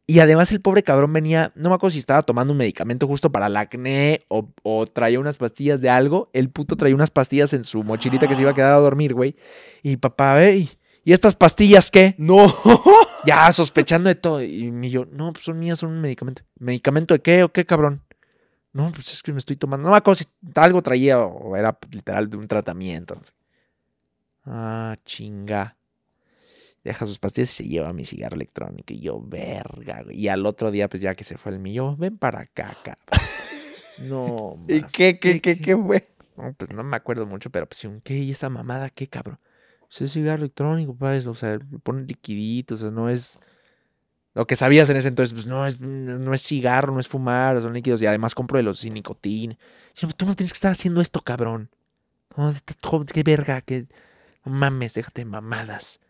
[0.08, 3.32] Y además el pobre cabrón venía, no me acuerdo si estaba tomando un medicamento justo
[3.32, 6.30] para el acné o, o traía unas pastillas de algo.
[6.34, 9.16] El puto traía unas pastillas en su mochilita que se iba a quedar a dormir,
[9.16, 9.36] güey.
[9.82, 10.68] Y papá, ¿eh?
[11.04, 12.14] ¿Y estas pastillas qué?
[12.18, 12.54] No.
[13.26, 14.44] Ya sospechando de todo.
[14.44, 16.44] Y yo, no, pues son mías, son un medicamento.
[16.60, 18.04] ¿Medicamento de qué o qué, cabrón?
[18.76, 19.86] No, pues es que me estoy tomando.
[19.86, 20.26] No me acuerdo si
[20.56, 23.18] algo traía o era literal de un tratamiento.
[24.44, 25.78] Ah, chinga.
[26.84, 28.92] Deja sus pastillas y se lleva mi cigarro electrónico.
[28.94, 30.04] Y yo, verga.
[30.04, 30.20] güey.
[30.20, 33.30] Y al otro día, pues ya que se fue el mío, ven para acá, cabrón.
[33.98, 36.10] No, ¿Y qué, qué, qué, qué fue?
[36.36, 39.40] no, pues no me acuerdo mucho, pero pues un qué y esa mamada, qué cabrón.
[39.88, 43.40] Pues es cigarro electrónico, pues, o sea, le ponen liquidito, o sea, no es.
[44.36, 47.62] Lo que sabías en ese entonces, pues no es, no es cigarro, no es fumar,
[47.62, 48.02] son líquidos.
[48.02, 49.58] Y además compro de los sin nicotina.
[50.18, 51.70] Tú no tienes que estar haciendo esto, cabrón.
[53.14, 53.88] Qué verga, que.
[54.44, 56.02] No mames, déjate de mamadas.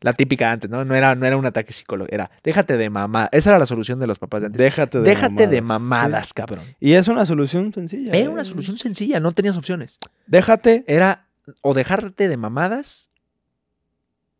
[0.00, 0.84] La típica antes, ¿no?
[0.84, 3.28] No era, no era un ataque psicológico, era déjate de mamadas.
[3.32, 4.58] Esa era la solución de los papás de antes.
[4.58, 6.64] Déjate de déjate de mamadas, cabrón.
[6.80, 8.12] Y es una solución sencilla.
[8.12, 8.28] Era ¿eh?
[8.28, 9.98] una solución sencilla, no tenías opciones.
[10.26, 10.84] Déjate.
[10.86, 11.26] Era
[11.62, 13.10] o dejarte de mamadas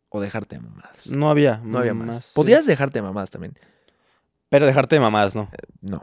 [0.09, 1.07] o dejarte de mamadas.
[1.11, 1.61] No había.
[1.63, 2.25] No había más.
[2.25, 2.31] sí.
[2.33, 3.53] Podías dejarte de mamadas también.
[4.49, 5.49] Pero dejarte de mamadas, ¿no?
[5.81, 6.01] No,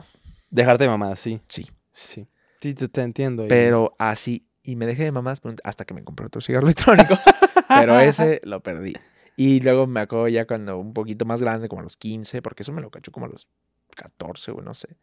[0.50, 1.40] Dejarte de mamadas, sí.
[1.48, 1.66] sí.
[1.92, 2.28] Sí.
[2.60, 3.42] Sí, te, te entiendo.
[3.42, 3.48] ahí.
[3.48, 4.46] Pero así.
[4.62, 7.14] Y me dejé de mamadas hasta que me compré otro cigarro electrónico.
[7.68, 8.94] pero ese lo perdí.
[9.36, 12.62] Y luego me acuerdo ya cuando un poquito más grande, como a los 15, porque
[12.62, 13.48] eso me lo cachó como a los
[13.96, 14.96] 14 o no sé.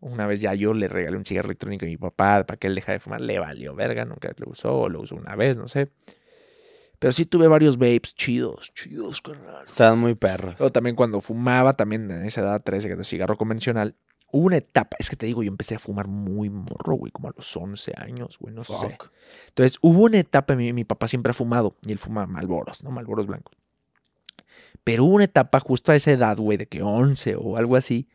[0.00, 2.74] Una vez ya yo le regalé un cigarro electrónico a mi papá para que él
[2.74, 3.20] dejara de fumar.
[3.20, 5.90] Le valió verga, nunca lo usó o lo usó una vez, no sé.
[7.04, 9.66] Pero sí tuve varios vapes chidos, chidos, carnal.
[9.66, 10.58] Estaban muy perros.
[10.58, 13.94] O también cuando fumaba, también en esa edad 13, que cigarro convencional,
[14.32, 17.28] hubo una etapa, es que te digo, yo empecé a fumar muy morro, güey, como
[17.28, 18.96] a los 11 años, güey, no sé.
[19.48, 22.90] Entonces, hubo una etapa, mi, mi papá siempre ha fumado, y él fuma Malboros, ¿no?
[22.90, 23.54] Malboros blancos.
[24.82, 28.08] Pero hubo una etapa justo a esa edad, güey, de que 11 o algo así,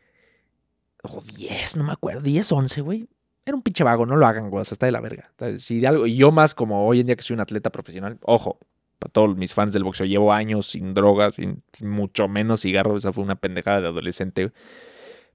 [1.04, 3.08] o 10, no me acuerdo, 10, 11, güey.
[3.46, 5.32] Era un pinche vago, no lo hagan, güey, o sea, está de la verga.
[5.58, 8.18] Si de algo, y yo más como hoy en día que soy un atleta profesional,
[8.22, 8.58] ojo,
[9.00, 13.12] para todos mis fans del boxeo, llevo años sin drogas, sin, mucho menos cigarro, esa
[13.12, 14.52] fue una pendejada de adolescente.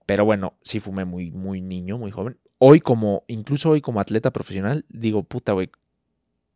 [0.06, 2.38] Pero bueno, sí fumé muy, muy niño, muy joven.
[2.60, 5.72] Hoy como, incluso hoy como atleta profesional, digo, puta, güey,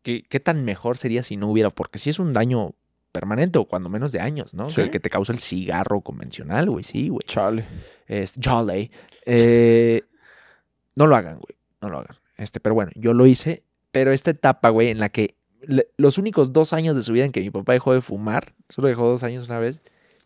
[0.04, 1.72] ¿qué, ¿qué tan mejor sería si no hubiera?
[1.72, 2.76] Porque si es un daño
[3.12, 4.66] permanente o cuando menos de años, ¿no?
[4.66, 4.82] O sea, Sí.
[4.82, 7.24] el que te causa el cigarro convencional, güey, sí, güey.
[7.26, 7.66] Chale.
[8.06, 8.92] Es Jolly.
[9.26, 10.04] Eh,
[10.96, 11.58] no lo hagan, güey.
[11.82, 12.18] No lo hagan.
[12.38, 13.64] Este, pero bueno, yo lo hice.
[13.92, 17.26] Pero esta etapa, güey, en la que le- los únicos dos años de su vida
[17.26, 19.80] en que mi papá dejó de fumar, solo dejó dos años una vez,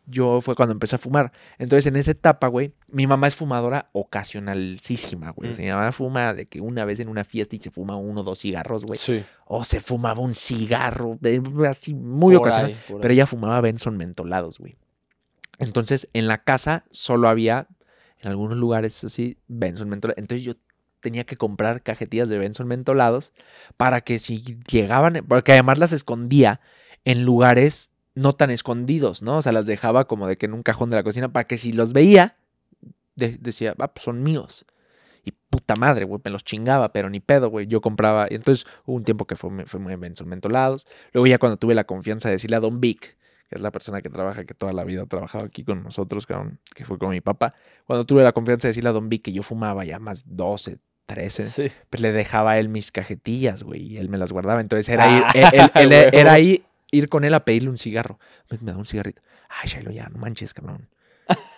[0.05, 1.31] yo fue cuando empecé a fumar.
[1.57, 5.53] Entonces, en esa etapa, güey, mi mamá es fumadora ocasionalísima, güey.
[5.53, 5.57] Mm.
[5.57, 8.23] Mi mamá fuma de que una vez en una fiesta y se fuma uno o
[8.23, 8.97] dos cigarros, güey.
[8.97, 9.23] Sí.
[9.45, 12.71] O se fumaba un cigarro, de- así muy Por ocasional.
[12.71, 14.75] ahí, Pero ella fumaba Benson mentolados, güey.
[15.59, 17.67] Entonces, en la casa solo había,
[18.21, 20.21] en algunos lugares así, Benson mentolados.
[20.21, 20.53] Entonces yo
[21.03, 23.33] tenía que comprar cajetillas de Benson mentolados
[23.77, 26.59] para que si llegaban, porque además las escondía
[27.05, 29.37] en lugares no tan escondidos, ¿no?
[29.37, 31.57] O sea, las dejaba como de que en un cajón de la cocina para que
[31.57, 32.35] si los veía,
[33.15, 34.65] de- decía, ah, pues son míos.
[35.25, 37.67] Y puta madre, güey, me los chingaba, pero ni pedo, güey.
[37.67, 38.27] Yo compraba.
[38.29, 40.85] Y entonces hubo un tiempo que fue, fue muy Benson mentolados.
[41.13, 43.17] Luego ya cuando tuve la confianza de decirle a Don Vic,
[43.49, 46.25] que es la persona que trabaja, que toda la vida ha trabajado aquí con nosotros,
[46.75, 47.53] que fue con mi papá,
[47.85, 50.79] cuando tuve la confianza de decirle a Don Vic que yo fumaba ya más 12,
[51.05, 51.71] 13, Sí.
[51.89, 54.61] pues le dejaba a él mis cajetillas, güey, y él me las guardaba.
[54.61, 56.09] Entonces era ir, Ah, él- él- él- huevo.
[56.17, 58.19] era ir, ir con él a pedirle un cigarro.
[58.49, 59.21] Me, me da un cigarrito.
[59.49, 60.89] Ay, Shiloh, ya, no manches, cabrón.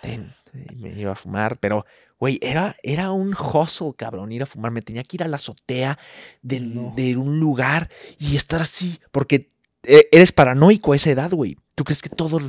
[0.02, 0.32] Ten.
[0.70, 1.84] Y me iba a fumar, pero,
[2.18, 4.70] güey, era, era un hustle, cabrón, ir a fumar.
[4.72, 5.98] Me tenía que ir a la azotea
[6.42, 6.92] del- No.
[6.96, 9.50] de un lugar y estar así, porque
[9.82, 11.56] eh, eres paranoico a esa edad, güey.
[11.76, 12.40] Tú crees que todo,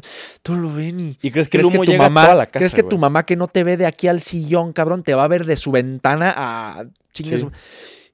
[0.42, 1.20] todo lo ven y...
[1.22, 2.82] ¿Y crees que el ¿Crees que tu llega mamá, a toda la casa, ¿Crees que
[2.84, 5.46] tu mamá que no te ve de aquí al sillón, cabrón, te va a ver
[5.46, 7.44] de su ventana a chingue Sí.
[7.44, 7.52] su-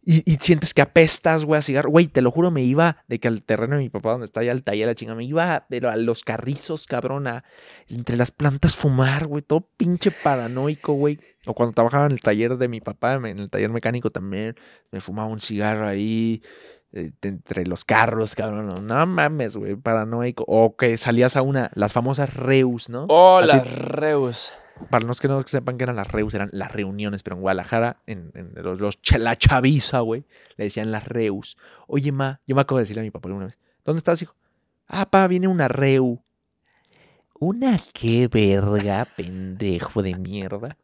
[0.05, 1.89] Y, y sientes que apestas, güey, a cigarro.
[1.89, 4.43] Güey, te lo juro, me iba de que al terreno de mi papá, donde está
[4.43, 7.45] ya el taller, la chinga, me iba pero a los carrizos, cabrón, a,
[7.87, 11.19] entre las plantas fumar, güey, todo pinche paranoico, güey.
[11.45, 14.55] O cuando trabajaba en el taller de mi papá, en el taller mecánico también,
[14.91, 16.41] me fumaba un cigarro ahí,
[16.93, 18.67] entre los carros, cabrón.
[18.67, 20.43] No, no mames, güey, paranoico.
[20.47, 23.05] O que salías a una, las famosas reus, ¿no?
[23.09, 24.53] Oh, A ti- las Reus.
[24.89, 27.97] para los que no sepan que eran las reus, eran las reuniones, pero en Guadalajara,
[28.07, 30.25] en, en los, los la chaviza, güey,
[30.57, 31.57] le decían las reus.
[31.87, 34.35] Oye, ma, yo me acabo de decirle a mi papá una vez, ¿dónde estás, hijo?
[34.87, 36.21] Ah, pa, viene una reu.
[37.39, 40.77] ¿Una qué verga, pendejo de mierda?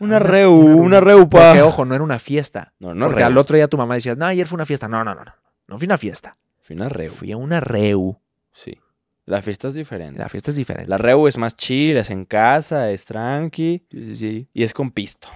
[0.00, 1.00] Una Ah, Reu, una una.
[1.00, 1.48] Reu, pa.
[1.50, 2.72] Porque, ojo, no era una fiesta.
[2.80, 3.26] No, no porque Reu.
[3.26, 4.88] al otro día tu mamá decía, no, ayer fue una fiesta.
[4.88, 5.32] No, no, no, no.
[5.72, 6.36] No fui a una fiesta.
[6.60, 7.10] Fui una Reu.
[7.10, 8.20] Fui a una reu.
[8.52, 8.78] Sí.
[9.24, 10.18] La fiesta es diferente.
[10.18, 10.90] La fiesta es diferente.
[10.90, 14.90] La Reu es más chill, es en casa, es tranqui Sí, sí, y es con
[14.90, 15.28] pisto.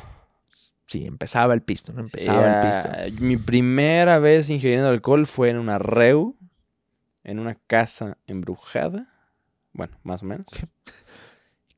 [0.84, 2.00] Sí, empezaba el pisto, ¿no?
[2.00, 3.24] Empezaba el pisto.
[3.24, 6.36] Mi primera vez ingiriendo alcohol fue en una Reu,
[7.24, 9.08] en una casa embrujada.
[9.72, 10.46] Bueno, más o menos.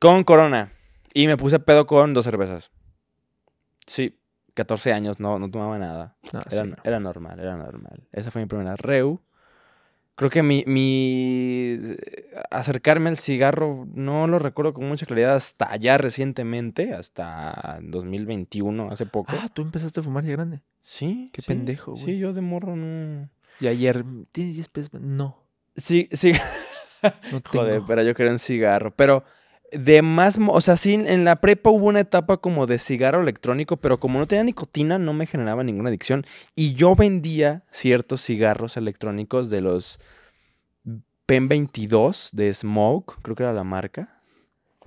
[0.00, 0.72] Con corona.
[1.14, 2.72] Y me puse pedo con dos cervezas.
[3.86, 4.18] Sí,
[4.58, 6.16] 14 años, no, no tomaba nada.
[6.32, 6.76] No, Era, sí, no.
[6.84, 8.06] era normal, era normal.
[8.12, 9.20] Esa fue mi primera Reu.
[10.16, 11.96] Creo que mi, mi eh,
[12.50, 19.06] acercarme al cigarro no lo recuerdo con mucha claridad hasta ya recientemente, hasta 2021, hace
[19.06, 19.32] poco.
[19.40, 20.60] Ah, tú empezaste a fumar ya grande.
[20.82, 22.04] sí, qué sí, pendejo, güey.
[22.04, 23.28] Sí, yo de morro no.
[23.60, 25.00] Y ayer, ¿tienes 10 pesos?
[25.00, 25.44] No,
[25.76, 26.32] Sí, sí,
[27.30, 27.86] no joder, tengo.
[27.86, 28.92] pero yo quería un cigarro.
[28.96, 29.22] Pero
[29.72, 33.76] de más, o sea, sí, en la prepa hubo una etapa como de cigarro electrónico,
[33.76, 36.24] pero como no tenía nicotina, no me generaba ninguna adicción.
[36.54, 40.00] Y yo vendía ciertos cigarros electrónicos de los
[41.26, 44.22] PEN 22 de Smoke, creo que era la marca.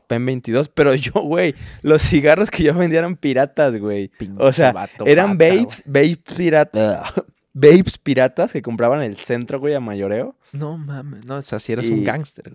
[0.08, 1.54] PEN 22, pero yo, güey,
[1.84, 4.12] los cigarros que yo vendía eran piratas, güey.
[4.38, 7.14] O sea, vato Eran vapes, vapes piratas.
[7.54, 10.36] Vapes piratas que compraban en el centro, güey, a mayoreo.
[10.54, 12.52] No mames, no, o sea, si eres un gángster.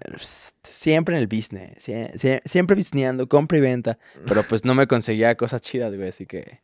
[0.63, 1.79] Siempre en el business.
[1.87, 3.99] sie- sie- Siempre busineando, compra y venta.
[4.27, 6.09] Pero pues no me conseguía cosas chidas, güey.
[6.09, 6.61] Así que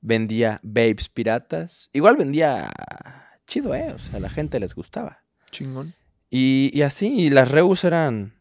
[0.00, 1.88] vendía vapes piratas.
[1.92, 2.70] Igual vendía
[3.46, 3.92] chido, ¿eh?
[3.94, 5.22] O sea, a la gente les gustaba.
[5.50, 5.94] Chingón.
[6.30, 8.34] Y, y así, y las Reus eran,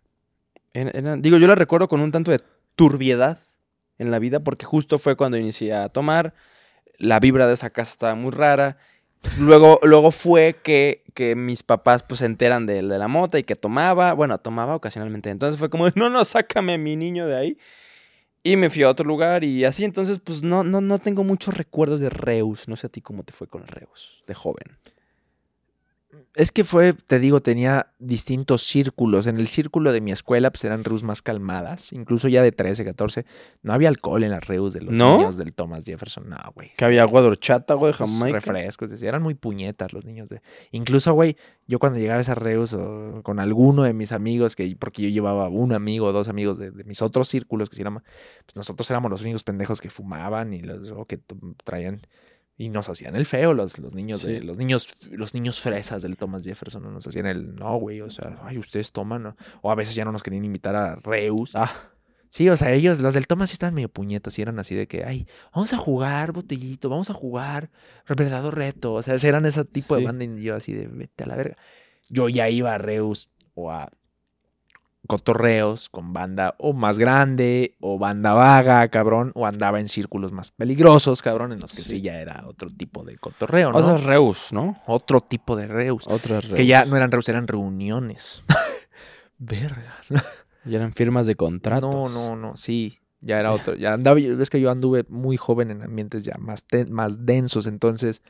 [0.74, 2.42] eran, eran- Digo, yo las recuerdo con un tanto de
[2.76, 3.40] turbiedad
[3.98, 6.34] en la vida, porque justo fue cuando inicié a tomar.
[6.98, 8.78] La vibra de esa casa estaba muy rara.
[9.40, 13.44] Luego, luego fue que, que mis papás pues se enteran de, de la mota y
[13.44, 14.14] que tomaba.
[14.14, 15.30] Bueno, tomaba ocasionalmente.
[15.30, 17.58] Entonces fue como, no, no, sácame mi niño de ahí.
[18.44, 19.84] Y me fui a otro lugar y así.
[19.84, 22.68] Entonces, pues no, no, no tengo muchos recuerdos de Reus.
[22.68, 24.78] No sé a ti cómo te fue con Reus de joven.
[26.36, 29.26] Es que fue, te digo, tenía distintos círculos.
[29.26, 31.94] En el círculo de mi escuela, pues eran reus más calmadas.
[31.94, 33.26] Incluso ya de 13, 14.
[33.64, 35.18] No había alcohol en las reus de los ¿No?
[35.18, 36.30] niños del Thomas Jefferson.
[36.30, 36.72] No, güey.
[36.76, 38.40] Que había agua de horchata, güey, Jamaica.
[38.40, 40.42] refrescos, decía, eran muy puñetas los niños de.
[40.72, 41.38] Incluso, güey,
[41.68, 45.10] yo cuando llegaba a esas reus o con alguno de mis amigos, que porque yo
[45.10, 48.04] llevaba un amigo o dos amigos de, de mis otros círculos, que se llama,
[48.46, 51.18] pues nosotros éramos los únicos pendejos que fumaban y los o que
[51.64, 52.02] traían
[52.58, 56.16] y nos hacían el feo los, los niños de los niños los niños fresas del
[56.18, 56.92] Thomas Jefferson ¿no?
[56.92, 59.36] nos hacían el no güey o sea ay ustedes toman ¿no?
[59.62, 61.72] o a veces ya no nos querían invitar a reus Ah,
[62.30, 64.88] Sí, o sea, ellos, los del Thomas sí estaban medio puñetas y eran así de
[64.90, 67.70] que, ay, vamos a jugar, botellito, vamos a jugar,
[68.10, 68.92] verdadero reto.
[68.96, 70.02] O sea, eran ese tipo Sí.
[70.02, 71.56] de banda y yo así de, vete a la verga.
[72.10, 73.90] Yo ya iba a Reus o a
[75.06, 80.52] cotorreos con banda o más grande o banda vaga, cabrón, o andaba en círculos más
[80.52, 82.02] peligrosos, cabrón, en los que sí, Sí.
[82.02, 83.78] ya era otro tipo de cotorreo, ¿no?
[83.78, 84.76] Otras Reus, ¿no?
[84.88, 86.06] Otro tipo de Reus.
[86.08, 86.56] Otras Reus.
[86.56, 88.44] Que ya no eran Reus, eran reuniones.
[89.38, 89.96] Verga.
[90.68, 91.94] Ya eran firmas de contratos.
[91.94, 92.98] No, no, no, sí.
[93.22, 93.76] Ya era otro.
[93.76, 97.68] Ya andaba, es que yo anduve muy joven en ambientes ya más, ten- más densos,
[97.68, 98.24] entonces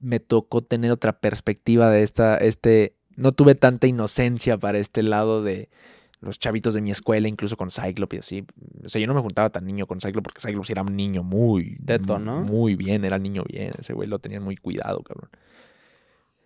[0.00, 5.44] me tocó tener otra perspectiva de esta, este, no tuve tanta inocencia para este lado
[5.44, 5.68] de
[6.26, 8.46] los chavitos de mi escuela, incluso con Cyclops y así.
[8.84, 11.22] O sea, yo no me juntaba tan niño con Cyclops porque Cyclops era un niño
[11.22, 11.78] muy...
[11.84, 12.42] Teto, ¿no?
[12.42, 13.70] Muy bien, era niño bien.
[13.78, 15.30] Ese güey lo tenían muy cuidado, cabrón.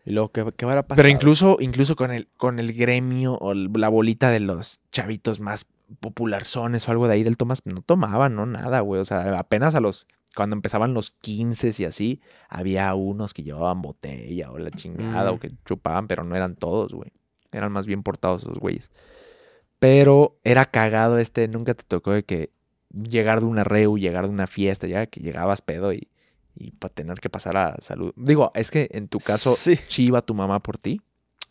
[0.05, 0.97] Y luego, ¿qué, qué habrá pasado?
[1.03, 5.67] Pero incluso, incluso con el, con el gremio o la bolita de los chavitos más
[6.01, 9.01] popularzones o algo de ahí del Tomás, no tomaban, no nada, güey.
[9.01, 13.83] O sea, apenas a los, cuando empezaban los 15 y así, había unos que llevaban
[13.83, 15.35] botella o la chingada Mm.
[15.35, 17.13] o que chupaban, pero no eran todos, güey.
[17.53, 18.91] Eran más bien portados esos güeyes.
[19.81, 22.51] Pero era cagado este, nunca te tocó de que
[22.93, 26.09] llegar de una reu, llegar de una fiesta, ya que llegabas pedo y,
[26.55, 28.13] y para tener que pasar a salud.
[28.17, 29.77] Digo, es que en tu caso, Sí.
[29.89, 31.01] sí iba tu mamá por ti.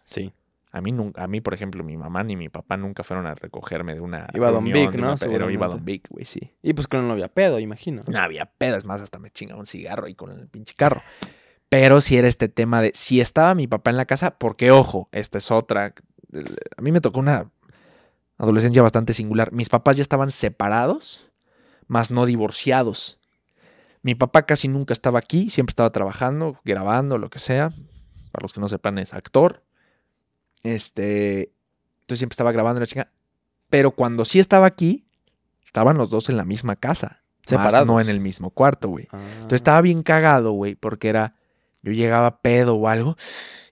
[0.03, 0.31] Sí.
[0.71, 3.95] A mí, a mí, por ejemplo, mi mamá ni mi papá nunca fueron a recogerme
[3.95, 4.27] de una.
[4.35, 5.15] Iba Don reunión, Vic, ¿no?
[5.17, 5.67] Pero iba.
[5.67, 6.51] Don Vic, güey, sí.
[6.61, 8.01] Y pues con no había pedo, imagino.
[8.07, 11.01] No había pedas más, hasta me chingaba un cigarro ahí con el pinche carro.
[11.69, 15.09] Pero si era este tema de si estaba mi papá en la casa, porque ojo,
[15.11, 15.95] esta es otra.
[16.77, 17.49] A mí me tocó una
[18.39, 19.51] adolescencia bastante singular.
[19.51, 21.29] Mis papás ya estaban separados,
[21.87, 23.19] más no divorciados.
[24.01, 27.69] Mi papá casi nunca estaba aquí, siempre estaba trabajando, grabando, lo que sea.
[28.31, 29.63] Para los que no sepan, es actor.
[30.63, 31.51] Este.
[32.01, 33.11] Entonces siempre estaba grabando la chica.
[33.69, 35.05] Pero cuando sí estaba aquí,
[35.65, 37.23] estaban los dos en la misma casa.
[37.45, 37.87] Separados.
[37.87, 39.07] No en el mismo cuarto, güey.
[39.11, 39.19] Ah.
[39.33, 41.35] Entonces estaba bien cagado, güey, porque era.
[41.81, 43.15] Yo llegaba pedo o algo.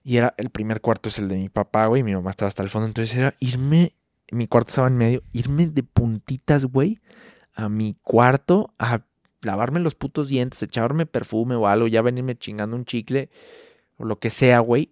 [0.02, 0.34] Y era.
[0.36, 2.02] El primer cuarto es el de mi papá, güey.
[2.02, 2.86] Mi mamá estaba hasta el fondo.
[2.86, 3.94] Entonces era irme.
[4.30, 5.22] Mi cuarto estaba en medio.
[5.32, 7.00] Irme de puntitas, güey.
[7.54, 8.72] A mi cuarto.
[8.78, 9.00] A
[9.42, 10.62] lavarme los putos dientes.
[10.62, 11.86] Echarme perfume o algo.
[11.86, 13.30] Ya venirme chingando un chicle.
[13.96, 14.90] O lo que sea, güey.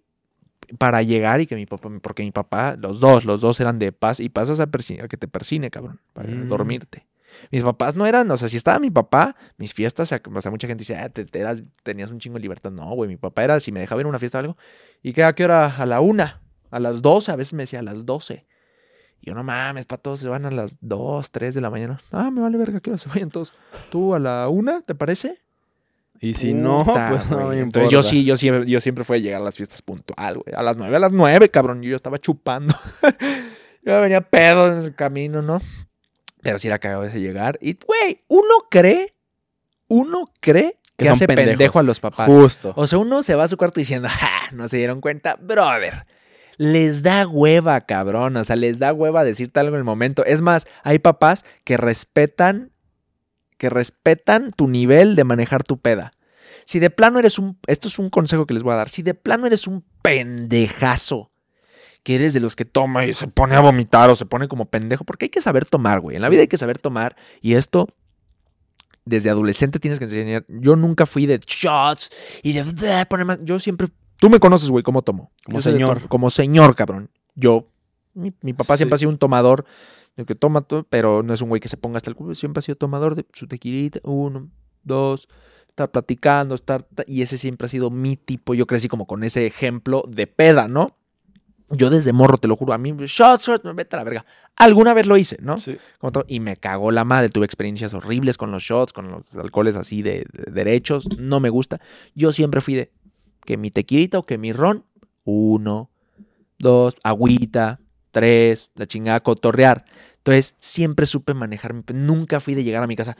[0.77, 1.89] Para llegar y que mi papá.
[2.01, 2.75] Porque mi papá.
[2.77, 3.25] Los dos.
[3.25, 4.19] Los dos eran de paz.
[4.19, 5.99] Y pasas a, a que te persine, cabrón.
[6.13, 6.49] Para Mm.
[6.49, 7.05] dormirte.
[7.51, 10.65] Mis papás no eran, o sea, si estaba mi papá, mis fiestas, o sea, mucha
[10.67, 12.71] gente dice, ah, te, te eras- tenías un chingo de libertad.
[12.71, 14.57] No, güey, mi papá era, si me dejaba ir a una fiesta o algo,
[15.03, 15.75] ¿y qué, a qué hora?
[15.75, 16.41] A la una,
[16.71, 18.47] a las doce, a veces me decía a las doce.
[19.21, 21.99] Y yo, no mames, para todos se van a las dos, tres de la mañana.
[22.11, 23.53] Ah, me vale verga, ¿qué hora se vayan todos?
[23.89, 25.39] ¿Tú a la una, te parece?
[26.19, 29.19] Y si no, pues no me Entonces yo sí, yo siempre, yo siempre fui a
[29.19, 30.55] llegar a las fiestas puntual, güey.
[30.55, 31.81] A las nueve, a las nueve, cabrón.
[31.83, 32.75] Yo estaba chupando.
[33.83, 35.59] yo venía pedo en el camino, ¿no?
[36.41, 37.59] Pero sí era cagado ese llegar.
[37.61, 39.13] Y, güey, uno cree,
[39.87, 41.51] uno cree que, Que hace pendejos.
[41.51, 42.27] pendejo a los papás.
[42.27, 42.73] Justo.
[42.75, 44.51] O sea, uno se va a su cuarto diciendo, ¡ja!
[44.53, 45.35] No se dieron cuenta.
[45.35, 46.07] Brother,
[46.57, 48.35] les da hueva, cabrón.
[48.35, 50.25] O sea, les da hueva decirte algo en el momento.
[50.25, 52.71] Es más, hay papás que respetan,
[53.57, 56.13] que respetan tu nivel de manejar tu peda.
[56.65, 58.89] Si de plano eres un, esto es un consejo que les voy a dar.
[58.89, 61.31] Si de plano eres un pendejazo,
[62.03, 64.65] que eres de los que toma y se pone a vomitar o se pone como
[64.65, 66.15] pendejo, porque hay que saber tomar, güey.
[66.15, 67.87] En la vida hay que saber tomar y esto
[69.07, 70.45] desde adolescente tienes que enseñar.
[70.47, 72.11] Yo nunca fui de shots
[72.43, 73.39] y de, de poner más.
[73.43, 73.87] Yo siempre.
[74.19, 75.31] Tú me conoces, güey, cómo tomo.
[75.45, 76.07] Como señor.
[76.07, 77.09] como señor, cabrón.
[77.35, 77.67] Yo.
[78.13, 78.79] Mi, mi papá Sí.
[78.79, 79.65] siempre ha sido un tomador.
[80.15, 82.33] De que toma todo, pero no es un güey que se ponga hasta el culo.
[82.33, 83.99] Siempre ha sido tomador de su tequilita.
[84.03, 84.49] Uno,
[84.83, 85.29] dos.
[85.69, 86.81] Estar platicando, estar.
[86.81, 88.55] ta- Y ese siempre ha sido mi tipo.
[88.55, 90.95] Yo crecí como con ese ejemplo de peda, ¿no?
[91.69, 94.25] Yo desde morro, te lo juro, a mí, shots, shots, vete a la verga.
[94.55, 95.57] Alguna vez lo hice, ¿no?
[95.59, 95.77] Sí.
[95.99, 97.27] como todo, y me cagó la madre.
[97.29, 101.07] Tuve experiencias horribles con los shots, con los alcoholes así de, de derechos.
[101.19, 101.79] No me gusta.
[102.15, 102.91] Yo siempre fui de
[103.47, 104.83] que mi tequilita o que mi ron,
[105.23, 105.89] uno,
[106.59, 107.79] dos, agüita,
[108.11, 109.85] tres, la chingada, cotorrear.
[110.17, 111.83] Entonces, siempre supe manejarme.
[111.93, 113.15] Nunca fui de llegar a mi casa.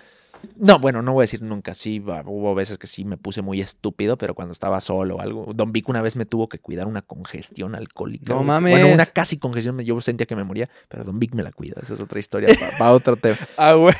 [0.57, 1.73] No, bueno, no voy a decir nunca.
[1.73, 5.21] Sí, va- hubo veces que sí me puse muy estúpido, pero cuando estaba solo o
[5.21, 5.53] algo.
[5.55, 8.33] Don Vic una vez me tuvo que cuidar una congestión alcohólica.
[8.33, 8.71] No mames.
[8.73, 9.79] Bueno, una casi congestión.
[9.79, 11.79] Yo sentía que me moría, pero Don Vic me la cuida.
[11.81, 13.37] Esa es otra historia para otro tema.
[13.57, 13.95] Ah, güey.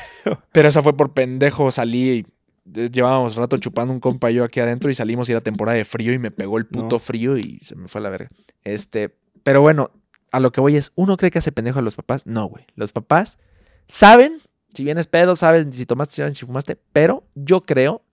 [0.52, 2.26] Pero esa fue por pendejo, salí y
[2.74, 5.86] llevábamos rato chupando un compa y yo aquí adentro y salimos y era temporada de
[5.86, 7.00] frío y me pegó el puto No.
[7.00, 8.30] frío y se me fue a la verga.
[8.64, 9.92] Este, pero bueno,
[10.32, 12.26] a lo que voy es, ¿uno cree que hace pendejo a los papás?
[12.28, 12.66] No, güey.
[12.76, 13.40] Los papás
[13.88, 14.40] saben,
[14.74, 18.04] si vienes pedo, saben si tomaste, saben si fumaste, pero yo creo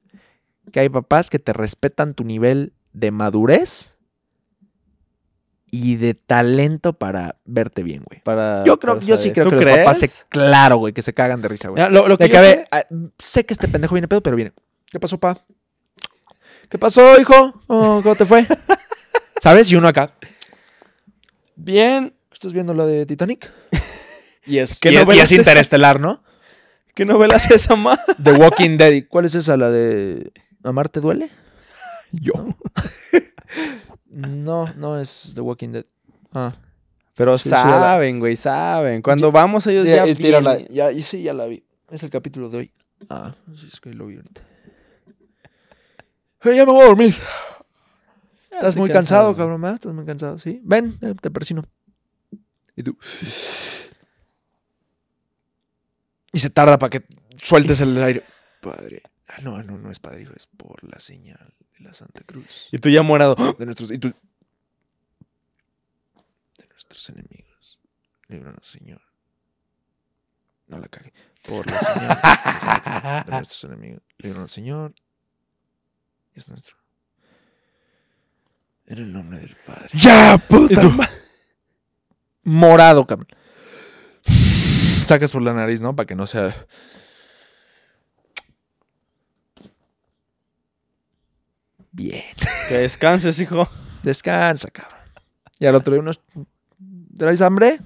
[0.72, 3.93] que hay papás que te respetan tu nivel de madurez
[5.70, 8.20] y de talento para verte bien, güey.
[8.22, 9.78] Para, Yo creo, para yo sí creo ¿Tú que los crees?
[9.78, 11.82] papás se, claro, güey, que se cagan de risa, güey.
[11.82, 12.84] Mira, lo, lo que yo sé- ah,
[13.18, 14.52] sé que este pendejo viene pedo, pero viene.
[14.86, 15.36] ¿Qué pasó, pa?
[16.68, 17.60] ¿Qué pasó, hijo?
[17.66, 18.46] Oh, ¿Cómo te fue?
[19.42, 19.70] ¿Sabes?
[19.70, 20.12] Y uno acá.
[21.56, 22.14] Bien.
[22.32, 23.50] ¿Estás viendo la de Titanic?
[24.46, 26.22] Y es, ¿Qué y es, y interestelar, ¿no?
[26.94, 27.98] ¿Qué novela es esa, ma?
[28.22, 28.92] The Walking Dead.
[28.92, 29.56] ¿Y ¿Cuál es esa?
[29.56, 30.32] ¿La de
[30.62, 31.30] Amar te duele?
[32.12, 32.34] Yo.
[32.34, 32.54] No,
[34.14, 35.86] no es The Walking Dead.
[36.32, 36.52] Ah.
[37.16, 39.00] Pero Sí, sí, ya la- saben, güey, saben.
[39.02, 40.56] Cuando vamos ellos Ya, ya, tírala.
[40.56, 40.74] vienen.
[40.74, 41.64] Ya, y sí, ya la vi.
[41.90, 42.72] Es el capítulo de hoy.
[43.08, 44.40] Ah, sí, es que lo vi ahorita.
[46.42, 47.14] Pero ya me voy a dormir.
[48.50, 49.76] Ya Estás muy cansado, cabrón, ¿verdad?
[49.76, 50.60] Estás muy cansado, ¿sí?
[50.64, 51.62] Ven, eh, te persino.
[52.76, 52.96] Y tú.
[56.32, 57.04] Y se tarda para que
[57.40, 58.22] sueltes el aire.
[58.60, 59.02] Padre.
[59.36, 62.69] Ah, no, no, no es padre, hijo, es por la señal de la Santa Cruz.
[62.70, 63.35] Y tú ya morado.
[63.59, 63.90] De nuestros.
[63.90, 64.15] Y tú.
[66.56, 67.81] De nuestros enemigos.
[68.28, 69.02] Líbranos, Señor.
[70.69, 71.12] No la cague.
[71.48, 74.02] Por la señal de la Santa Cruz de nuestros enemigos.
[74.19, 74.94] Líbranos, Señor.
[76.35, 76.77] Y es nuestro.
[78.86, 79.89] En el nombre del Padre.
[79.94, 80.81] ¡Ya, puta!
[82.44, 83.28] Morado, cabrón.
[84.23, 85.97] Sacas por la nariz, ¿no?
[85.97, 86.66] Para que no sea.
[91.94, 92.24] Bien.
[92.68, 93.68] Que descanses, hijo.
[94.02, 94.98] Descansa, cabrón.
[95.60, 96.20] Y al otro día unos.
[97.16, 97.78] ¿Traes hambre?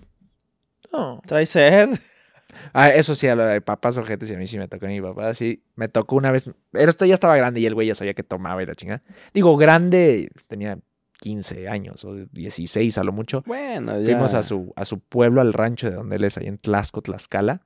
[0.91, 1.21] No.
[1.27, 1.91] ¿Traes sed?
[2.73, 5.01] Ah, eso sí, a lo de papás ojetes y a mí sí me tocó mi
[5.01, 5.35] papá.
[5.35, 6.51] Sí, me tocó una vez.
[6.71, 9.03] Pero esto ya estaba grande y el güey ya sabía que tomaba y la chingada.
[9.35, 10.79] Digo, grande, tenía
[11.21, 13.43] 15 años o 16 a lo mucho.
[13.47, 14.05] Bueno, ya.
[14.07, 17.03] Fuimos a su, a su pueblo, al rancho de donde él es, ahí en Tlaxco,
[17.03, 17.61] Tlaxcala.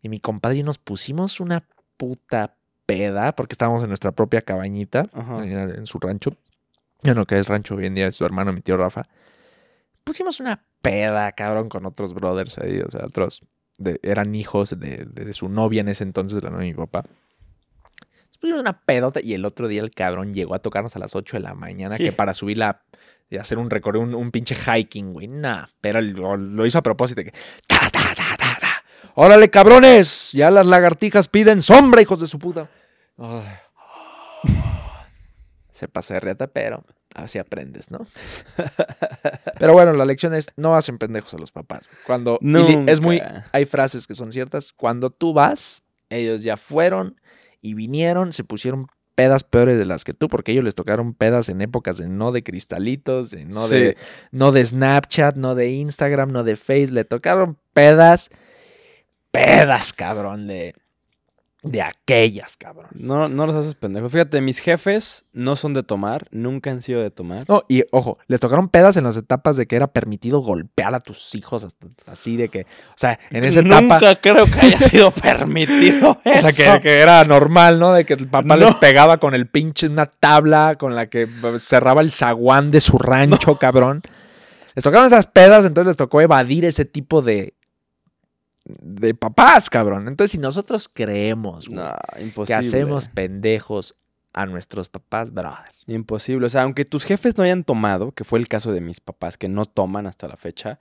[0.00, 2.56] Y mi compadre y nos pusimos una puta
[2.96, 5.44] peda, porque estábamos en nuestra propia cabañita, Ajá.
[5.44, 6.36] en, su rancho.
[7.02, 9.06] Ya no que es rancho hoy en día, es su hermano, mi tío Rafa.
[10.04, 13.44] Pusimos una peda, cabrón, con otros brothers ahí, o sea, otros
[13.78, 16.72] de- eran hijos de, de- de su novia en ese entonces, de la novia de
[16.72, 17.04] mi papá.
[18.40, 21.36] Pusimos una pedota y el otro día el cabrón llegó a tocarnos a las 8
[21.36, 22.04] de la mañana, Sí.
[22.04, 22.82] que para subir la
[23.30, 25.26] y hacer un recorrido, un, un pinche hiking, güey.
[25.28, 27.22] Nah, pero lo, lo hizo a propósito.
[27.24, 27.30] Que,
[27.66, 28.84] ta, ta, ta, ta, ta.
[29.14, 30.32] Órale, cabrones.
[30.32, 32.68] Ya las lagartijas piden sombra, hijos de su puta.
[35.72, 36.84] Se pasa de reta, pero
[37.14, 38.00] así aprendes, ¿no?
[39.58, 41.88] pero bueno, la lección es no hacen pendejos a los papás.
[42.06, 42.38] Cuando
[42.86, 43.22] es muy
[43.52, 44.72] hay frases que son ciertas.
[44.72, 47.20] Cuando tú vas, ellos ya fueron
[47.60, 51.48] y vinieron, se pusieron pedas peores de las que tú, porque ellos les tocaron pedas
[51.48, 53.74] en épocas de no de cristalitos, de no Sí.
[53.78, 53.96] de
[54.30, 58.30] no de Snapchat, no de Instagram, no de Face, le tocaron pedas,
[59.30, 60.74] pedas, cabrón, de,
[61.62, 62.88] de aquellas, cabrón.
[62.94, 64.10] No, no los haces pendejos.
[64.10, 67.44] Fíjate, mis jefes no son de tomar, nunca han sido de tomar.
[67.48, 70.98] No, y ojo, les tocaron pedas en las etapas de que era permitido golpear a
[71.00, 73.80] tus hijos, hasta- así de que, o sea, en esa etapa...
[74.00, 75.10] Nunca creo que haya sido
[75.46, 76.80] permitido O sea, que, eso.
[76.80, 77.92] que era normal, ¿no?
[77.92, 81.28] De que el papá les pegaba con el pinche una tabla con la que eh,
[81.60, 84.02] cerraba el zaguán de su rancho, cabrón.
[84.74, 87.54] Les tocaron esas pedas, entonces les tocó evadir ese tipo de
[88.64, 90.08] de papás, cabrón.
[90.08, 93.96] Entonces, si nosotros creemos güey, No, que hacemos pendejos
[94.32, 95.72] a nuestros papás, brother.
[95.86, 96.46] Imposible.
[96.46, 99.36] O sea, aunque tus jefes no hayan tomado, que fue el caso de mis papás,
[99.36, 100.78] que no toman hasta la fecha,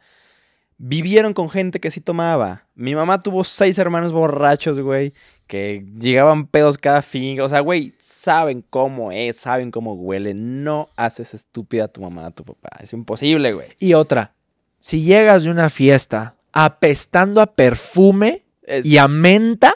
[0.77, 2.67] vivieron con gente que sí tomaba.
[2.75, 5.13] Mi mamá tuvo seis hermanos borrachos, güey,
[5.47, 7.41] que llegaban pedos cada fin.
[7.41, 10.33] O sea, güey, saben cómo es, saben cómo huele.
[10.33, 12.69] No haces estúpida a tu mamá, a tu papá.
[12.79, 13.69] Es imposible, güey.
[13.79, 14.33] Y otra,
[14.79, 19.73] si llegas de una fiesta apestando a perfume Es- y a menta,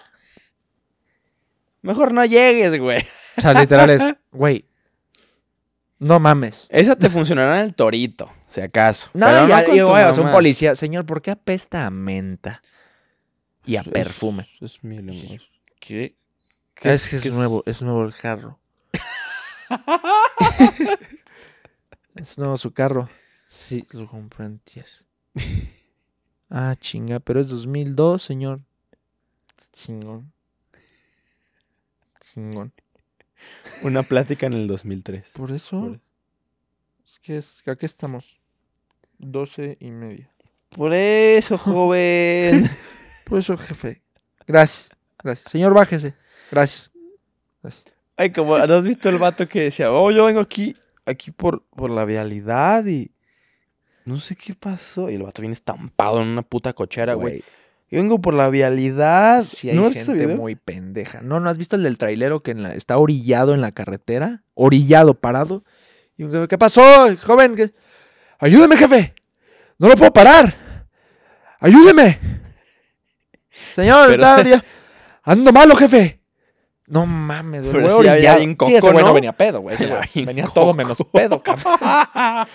[1.82, 3.04] Mejor no llegues, güey.
[3.38, 4.66] o sea, literal es, güey,
[6.00, 6.66] no mames.
[6.70, 9.10] Esa te funcionará en el torito, si acaso.
[9.14, 12.62] No, Pero ya, y, tu güey, un policía, señor, ¿por qué apesta a menta
[13.66, 14.50] y a Es- perfume?
[14.62, 15.40] Es mi.
[15.80, 16.16] ¿Qué?
[16.74, 18.60] ¿Qué- es que es nuevo, es nuevo el carro.
[22.16, 23.10] es nuevo su carro.
[23.48, 24.86] Sí, lo compré antier.
[26.57, 28.61] Ah, chinga, pero es 2002, señor.
[29.73, 30.32] Chingón.
[32.22, 32.72] Chingón.
[33.84, 35.32] Una plática en el 2003.
[35.36, 35.99] Por eso, Por-
[37.06, 38.40] es que es, aquí estamos.
[39.18, 40.32] 12 y media.
[40.69, 42.69] Por eso, joven.
[43.26, 44.02] Por eso, jefe.
[44.48, 44.90] Gracias,
[45.22, 45.52] gracias.
[45.52, 46.14] Señor, bájese.
[46.52, 46.90] Gracias.
[47.61, 47.86] Gracias.
[48.15, 50.73] Ay, como, ¿no has visto el vato que decía, oh, yo vengo aquí,
[51.06, 53.11] aquí por, por la vialidad y
[54.06, 55.10] no sé qué pasó?
[55.10, 57.44] Y el vato viene estampado en una puta cochera, güey.
[57.90, 59.44] Yo vengo por la vialidad.
[59.44, 61.22] Sí hay ¿No gente muy pendeja.
[61.22, 64.44] ¿No, ¿No has visto el del trailero que en la- está orillado en la carretera?
[64.56, 65.64] Orillado, parado.
[66.18, 66.82] Y un jefe, ¿qué pasó,
[67.23, 67.56] joven?
[67.56, 67.73] ¿Qué-
[68.40, 69.14] ¡Ayúdeme, jefe!
[69.77, 70.88] ¡No lo puedo parar!
[71.60, 72.19] ¡Ayúdeme!
[73.76, 74.64] Señor, Pero- está
[75.23, 76.19] ¡Ando malo, jefe!
[76.88, 77.74] No mames, güey.
[77.74, 79.14] Pero sí había bien Sí, coco, ese güey no ¿no?
[79.14, 79.76] venía pedo, güey.
[79.76, 81.74] Ese güey venía todo menos pedo, cabrón.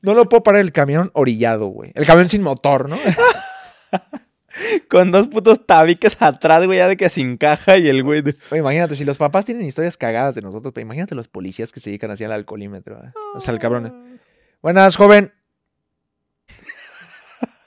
[0.00, 1.90] No lo puedo parar el camión orillado, güey.
[1.94, 2.96] El camión sin motor, ¿no?
[4.88, 8.22] Con dos putos tabiques atrás, güey, ya de que sin caja y el güey.
[8.22, 11.70] de- Oye, imagínate, si los papás tienen historias cagadas de nosotros, pero imagínate los policías
[11.72, 12.96] que se dedican así al alcoholímetro.
[13.04, 13.12] ¿eh?
[13.34, 14.18] O sea, el cabrón.
[14.62, 15.32] Buenas, joven.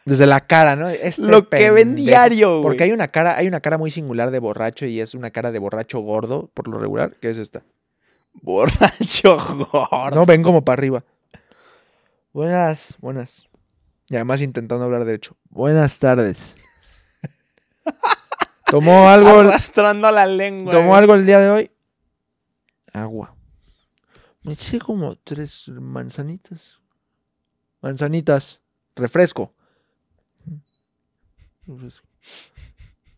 [0.06, 0.90] Desde la cara, ¿no?
[0.90, 2.64] Este Lo que ven diario, güey.
[2.64, 5.52] Porque hay una cara, hay una cara muy singular de borracho y es una cara
[5.52, 7.64] de borracho gordo, por lo regular, que es esta.
[8.34, 10.16] Borracho gordo.
[10.16, 11.04] No ven como para arriba.
[12.34, 13.48] Buenas, buenas.
[14.10, 15.36] Y además intentando hablar derecho.
[15.50, 16.56] Buenas tardes.
[18.66, 19.30] ¿Tomó algo?
[19.30, 20.72] Arrastrando la lengua.
[20.72, 21.00] ¿Tomó güey.
[21.00, 21.72] algo el día de hoy?
[22.94, 23.36] Agua.
[24.44, 26.80] Me eché como tres manzanitas.
[27.82, 28.62] Manzanitas.
[28.96, 29.54] Refresco.
[31.68, 32.08] Refresco.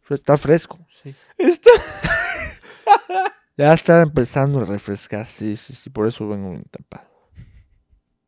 [0.10, 1.16] Está fresco, sí.
[1.38, 1.72] Está-
[3.58, 5.90] Ya está empezando a refrescar, sí, sí, sí.
[5.92, 7.08] Por eso vengo bien tapado.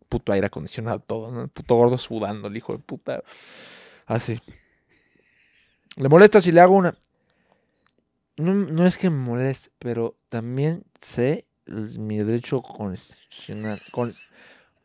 [0.08, 1.48] Puto aire acondicionado todo, ¿no?
[1.48, 3.24] Puto gordo sudando, el hijo de puta.
[4.06, 4.40] Así.
[5.96, 6.96] ¿Le molesta si le hago una?
[8.38, 13.80] No, no es que me moleste, pero también sé mi derecho constitucional.
[13.92, 14.14] con-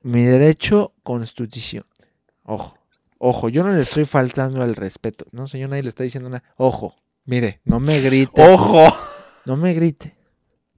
[0.03, 1.85] mi derecho constitución.
[2.45, 2.79] Ojo.
[3.23, 5.27] Ojo, yo no le estoy faltando al respeto.
[5.31, 6.43] No, señor, nadie le está diciendo nada.
[6.57, 8.43] Ojo, mire, no me grite.
[8.51, 8.87] ¡Ojo!
[9.45, 10.17] No me grite.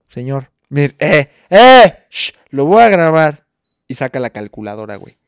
[0.08, 3.46] Señor, mire, eh, eh, shh, lo voy a grabar.
[3.86, 5.18] Y saca la calculadora, güey.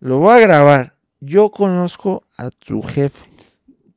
[0.00, 0.96] Lo voy a grabar.
[1.20, 3.26] Yo conozco a tu jefe.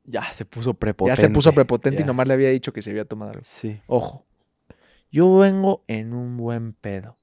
[0.04, 1.16] Ya se puso prepotente.
[1.16, 2.04] Ya se puso prepotente Ya.
[2.04, 3.44] y nomás le había dicho que se había tomado algo.
[3.44, 3.80] Sí.
[3.86, 4.26] Ojo,
[5.10, 7.16] yo vengo en un buen pedo,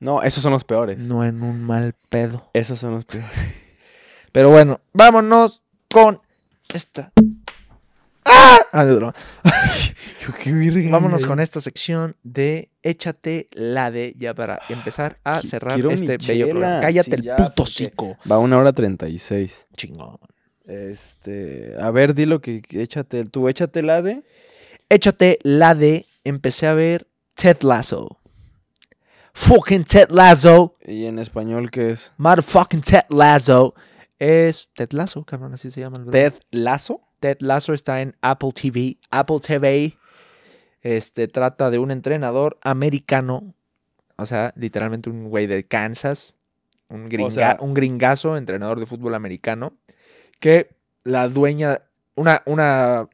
[0.00, 0.98] No, esos son los peores.
[0.98, 2.50] no en un mal pedo.
[2.54, 3.30] Esos son los peores.
[4.32, 6.20] Pero bueno, vámonos con
[6.72, 7.12] esta.
[8.24, 8.58] ¡Ah!
[8.72, 9.12] Ah, no.
[10.90, 16.16] Vámonos con esta sección de Échate la de ya para empezar a cerrar quiero este
[16.16, 16.80] bello programa.
[16.80, 18.16] Cállate sí, el ya, puto hocico.
[18.30, 19.66] Va una hora treinta y seis.
[19.76, 20.18] Chingón.
[20.64, 24.22] Este, a ver, di lo que que échate, tú échate la de.
[24.88, 28.18] Échate la de empecé a ver Ted Lasso.
[29.34, 30.76] Fucking Ted Lasso.
[30.86, 32.12] ¿Y en español qué es?
[32.16, 33.74] Motherfucking Ted Lasso.
[34.24, 37.00] Es Ted Lasso, cabrón, así se llama el ¿Ted Lazo?
[37.18, 38.98] Ted Lasso está en Apple TV.
[39.10, 39.96] Apple TV
[40.82, 43.52] este, trata de un entrenador americano.
[44.16, 46.36] O sea, literalmente un güey de Kansas.
[46.88, 49.72] Un, gringa- sea- un gringazo, entrenador de fútbol americano.
[50.38, 50.70] Que
[51.02, 51.82] la dueña,
[52.14, 53.08] una, una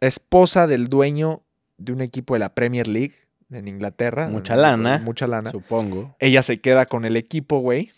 [0.00, 1.42] esposa del dueño
[1.78, 3.14] de un equipo de la Premier League
[3.50, 4.28] en Inglaterra.
[4.28, 4.98] Mucha lana.
[4.98, 5.50] Mucha lana.
[5.50, 6.14] Supongo.
[6.18, 7.90] Ella se queda con el equipo, güey.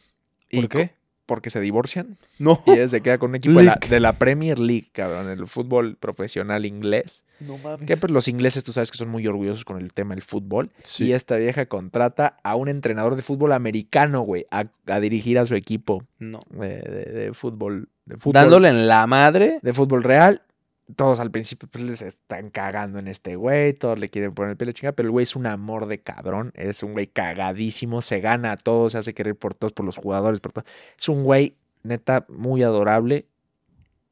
[0.50, 0.90] y ¿Por qué?
[1.26, 2.16] Porque se divorcian.
[2.38, 2.62] No.
[2.66, 3.88] Y ella se queda con un equipo de la, League.
[3.88, 7.24] de la Premier League, cabrón, el fútbol profesional inglés.
[7.40, 7.86] No mames.
[7.86, 10.70] Que pues los ingleses tú sabes que son muy orgullosos con el tema del fútbol.
[10.82, 11.06] Sí.
[11.06, 15.46] Y esta vieja contrata a un entrenador de fútbol americano, güey, a, a dirigir a
[15.46, 16.40] su equipo No.
[16.50, 18.32] de, de- de fútbol, de fútbol.
[18.34, 19.58] Dándole en la madre.
[19.62, 20.42] De fútbol real.
[20.96, 24.56] Todos al principio pues les están cagando en este güey, todos le quieren poner el
[24.56, 28.20] pelo chinga, pero el güey es un amor de cabrón, es un güey cagadísimo, se
[28.20, 30.64] gana a todos, se hace querer por todos, por los jugadores, por todo.
[30.98, 33.26] Es un güey neta muy adorable,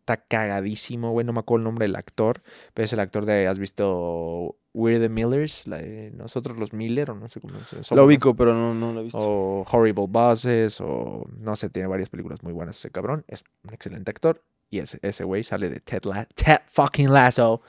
[0.00, 2.42] está cagadísimo, güey, no me acuerdo el nombre del actor,
[2.74, 5.66] pero es el actor de, ¿has visto We're the Millers?
[5.66, 8.92] La de nosotros los Miller, o no sé cómo se Lo ubico, pero no, no
[8.92, 9.18] lo he visto.
[9.18, 13.24] o Horrible Bosses, o no sé, tiene varias películas muy buenas ese cabrón.
[13.28, 14.42] Es un excelente actor.
[14.70, 17.60] Y ese ese güey sale de Ted, La- Ted fucking Lasso.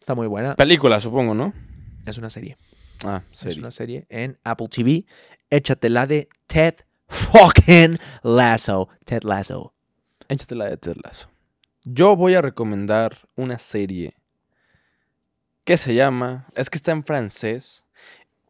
[0.00, 0.56] Está muy buena.
[0.56, 1.52] Película, supongo, ¿no?
[2.06, 2.56] Es una serie.
[3.04, 3.60] Ah, Es serio.
[3.60, 5.04] una serie en Apple TV.
[5.50, 6.74] Échatela de Ted
[7.08, 8.88] fucking Lasso.
[9.04, 9.74] Ted Lasso.
[10.28, 11.28] Échate la de Ted Lasso.
[11.84, 14.14] Yo voy a recomendar una serie
[15.64, 17.84] que se llama, es que está en francés.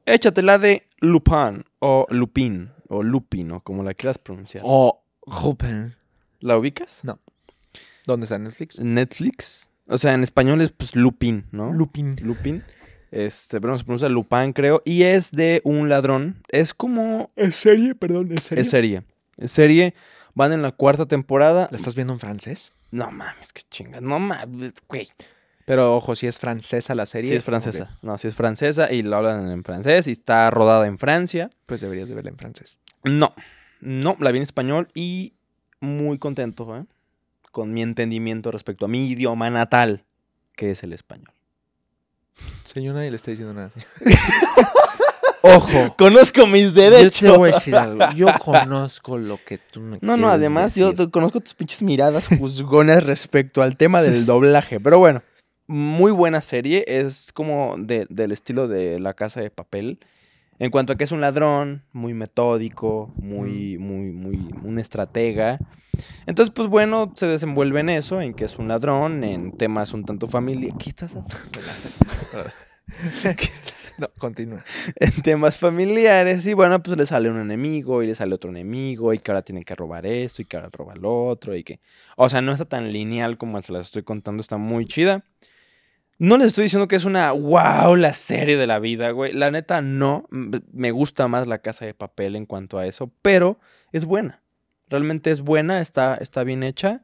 [0.07, 4.63] Échate la de Lupin o Lupin o Lupin o como la quieras pronunciar.
[4.67, 5.97] O Rupen.
[6.41, 7.03] ¿La ubicas?
[8.11, 8.79] ¿Dónde está Netflix?
[8.81, 9.69] Netflix.
[9.87, 11.73] O sea, en español es pues Lupin, ¿no?
[11.73, 12.17] Lupin.
[12.23, 12.65] Lupin.
[13.11, 14.83] Este, pero se pronuncia Lupin, creo.
[14.85, 16.43] Y es de un ladrón.
[16.49, 17.31] Es como.
[17.37, 17.95] ¿Es serie?
[17.95, 19.03] Perdón, ¿es Es serie.
[19.37, 19.95] Es serie.
[20.35, 21.69] Van en la cuarta temporada.
[21.71, 22.73] ¿La estás viendo en francés?
[22.91, 24.03] No mames, qué chingas.
[24.03, 25.09] No mames, güey.
[25.65, 27.31] Pero ojo, si es francesa la serie.
[27.31, 27.97] Sí, es francesa.
[28.03, 31.51] No, sí es francesa y lo hablan en francés y está rodada en Francia.
[31.67, 32.81] Pues deberías de verla en francés.
[33.05, 33.35] No,
[33.81, 35.35] no, la vi en español y
[35.81, 36.85] muy contento, ¿eh?
[37.51, 40.05] Con mi entendimiento respecto a mi idioma natal,
[40.57, 41.33] que es el español.
[42.65, 43.71] Señor, nadie le está diciendo nada.
[45.43, 45.95] Ojo.
[45.97, 48.05] Conozco mis Yo te voy a decir algo.
[48.15, 51.11] Yo conozco lo que tú me No, no, además yo decir.
[51.11, 54.79] conozco tus pinches miradas juzgonas respecto al tema del doblaje.
[54.81, 55.23] Pero bueno,
[55.67, 56.85] muy buena serie.
[56.87, 59.99] Es como de- del estilo de La Casa de Papel.
[60.61, 65.59] En cuanto a que es un ladrón, muy metódico, muy, muy, muy, un estratega.
[66.27, 70.05] Entonces, pues bueno, se desenvuelve en eso, en que es un ladrón, en temas un
[70.05, 70.77] tanto familiares.
[70.79, 71.41] ¿Qué estás haciendo?
[74.01, 74.59] No, continúa.
[74.97, 79.15] en temas familiares y bueno, pues le sale un enemigo y le sale otro enemigo
[79.15, 81.81] y que ahora tienen que robar esto y que ahora roba lo otro y que...
[82.17, 85.25] O sea, no está tan lineal como se las estoy contando, está muy chida.
[86.21, 89.33] No les estoy diciendo que es una wow, la serie de la vida, güey.
[89.33, 93.59] La neta no, me gusta más la casa de papel en cuanto a eso, pero
[93.91, 94.43] es buena.
[94.91, 97.03] Realmente es buena, está, está bien hecha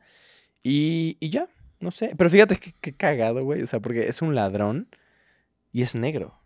[0.62, 1.48] y, y ya,
[1.80, 2.12] no sé.
[2.14, 3.62] Pero fíjate que, que cagado, güey.
[3.62, 4.86] O sea, porque es un ladrón
[5.72, 6.38] y es negro.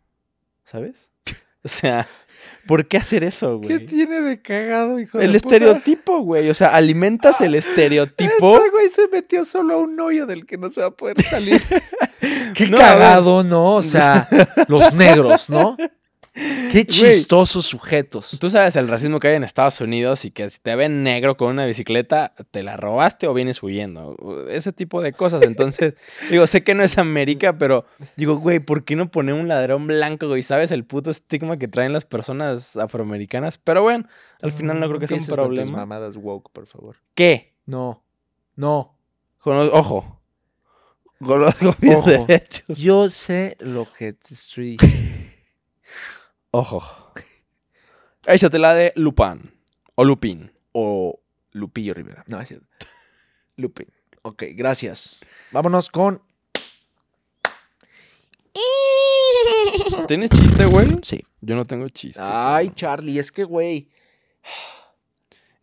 [0.65, 1.11] ¿Sabes?
[1.63, 2.09] O sea,
[2.67, 3.87] ¿por qué hacer eso, ¿Qué güey?
[3.87, 5.57] tiene de cagado, hijo El de puta?
[5.57, 6.49] estereotipo, güey.
[6.51, 8.57] O sea, alimentas el estereotipo.
[8.57, 11.21] Este güey se metió solo a un hoyo del que no se va a poder
[11.23, 11.61] salir.
[12.55, 13.77] Qué No, cagado, ¿no?
[13.77, 14.29] O sea,
[14.69, 15.77] los negros, ¿no?
[16.73, 18.39] Qué chistosos sujetos.
[18.41, 21.37] Tú sabes el racismo que hay en Estados Unidos y que si te ven negro
[21.37, 24.17] con una bicicleta, te la robaste o vienes huyendo.
[24.49, 25.43] Ese tipo de cosas.
[25.43, 25.95] Entonces,
[26.31, 27.85] digo, sé que no es América, pero
[28.17, 30.43] digo, güey, ¿por qué no poner un ladrón blanco, güey?
[30.43, 33.59] ¿Sabes el puto estigma que traen las personas afroamericanas?
[33.59, 34.07] Pero bueno,
[34.41, 35.79] al final no creo que sea un con tus problema.
[35.79, 36.97] mamadas woke, por favor.
[37.15, 37.55] ¿Qué?
[37.67, 38.03] No.
[38.57, 38.97] No.
[39.45, 40.21] Ojo.
[41.19, 42.11] Conozco mis Ojo.
[42.11, 42.79] derechos.
[42.79, 45.10] Yo sé lo que te estoy diciendo.
[46.53, 46.83] Ojo.
[48.27, 49.53] Échate la de Lupin.
[49.95, 50.51] O Lupin.
[50.73, 51.21] o
[51.53, 52.25] Lupillo Rivera.
[52.27, 52.67] No, es cierto.
[53.57, 53.87] Lupin.
[54.23, 55.21] Ok, gracias.
[55.53, 56.21] Vámonos con.
[60.09, 60.99] ¿Tienes chiste, güey?
[61.03, 61.23] Sí.
[61.41, 62.21] Yo no tengo chiste.
[62.21, 62.75] Ay, cabrón.
[62.75, 63.89] Charlie, es que, güey.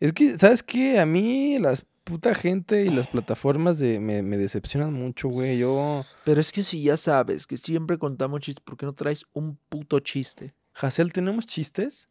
[0.00, 0.98] Es que, ¿sabes qué?
[0.98, 5.58] A mí las puta gente y las plataformas de, me, me decepcionan mucho, güey.
[5.58, 6.02] Yo...
[6.24, 9.58] Pero es que si ya sabes que siempre contamos chistes, ¿por qué no traes un
[9.68, 10.54] puto chiste?
[10.80, 12.08] Hazel, ¿tenemos chistes?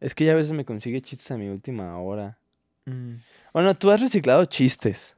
[0.00, 2.38] Es que ya a veces me consigue chistes a mi última hora.
[2.86, 3.14] Mm,
[3.52, 5.16] Bueno, tú has reciclado chistes.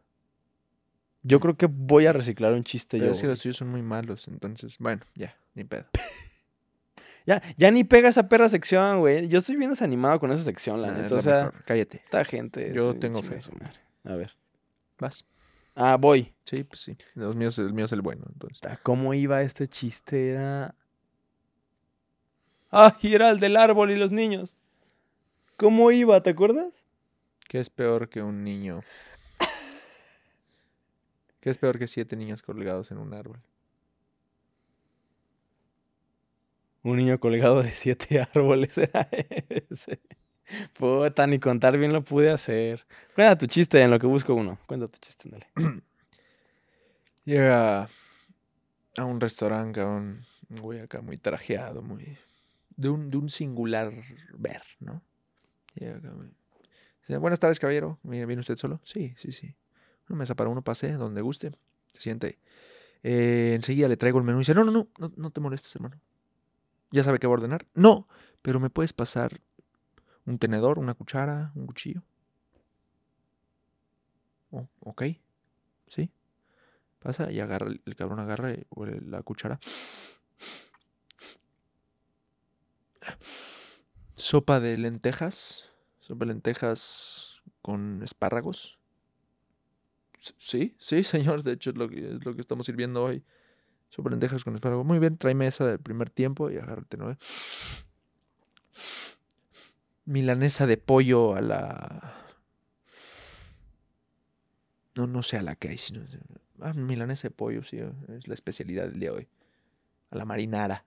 [1.23, 3.13] Yo creo que voy a reciclar un chiste Pero yo.
[3.13, 5.87] es que los tuyos son muy malos, entonces, bueno, ya, ni pedo.
[7.29, 9.27] Ya, ya ni pega esa perra sección, güey.
[9.27, 11.17] Yo estoy bien desanimado con esa sección, la Ah, neta.
[11.17, 12.01] O sea, Cállate.
[12.05, 12.73] esta gente.
[12.73, 13.41] Yo tengo fe.
[14.05, 14.37] A ver.
[15.01, 15.25] Vas.
[15.75, 16.33] Ah, voy.
[16.45, 16.97] Sí, pues sí.
[17.15, 18.61] Los míos, el mío es el bueno, entonces.
[18.85, 20.29] ¿Cómo iba este chiste?
[20.31, 20.73] Era.
[22.79, 24.55] Ah, y era el del árbol y los niños.
[25.57, 26.23] ¿Cómo iba?
[26.23, 26.85] ¿Te acuerdas?
[27.49, 28.83] ¿Qué es peor que un niño?
[31.41, 33.41] ¿Qué es peor que siete niños colgados en un árbol?
[36.83, 39.09] Un niño colgado de siete árboles era
[39.71, 39.99] ese.
[40.75, 42.87] Puta, ni contar bien lo pude hacer.
[43.15, 44.59] Cuenta tu chiste en lo que busco uno.
[44.67, 45.47] Cuenta tu chiste, dale.
[47.25, 47.89] Llega
[48.99, 52.19] a un restaurante, un güey acá muy trajeado, muy...
[52.77, 53.93] De un, de un singular
[54.37, 55.03] ver, ¿no?
[57.09, 57.99] Buenas tardes, caballero.
[58.03, 58.81] ¿Viene usted solo?
[58.85, 59.55] Sí, sí, sí.
[60.09, 61.53] Una mesa para uno, pase, donde guste.
[61.89, 62.39] Se siente.
[63.03, 64.39] Eh, enseguida le traigo el menú.
[64.39, 66.01] Y dice, no, no, no, no, no te molestes, hermano.
[66.91, 67.67] ¿Ya sabe qué va a ordenar?
[67.75, 68.09] No,
[68.43, 69.41] pero ¿me puedes pasar
[70.25, 72.03] un tenedor, una cuchara, un cuchillo?
[74.51, 75.03] Oh, ok,
[75.89, 76.11] sí.
[77.01, 79.59] Pasa y agarra, el, cabrón agarra huele la cuchara.
[84.15, 85.71] Sopa de lentejas.
[86.01, 88.79] Sopa de lentejas con espárragos.
[90.39, 91.43] Sí, sí, señor.
[91.43, 93.25] De hecho, es lo que, es lo que estamos sirviendo hoy.
[93.91, 94.87] Sopa de lentejas con espárragos.
[94.87, 97.17] Muy bien, trae mesa del primer tiempo y agárrate, ¿no?
[100.05, 102.15] Milanesa de pollo a la.
[104.95, 106.01] No, no sé a la que hay, sino.
[106.61, 109.29] Ah, milanesa de pollo, sí, es la especialidad del día de hoy.
[110.11, 110.85] A la marinara.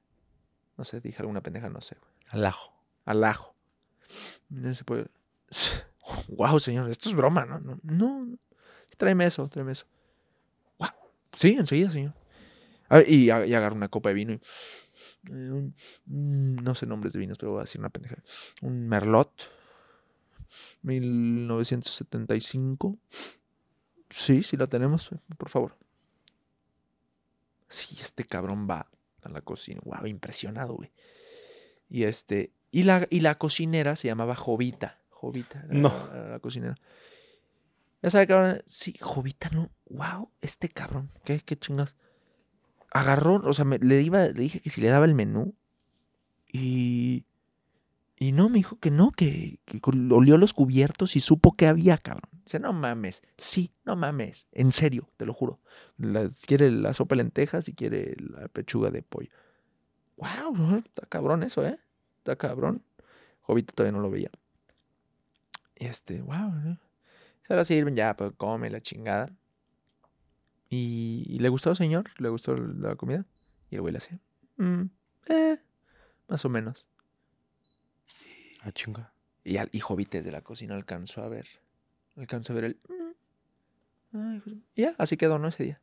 [0.79, 1.97] No sé, dije alguna pendeja, no sé.
[2.29, 2.71] Al ajo.
[3.03, 3.53] Al ajo.
[6.29, 7.59] Wow, señor, esto es broma, ¿no?
[7.59, 8.37] No, no.
[8.97, 9.85] Tráeme eso, tráeme eso.
[10.77, 10.87] Wow.
[11.33, 12.13] Sí, enseguida, señor.
[12.87, 14.35] A ver, y, y agarro una copa de vino y.
[15.31, 15.75] eh, un-
[16.63, 18.15] no sé nombres de vinos, pero voy a decir una pendeja.
[18.61, 19.51] Un Merlot.
[20.81, 22.97] 1975.
[24.09, 25.77] Sí, sí la tenemos, por favor.
[27.67, 28.87] Sí, este cabrón va
[29.23, 29.81] a la cocina.
[29.83, 30.91] Wow, impresionado, güey.
[31.89, 32.51] Y este.
[32.71, 34.99] Y la, y la cocinera se llamaba Jovita.
[35.09, 35.65] Jovita.
[35.69, 35.91] No.
[36.13, 36.75] La, la cocinera.
[38.01, 38.61] Ya sabe, cabrón.
[38.65, 39.69] Sí, Jovita, no.
[39.89, 41.11] Wow, este cabrón.
[41.25, 41.97] ¿Qué, qué chingas?
[42.91, 45.55] Agarró, o sea, me- le, iba, le dije que si le daba el menú.
[46.51, 47.23] Y.
[48.21, 49.79] Y no, me dijo que no, que, que
[50.11, 52.29] olió los cubiertos y supo que había, cabrón.
[52.49, 53.21] Dice, no mames.
[53.37, 54.47] Sí, no mames.
[54.53, 55.59] En serio, te lo juro.
[55.99, 59.29] La- quiere la sopa de lentejas y quiere la pechuga de pollo.
[60.17, 61.79] Wow, está cabrón eso, ¿eh?
[62.17, 62.83] Está cabrón.
[63.41, 64.31] Jovita todavía no lo veía.
[65.75, 66.77] Y este, wow.
[67.47, 69.29] Se la sirven ya, pues come la chingada.
[70.71, 73.25] Y, y le gustó, señor, le gustó la comida.
[73.69, 74.19] Y el güey le hacía,
[74.57, 74.85] "Mm,
[75.27, 75.59] eh,
[76.27, 76.87] más o menos.
[78.61, 79.13] Ah, chinga.
[79.43, 81.47] Y, al, y Jovita desde la cocina alcanzó a ver.
[82.19, 82.77] Alcanzó a ver el.
[84.11, 84.57] "Mm, ay, hijo de-".
[84.75, 85.47] y ya, así quedó, ¿no?
[85.47, 85.81] Ese día.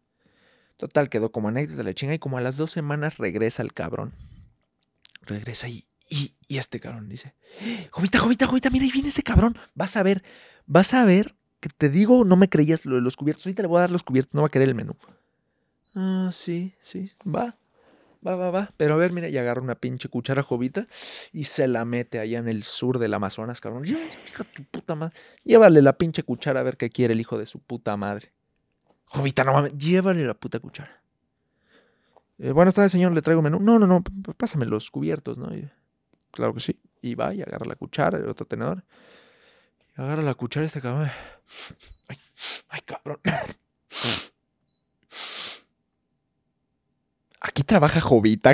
[0.76, 2.14] Total, quedó como anécdota la chinga.
[2.14, 4.12] Y como a las dos semanas regresa el cabrón.
[5.22, 7.34] Regresa y, y, y este cabrón dice:
[7.90, 9.56] Jovita, Jovita, Jovita, mira, ahí viene ese cabrón.
[9.74, 10.22] Vas a ver,
[10.66, 13.46] vas a ver que te digo, no me creías lo de los cubiertos.
[13.46, 14.94] Ahorita le voy a dar los cubiertos, no va a querer el menú.
[15.94, 17.56] Ah, sí, sí, va.
[18.24, 18.70] Va, va, va.
[18.76, 20.86] Pero a ver, mira, y agarra una pinche cuchara jovita
[21.32, 23.86] y se la mete allá en el sur del Amazonas, cabrón.
[23.86, 25.16] Hija tu puta madre.
[25.44, 28.32] Llévale la pinche cuchara a ver qué quiere el hijo de su puta madre.
[29.06, 31.02] Jovita, no mames, llévale la puta cuchara.
[32.38, 33.60] Eh, buenas tardes, señor, le traigo menú.
[33.60, 34.02] No, no, no,
[34.36, 35.50] pásame los cubiertos, ¿no?
[36.30, 36.78] Claro que sí.
[37.00, 38.84] Y va y agarra la cuchara, el otro tenedor.
[39.96, 41.10] Y agarra la cuchara este cabrón.
[42.08, 42.18] Ay,
[42.68, 43.20] ay, cabrón.
[47.46, 48.52] Aquí trabaja Jovita.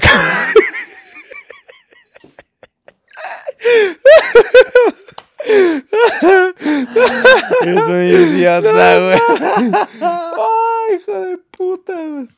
[7.62, 9.18] Eres un idiota, güey.
[10.02, 12.28] Ay, hijo de puta, güey.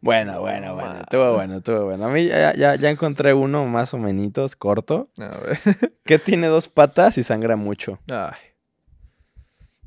[0.00, 0.94] Bueno, bueno, bueno.
[1.00, 2.06] Estuvo bueno, estuvo bueno.
[2.06, 5.10] A mí ya, ya, ya encontré uno más o menos corto.
[5.18, 5.58] A ver.
[6.04, 7.98] Que tiene dos patas y sangra mucho.
[8.08, 8.38] Ay.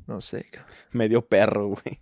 [0.06, 0.50] No sé.
[0.90, 1.98] Medio perro, güey.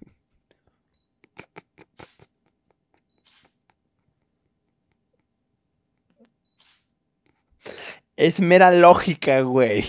[8.17, 9.85] Es mera lógica, güey.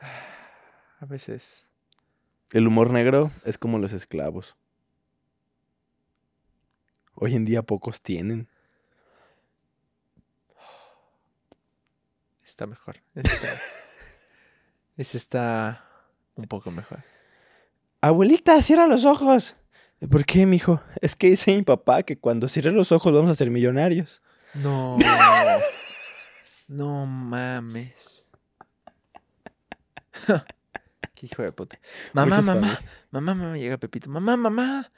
[1.00, 1.66] A veces.
[2.52, 4.56] El humor negro es como los esclavos.
[7.16, 8.48] Hoy en día pocos tienen.
[12.44, 13.02] Está mejor.
[13.16, 13.48] Ese está,
[14.96, 15.84] ese está
[16.36, 17.02] un poco mejor.
[18.00, 19.56] Abuelita, cierra los ojos.
[20.10, 20.80] ¿Por qué, mijo?
[21.00, 24.22] Es que dice mi papá que cuando cierre los ojos vamos a ser millonarios.
[24.54, 24.96] No.
[26.68, 28.30] no mames.
[31.14, 31.78] Qué hijo de puta.
[32.12, 32.78] Mamá, Muchas mamá,
[33.10, 34.08] mamá, mamá, llega Pepito.
[34.10, 34.88] Mamá, mamá.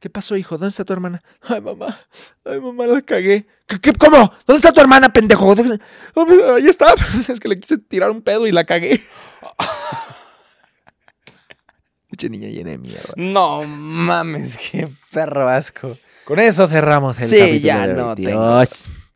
[0.00, 0.56] ¿Qué pasó, hijo?
[0.58, 1.20] ¿Dónde está tu hermana?
[1.42, 1.98] Ay, mamá.
[2.44, 3.46] Ay, mamá, la cagué.
[3.66, 4.32] ¿Qué, qué- cómo?
[4.46, 5.54] ¿Dónde está tu hermana, pendejo?
[5.56, 5.80] ¿Dónde-
[6.14, 6.94] Ah, pues, Ahí está.
[7.28, 9.00] Es que le quise tirar un pedo y la cagué.
[12.08, 13.12] Pinche niña llena de mierda.
[13.16, 15.98] No mames, qué perro asco.
[16.24, 18.28] Con eso cerramos el Sí, capítulo ya de no tío.
[18.28, 18.62] tengo.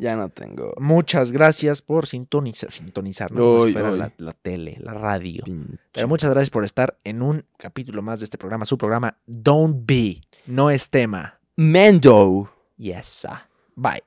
[0.02, 0.74] Ya no tengo.
[0.78, 3.40] Muchas gracias por sintonizar, sintonizar, ¿no?
[3.40, 3.90] Como si Uy, fuera.
[3.92, 5.44] La, la tele, la radio.
[5.44, 9.16] Pinche- Pero muchas gracias por estar en un capítulo más de este programa, su programa
[9.26, 11.38] Don't Be, no es tema.
[11.54, 12.50] Mendo.
[12.78, 13.26] Yes.
[13.28, 13.46] ah.
[13.76, 14.02] Bye.